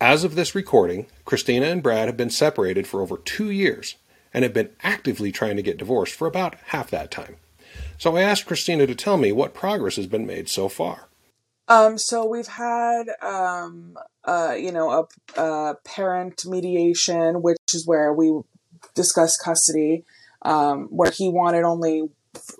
As 0.00 0.24
of 0.24 0.34
this 0.34 0.54
recording, 0.54 1.06
Kristina 1.26 1.70
and 1.70 1.82
Brad 1.82 2.06
have 2.06 2.16
been 2.16 2.30
separated 2.30 2.86
for 2.86 3.00
over 3.00 3.16
two 3.16 3.50
years 3.50 3.96
and 4.32 4.42
have 4.42 4.52
been 4.52 4.70
actively 4.82 5.32
trying 5.32 5.56
to 5.56 5.62
get 5.62 5.78
divorced 5.78 6.14
for 6.14 6.26
about 6.26 6.54
half 6.66 6.90
that 6.90 7.10
time. 7.10 7.36
So 7.98 8.16
I 8.16 8.22
asked 8.22 8.46
Kristina 8.46 8.86
to 8.86 8.94
tell 8.94 9.16
me 9.16 9.32
what 9.32 9.54
progress 9.54 9.96
has 9.96 10.06
been 10.06 10.26
made 10.26 10.48
so 10.48 10.68
far. 10.68 11.05
Um, 11.68 11.98
so 11.98 12.24
we've 12.24 12.46
had, 12.46 13.06
um, 13.20 13.96
uh, 14.24 14.54
you 14.56 14.70
know, 14.70 15.08
a, 15.36 15.40
a, 15.40 15.74
parent 15.84 16.44
mediation, 16.46 17.42
which 17.42 17.58
is 17.74 17.86
where 17.86 18.12
we 18.12 18.40
discuss 18.94 19.36
custody, 19.36 20.04
um, 20.42 20.86
where 20.90 21.10
he 21.10 21.28
wanted 21.28 21.64
only 21.64 22.08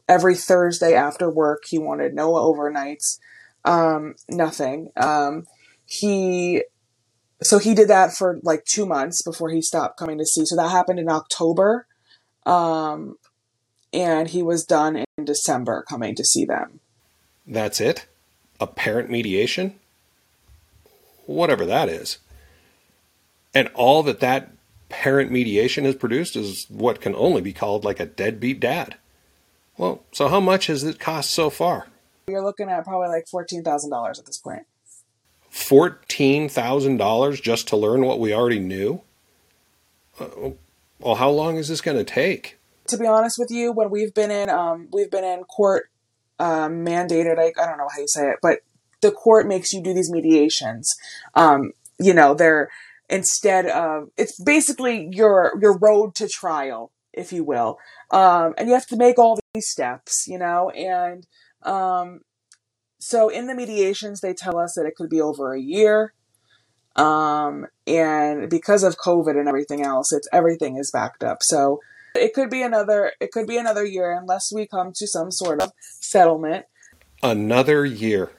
every 0.09 0.35
Thursday 0.35 0.95
after 0.95 1.31
work. 1.31 1.63
He 1.69 1.79
wanted 1.79 2.15
no 2.15 2.33
overnights, 2.33 3.19
um, 3.65 4.17
nothing. 4.29 4.91
Um, 4.97 5.47
he, 5.85 6.65
so 7.43 7.59
he 7.59 7.75
did 7.75 7.89
that 7.89 8.13
for 8.13 8.41
like 8.43 8.65
two 8.65 8.87
months 8.87 9.23
before 9.23 9.51
he 9.51 9.63
stopped 9.63 9.99
coming 9.99 10.19
to 10.19 10.27
see. 10.27 10.43
So 10.47 10.57
that 10.57 10.71
happened 10.71 10.99
in 10.99 11.09
October. 11.09 11.87
Um, 12.45 13.19
and 13.93 14.29
he 14.29 14.43
was 14.43 14.65
done 14.65 14.97
in 14.97 15.25
December 15.25 15.85
coming 15.89 16.17
to 16.17 16.25
see 16.25 16.45
them. 16.45 16.81
That's 17.47 17.81
it? 17.81 18.07
A 18.61 18.67
parent 18.67 19.11
mediation, 19.11 19.75
whatever 21.27 21.67
that 21.67 21.89
is. 21.89 22.19
And 23.55 23.69
all 23.75 24.03
that 24.05 24.21
that 24.21 24.51
parent 24.89 25.31
mediation 25.31 25.85
has 25.85 25.95
produced 25.95 26.37
is 26.37 26.67
what 26.69 27.01
can 27.01 27.15
only 27.15 27.41
be 27.41 27.53
called 27.53 27.85
like 27.85 28.01
a 28.01 28.07
deadbeat 28.07 28.61
dad. 28.61 28.97
Well, 29.77 30.03
so 30.13 30.29
how 30.29 30.41
much 30.41 30.69
has 30.69 30.85
it 30.85 30.99
cost 30.99 31.31
so 31.31 31.51
far? 31.51 31.89
You're 32.29 32.45
looking 32.45 32.69
at 32.69 32.85
probably 32.85 33.09
like 33.09 33.27
$14,000 33.33 34.19
at 34.19 34.27
this 34.27 34.39
point. 34.39 34.67
$14,000 35.53 37.43
just 37.43 37.69
to 37.69 37.77
learn 37.77 38.05
what 38.05 38.21
we 38.21 38.35
already 38.35 38.59
knew? 38.59 39.01
Uh, 40.19 40.51
well, 40.99 41.17
how 41.17 41.31
long 41.31 41.57
is 41.57 41.69
this 41.69 41.81
going 41.81 41.97
to 41.97 42.05
take? 42.05 42.59
To 42.89 42.97
be 42.97 43.07
honest 43.07 43.37
with 43.39 43.51
you, 43.51 43.73
when 43.73 43.91
we've 43.91 44.15
been 44.15 44.31
in 44.31 44.49
um, 44.49 44.89
we've 44.93 45.11
been 45.11 45.25
in 45.25 45.45
court 45.45 45.91
um, 46.39 46.85
mandated. 46.85 47.39
I, 47.39 47.53
I 47.61 47.67
don't 47.67 47.79
know 47.79 47.89
how 47.93 48.01
you 48.01 48.09
say 48.09 48.29
it, 48.29 48.39
but 48.43 48.61
the 49.01 49.13
court 49.13 49.47
makes 49.47 49.73
you 49.73 49.83
do 49.83 49.95
these 49.95 50.11
mediations. 50.11 50.93
Um, 51.35 51.73
you 51.99 52.15
know, 52.15 52.35
they're 52.35 52.69
instead 53.09 53.67
of 53.67 54.11
it's 54.17 54.41
basically 54.43 55.09
your 55.13 55.53
your 55.61 55.79
road 55.79 56.15
to 56.17 56.29
trial, 56.29 56.93
if 57.13 57.33
you 57.33 57.45
will. 57.45 57.79
Um, 58.11 58.55
and 58.57 58.69
you 58.69 58.75
have 58.75 58.87
to 58.89 58.97
make 58.97 59.19
all 59.19 59.39
these 59.55 59.69
steps, 59.69 60.25
you 60.27 60.39
know, 60.39 60.71
and 60.71 61.27
um, 61.63 62.21
so 62.99 63.29
in 63.29 63.47
the 63.47 63.55
mediations 63.55 64.21
they 64.21 64.35
tell 64.35 64.59
us 64.59 64.75
that 64.77 64.87
it 64.87 64.97
could 64.97 65.11
be 65.11 65.21
over 65.21 65.53
a 65.53 65.61
year. 65.61 66.13
Um, 66.97 67.67
and 67.87 68.49
because 68.49 68.83
of 68.83 68.97
COVID 68.97 69.39
and 69.39 69.49
everything 69.49 69.83
else, 69.83 70.13
it's 70.13 70.29
everything 70.33 70.79
is 70.79 70.91
backed 70.91 71.23
up. 71.23 71.39
So 71.43 71.81
it 72.17 72.35
could 72.35 72.51
be 72.51 72.63
another 72.63 73.13
it 73.21 73.33
could 73.33 73.47
be 73.47 73.57
another 73.57 73.85
year 73.85 74.13
unless 74.13 74.53
we 74.53 74.67
come 74.67 74.93
to 74.95 75.07
some 75.07 75.31
sort 75.31 75.61
of 75.61 75.73
settlement. 75.81 76.67
Another 77.23 77.85
year. 77.85 78.31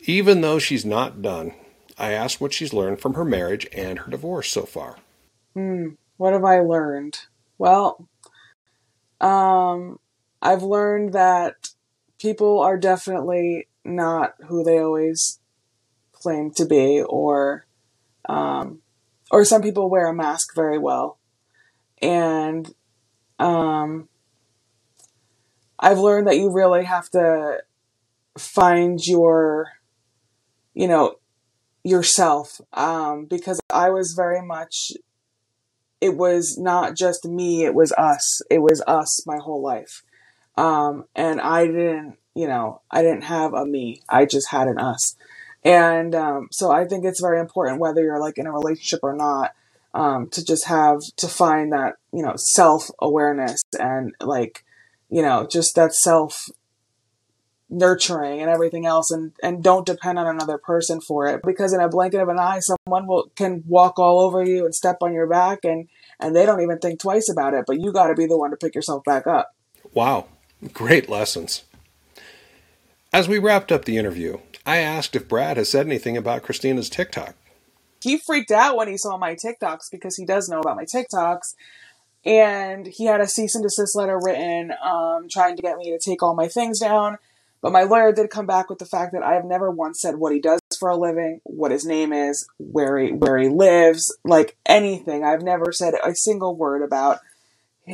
Even 0.00 0.40
though 0.40 0.58
she's 0.58 0.84
not 0.84 1.22
done, 1.22 1.54
I 1.96 2.12
asked 2.12 2.40
what 2.40 2.52
she's 2.52 2.74
learned 2.74 3.00
from 3.00 3.14
her 3.14 3.24
marriage 3.24 3.66
and 3.72 4.00
her 4.00 4.10
divorce 4.10 4.50
so 4.50 4.62
far. 4.66 4.96
Hmm, 5.54 5.90
what 6.16 6.32
have 6.32 6.44
I 6.44 6.60
learned? 6.60 7.20
Well, 7.56 8.08
um, 9.20 9.98
I've 10.42 10.62
learned 10.62 11.12
that 11.14 11.54
people 12.18 12.60
are 12.60 12.76
definitely 12.76 13.68
not 13.84 14.34
who 14.48 14.64
they 14.64 14.78
always 14.78 15.40
claim 16.12 16.50
to 16.52 16.66
be, 16.66 17.02
or 17.02 17.64
um, 18.28 18.80
or 19.30 19.44
some 19.44 19.62
people 19.62 19.88
wear 19.88 20.08
a 20.08 20.14
mask 20.14 20.54
very 20.54 20.78
well 20.78 21.18
and 22.04 22.70
um, 23.38 24.08
I've 25.78 25.98
learned 25.98 26.26
that 26.26 26.36
you 26.36 26.52
really 26.52 26.84
have 26.84 27.08
to 27.10 27.62
find 28.38 29.00
your, 29.04 29.72
you 30.74 30.86
know, 30.86 31.16
yourself 31.82 32.60
um, 32.74 33.24
because 33.24 33.58
I 33.72 33.90
was 33.90 34.12
very 34.12 34.42
much 34.42 34.92
it 36.00 36.16
was 36.16 36.58
not 36.58 36.94
just 36.94 37.24
me 37.24 37.64
it 37.64 37.74
was 37.74 37.92
us 37.92 38.42
it 38.50 38.58
was 38.58 38.82
us 38.86 39.26
my 39.26 39.38
whole 39.38 39.62
life. 39.62 40.02
Um, 40.56 41.04
and 41.14 41.40
I 41.40 41.66
didn't 41.66 42.16
you 42.34 42.46
know 42.46 42.80
I 42.90 43.02
didn't 43.02 43.24
have 43.24 43.54
a 43.54 43.66
me 43.66 44.02
I 44.08 44.24
just 44.26 44.50
had 44.50 44.68
an 44.68 44.78
us. 44.78 45.16
And 45.62 46.14
um, 46.14 46.48
so 46.50 46.70
I 46.70 46.84
think 46.84 47.04
it's 47.04 47.20
very 47.20 47.40
important 47.40 47.80
whether 47.80 48.02
you're 48.02 48.20
like 48.20 48.36
in 48.38 48.46
a 48.46 48.52
relationship 48.52 49.00
or 49.02 49.14
not 49.14 49.52
um, 49.94 50.28
to 50.30 50.44
just 50.44 50.66
have 50.66 51.00
to 51.16 51.28
find 51.28 51.72
that 51.72 51.94
you 52.12 52.22
know 52.22 52.34
self 52.36 52.90
awareness 53.00 53.62
and 53.78 54.14
like 54.20 54.64
you 55.08 55.22
know 55.22 55.46
just 55.46 55.74
that 55.76 55.94
self 55.94 56.48
nurturing 57.70 58.40
and 58.40 58.50
everything 58.50 58.84
else 58.84 59.10
and 59.10 59.32
and 59.42 59.62
don't 59.62 59.86
depend 59.86 60.18
on 60.18 60.26
another 60.26 60.58
person 60.58 61.00
for 61.00 61.26
it. 61.26 61.40
Because 61.44 61.72
in 61.72 61.80
a 61.80 61.88
blanket 61.88 62.20
of 62.20 62.28
an 62.28 62.38
eye 62.38 62.60
someone 62.60 63.06
will 63.06 63.30
can 63.36 63.62
walk 63.66 63.98
all 63.98 64.20
over 64.20 64.44
you 64.44 64.64
and 64.64 64.74
step 64.74 64.98
on 65.00 65.14
your 65.14 65.26
back 65.26 65.60
and 65.64 65.88
and 66.20 66.36
they 66.36 66.44
don't 66.44 66.60
even 66.60 66.78
think 66.78 67.00
twice 67.00 67.30
about 67.30 67.54
it 67.54 67.64
but 67.66 67.80
you 67.80 67.92
got 67.92 68.08
to 68.08 68.14
be 68.14 68.26
the 68.26 68.36
one 68.36 68.50
to 68.50 68.56
pick 68.56 68.74
yourself 68.74 69.04
back 69.04 69.26
up. 69.26 69.54
Wow. 69.92 70.26
Great 70.72 71.08
lessons. 71.08 71.62
As 73.12 73.28
we 73.28 73.38
wrapped 73.38 73.70
up 73.70 73.84
the 73.84 73.96
interview 73.96 74.38
i 74.66 74.78
asked 74.78 75.14
if 75.14 75.28
brad 75.28 75.56
has 75.56 75.68
said 75.68 75.86
anything 75.86 76.16
about 76.16 76.42
kristina's 76.42 76.88
tiktok 76.88 77.36
he 78.04 78.18
freaked 78.18 78.50
out 78.50 78.76
when 78.76 78.88
he 78.88 78.96
saw 78.96 79.16
my 79.16 79.34
tiktoks 79.34 79.90
because 79.90 80.16
he 80.16 80.24
does 80.24 80.48
know 80.48 80.60
about 80.60 80.76
my 80.76 80.84
tiktoks 80.84 81.54
and 82.24 82.86
he 82.86 83.06
had 83.06 83.20
a 83.20 83.26
cease 83.26 83.54
and 83.54 83.64
desist 83.64 83.96
letter 83.96 84.18
written 84.22 84.72
um, 84.82 85.26
trying 85.30 85.56
to 85.56 85.62
get 85.62 85.78
me 85.78 85.90
to 85.90 85.98
take 85.98 86.22
all 86.22 86.34
my 86.34 86.46
things 86.48 86.78
down 86.78 87.18
but 87.64 87.72
my 87.72 87.84
lawyer 87.84 88.12
did 88.12 88.28
come 88.28 88.44
back 88.44 88.68
with 88.68 88.78
the 88.78 88.84
fact 88.84 89.12
that 89.12 89.22
I 89.22 89.32
have 89.32 89.46
never 89.46 89.70
once 89.70 89.98
said 89.98 90.16
what 90.16 90.34
he 90.34 90.38
does 90.38 90.60
for 90.78 90.90
a 90.90 90.98
living, 90.98 91.40
what 91.44 91.70
his 91.70 91.86
name 91.86 92.12
is, 92.12 92.46
where 92.58 92.98
he 92.98 93.12
where 93.12 93.38
he 93.38 93.48
lives, 93.48 94.14
like 94.22 94.58
anything. 94.66 95.24
I've 95.24 95.40
never 95.40 95.72
said 95.72 95.94
a 96.04 96.14
single 96.14 96.54
word 96.56 96.82
about 96.82 97.20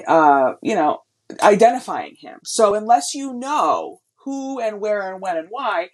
uh, 0.08 0.54
you 0.60 0.74
know, 0.74 1.02
identifying 1.40 2.16
him. 2.16 2.40
So 2.44 2.74
unless 2.74 3.14
you 3.14 3.32
know 3.32 4.00
who 4.24 4.60
and 4.60 4.80
where 4.80 5.12
and 5.12 5.20
when 5.20 5.36
and 5.36 5.46
why, 5.50 5.90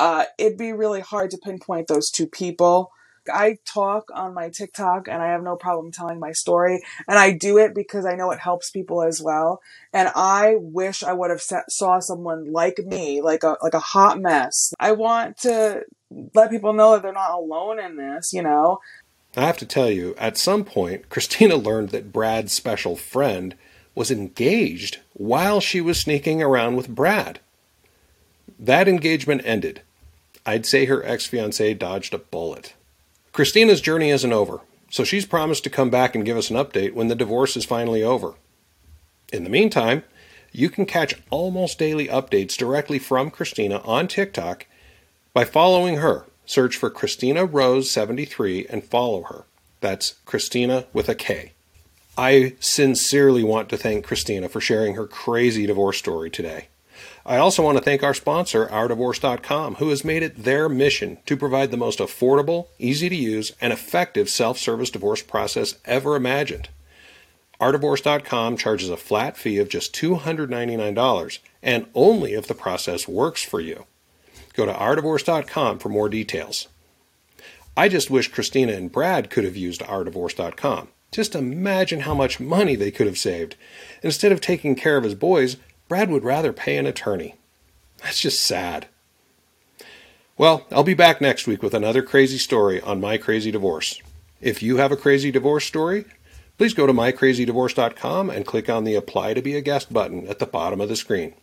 uh, 0.00 0.24
it'd 0.36 0.58
be 0.58 0.72
really 0.72 1.00
hard 1.00 1.30
to 1.30 1.38
pinpoint 1.38 1.86
those 1.86 2.10
two 2.10 2.26
people. 2.26 2.90
I 3.32 3.58
talk 3.64 4.08
on 4.14 4.34
my 4.34 4.48
TikTok 4.48 5.08
and 5.08 5.22
I 5.22 5.28
have 5.28 5.42
no 5.42 5.56
problem 5.56 5.92
telling 5.92 6.18
my 6.18 6.32
story. 6.32 6.82
And 7.08 7.18
I 7.18 7.32
do 7.32 7.58
it 7.58 7.74
because 7.74 8.06
I 8.06 8.14
know 8.14 8.30
it 8.30 8.40
helps 8.40 8.70
people 8.70 9.02
as 9.02 9.20
well. 9.20 9.60
And 9.92 10.10
I 10.14 10.56
wish 10.58 11.02
I 11.02 11.12
would 11.12 11.30
have 11.30 11.42
set, 11.42 11.70
saw 11.70 12.00
someone 12.00 12.52
like 12.52 12.78
me, 12.78 13.20
like 13.20 13.42
a, 13.42 13.56
like 13.62 13.74
a 13.74 13.80
hot 13.80 14.20
mess. 14.20 14.72
I 14.78 14.92
want 14.92 15.38
to 15.38 15.82
let 16.34 16.50
people 16.50 16.72
know 16.72 16.92
that 16.92 17.02
they're 17.02 17.12
not 17.12 17.34
alone 17.34 17.78
in 17.78 17.96
this, 17.96 18.32
you 18.32 18.42
know? 18.42 18.80
I 19.36 19.42
have 19.42 19.58
to 19.58 19.66
tell 19.66 19.90
you, 19.90 20.14
at 20.18 20.36
some 20.36 20.64
point, 20.64 21.08
Kristina 21.08 21.62
learned 21.62 21.90
that 21.90 22.12
Brad's 22.12 22.52
special 22.52 22.96
friend 22.96 23.54
was 23.94 24.10
engaged 24.10 24.98
while 25.14 25.60
she 25.60 25.80
was 25.80 26.00
sneaking 26.00 26.42
around 26.42 26.76
with 26.76 26.88
Brad. 26.88 27.40
That 28.58 28.88
engagement 28.88 29.42
ended. 29.44 29.82
I'd 30.44 30.66
say 30.66 30.86
her 30.86 31.04
ex 31.04 31.26
fiance 31.26 31.74
dodged 31.74 32.14
a 32.14 32.18
bullet. 32.18 32.74
Kristina's 33.32 33.80
journey 33.80 34.10
isn't 34.10 34.32
over, 34.32 34.60
so 34.90 35.04
she's 35.04 35.24
promised 35.24 35.64
to 35.64 35.70
come 35.70 35.88
back 35.88 36.14
and 36.14 36.24
give 36.24 36.36
us 36.36 36.50
an 36.50 36.56
update 36.56 36.92
when 36.92 37.08
the 37.08 37.14
divorce 37.14 37.56
is 37.56 37.64
finally 37.64 38.02
over. 38.02 38.34
In 39.32 39.44
the 39.44 39.50
meantime, 39.50 40.04
you 40.52 40.68
can 40.68 40.84
catch 40.84 41.14
almost 41.30 41.78
daily 41.78 42.08
updates 42.08 42.58
directly 42.58 42.98
from 42.98 43.30
Kristina 43.30 43.86
on 43.88 44.06
TikTok 44.06 44.66
by 45.32 45.46
following 45.46 45.96
her. 45.96 46.26
Search 46.44 46.76
for 46.76 46.90
Kristina 46.90 47.48
Rose 47.50 47.90
73 47.90 48.66
and 48.68 48.84
follow 48.84 49.22
her. 49.22 49.44
That's 49.80 50.16
Kristina 50.26 50.84
with 50.92 51.08
a 51.08 51.14
K. 51.14 51.52
I 52.18 52.56
sincerely 52.60 53.42
want 53.42 53.70
to 53.70 53.78
thank 53.78 54.06
Kristina 54.06 54.50
for 54.50 54.60
sharing 54.60 54.96
her 54.96 55.06
crazy 55.06 55.64
divorce 55.64 55.96
story 55.96 56.28
today. 56.28 56.68
I 57.24 57.36
also 57.36 57.62
want 57.62 57.78
to 57.78 57.84
thank 57.84 58.02
our 58.02 58.14
sponsor, 58.14 58.66
OurDivorce.com, 58.66 59.76
who 59.76 59.90
has 59.90 60.04
made 60.04 60.22
it 60.22 60.44
their 60.44 60.68
mission 60.68 61.18
to 61.26 61.36
provide 61.36 61.70
the 61.70 61.76
most 61.76 62.00
affordable, 62.00 62.66
easy 62.78 63.08
to 63.08 63.14
use, 63.14 63.52
and 63.60 63.72
effective 63.72 64.28
self 64.28 64.58
service 64.58 64.90
divorce 64.90 65.22
process 65.22 65.76
ever 65.84 66.16
imagined. 66.16 66.68
OurDivorce.com 67.60 68.56
charges 68.56 68.90
a 68.90 68.96
flat 68.96 69.36
fee 69.36 69.58
of 69.58 69.68
just 69.68 69.94
$299 69.94 71.38
and 71.62 71.86
only 71.94 72.34
if 72.34 72.48
the 72.48 72.54
process 72.54 73.06
works 73.06 73.42
for 73.44 73.60
you. 73.60 73.86
Go 74.54 74.66
to 74.66 74.72
OurDivorce.com 74.72 75.78
for 75.78 75.88
more 75.88 76.08
details. 76.08 76.66
I 77.76 77.88
just 77.88 78.10
wish 78.10 78.32
Kristina 78.32 78.76
and 78.76 78.90
Brad 78.90 79.30
could 79.30 79.44
have 79.44 79.56
used 79.56 79.80
OurDivorce.com. 79.82 80.88
Just 81.12 81.34
imagine 81.34 82.00
how 82.00 82.14
much 82.14 82.40
money 82.40 82.74
they 82.74 82.90
could 82.90 83.06
have 83.06 83.18
saved. 83.18 83.54
Instead 84.02 84.32
of 84.32 84.40
taking 84.40 84.74
care 84.74 84.96
of 84.96 85.04
his 85.04 85.14
boys, 85.14 85.56
Brad 85.92 86.08
would 86.08 86.24
rather 86.24 86.54
pay 86.54 86.78
an 86.78 86.86
attorney. 86.86 87.34
That's 87.98 88.18
just 88.18 88.40
sad. 88.40 88.86
Well, 90.38 90.66
I'll 90.72 90.84
be 90.84 90.94
back 90.94 91.20
next 91.20 91.46
week 91.46 91.62
with 91.62 91.74
another 91.74 92.00
crazy 92.00 92.38
story 92.38 92.80
on 92.80 92.98
My 92.98 93.18
Crazy 93.18 93.50
Divorce. 93.50 94.00
If 94.40 94.62
you 94.62 94.78
have 94.78 94.90
a 94.90 94.96
crazy 94.96 95.30
divorce 95.30 95.66
story, 95.66 96.06
please 96.56 96.72
go 96.72 96.86
to 96.86 96.94
mycrazydivorce.com 96.94 98.30
and 98.30 98.46
click 98.46 98.70
on 98.70 98.84
the 98.84 98.94
Apply 98.94 99.34
to 99.34 99.42
be 99.42 99.54
a 99.54 99.60
Guest 99.60 99.92
button 99.92 100.26
at 100.28 100.38
the 100.38 100.46
bottom 100.46 100.80
of 100.80 100.88
the 100.88 100.96
screen. 100.96 101.34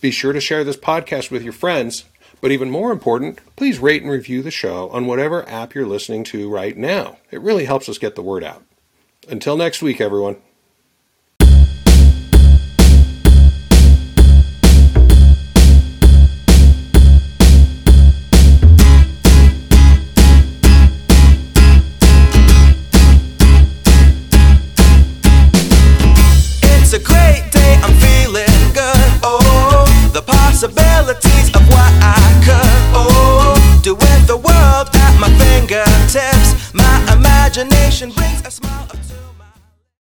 Be 0.00 0.10
sure 0.10 0.32
to 0.32 0.40
share 0.40 0.64
this 0.64 0.76
podcast 0.76 1.30
with 1.30 1.44
your 1.44 1.52
friends, 1.52 2.04
but 2.40 2.50
even 2.50 2.72
more 2.72 2.90
important, 2.90 3.38
please 3.54 3.78
rate 3.78 4.02
and 4.02 4.10
review 4.10 4.42
the 4.42 4.50
show 4.50 4.90
on 4.90 5.06
whatever 5.06 5.48
app 5.48 5.72
you're 5.72 5.86
listening 5.86 6.24
to 6.24 6.50
right 6.50 6.76
now. 6.76 7.18
It 7.30 7.40
really 7.40 7.66
helps 7.66 7.88
us 7.88 7.98
get 7.98 8.16
the 8.16 8.22
word 8.22 8.42
out. 8.42 8.64
Until 9.28 9.56
next 9.56 9.82
week, 9.82 10.00
everyone. 10.00 10.38
Imagination 37.56 38.10
brings 38.10 38.44
a 38.44 38.50
smile. 38.50 38.83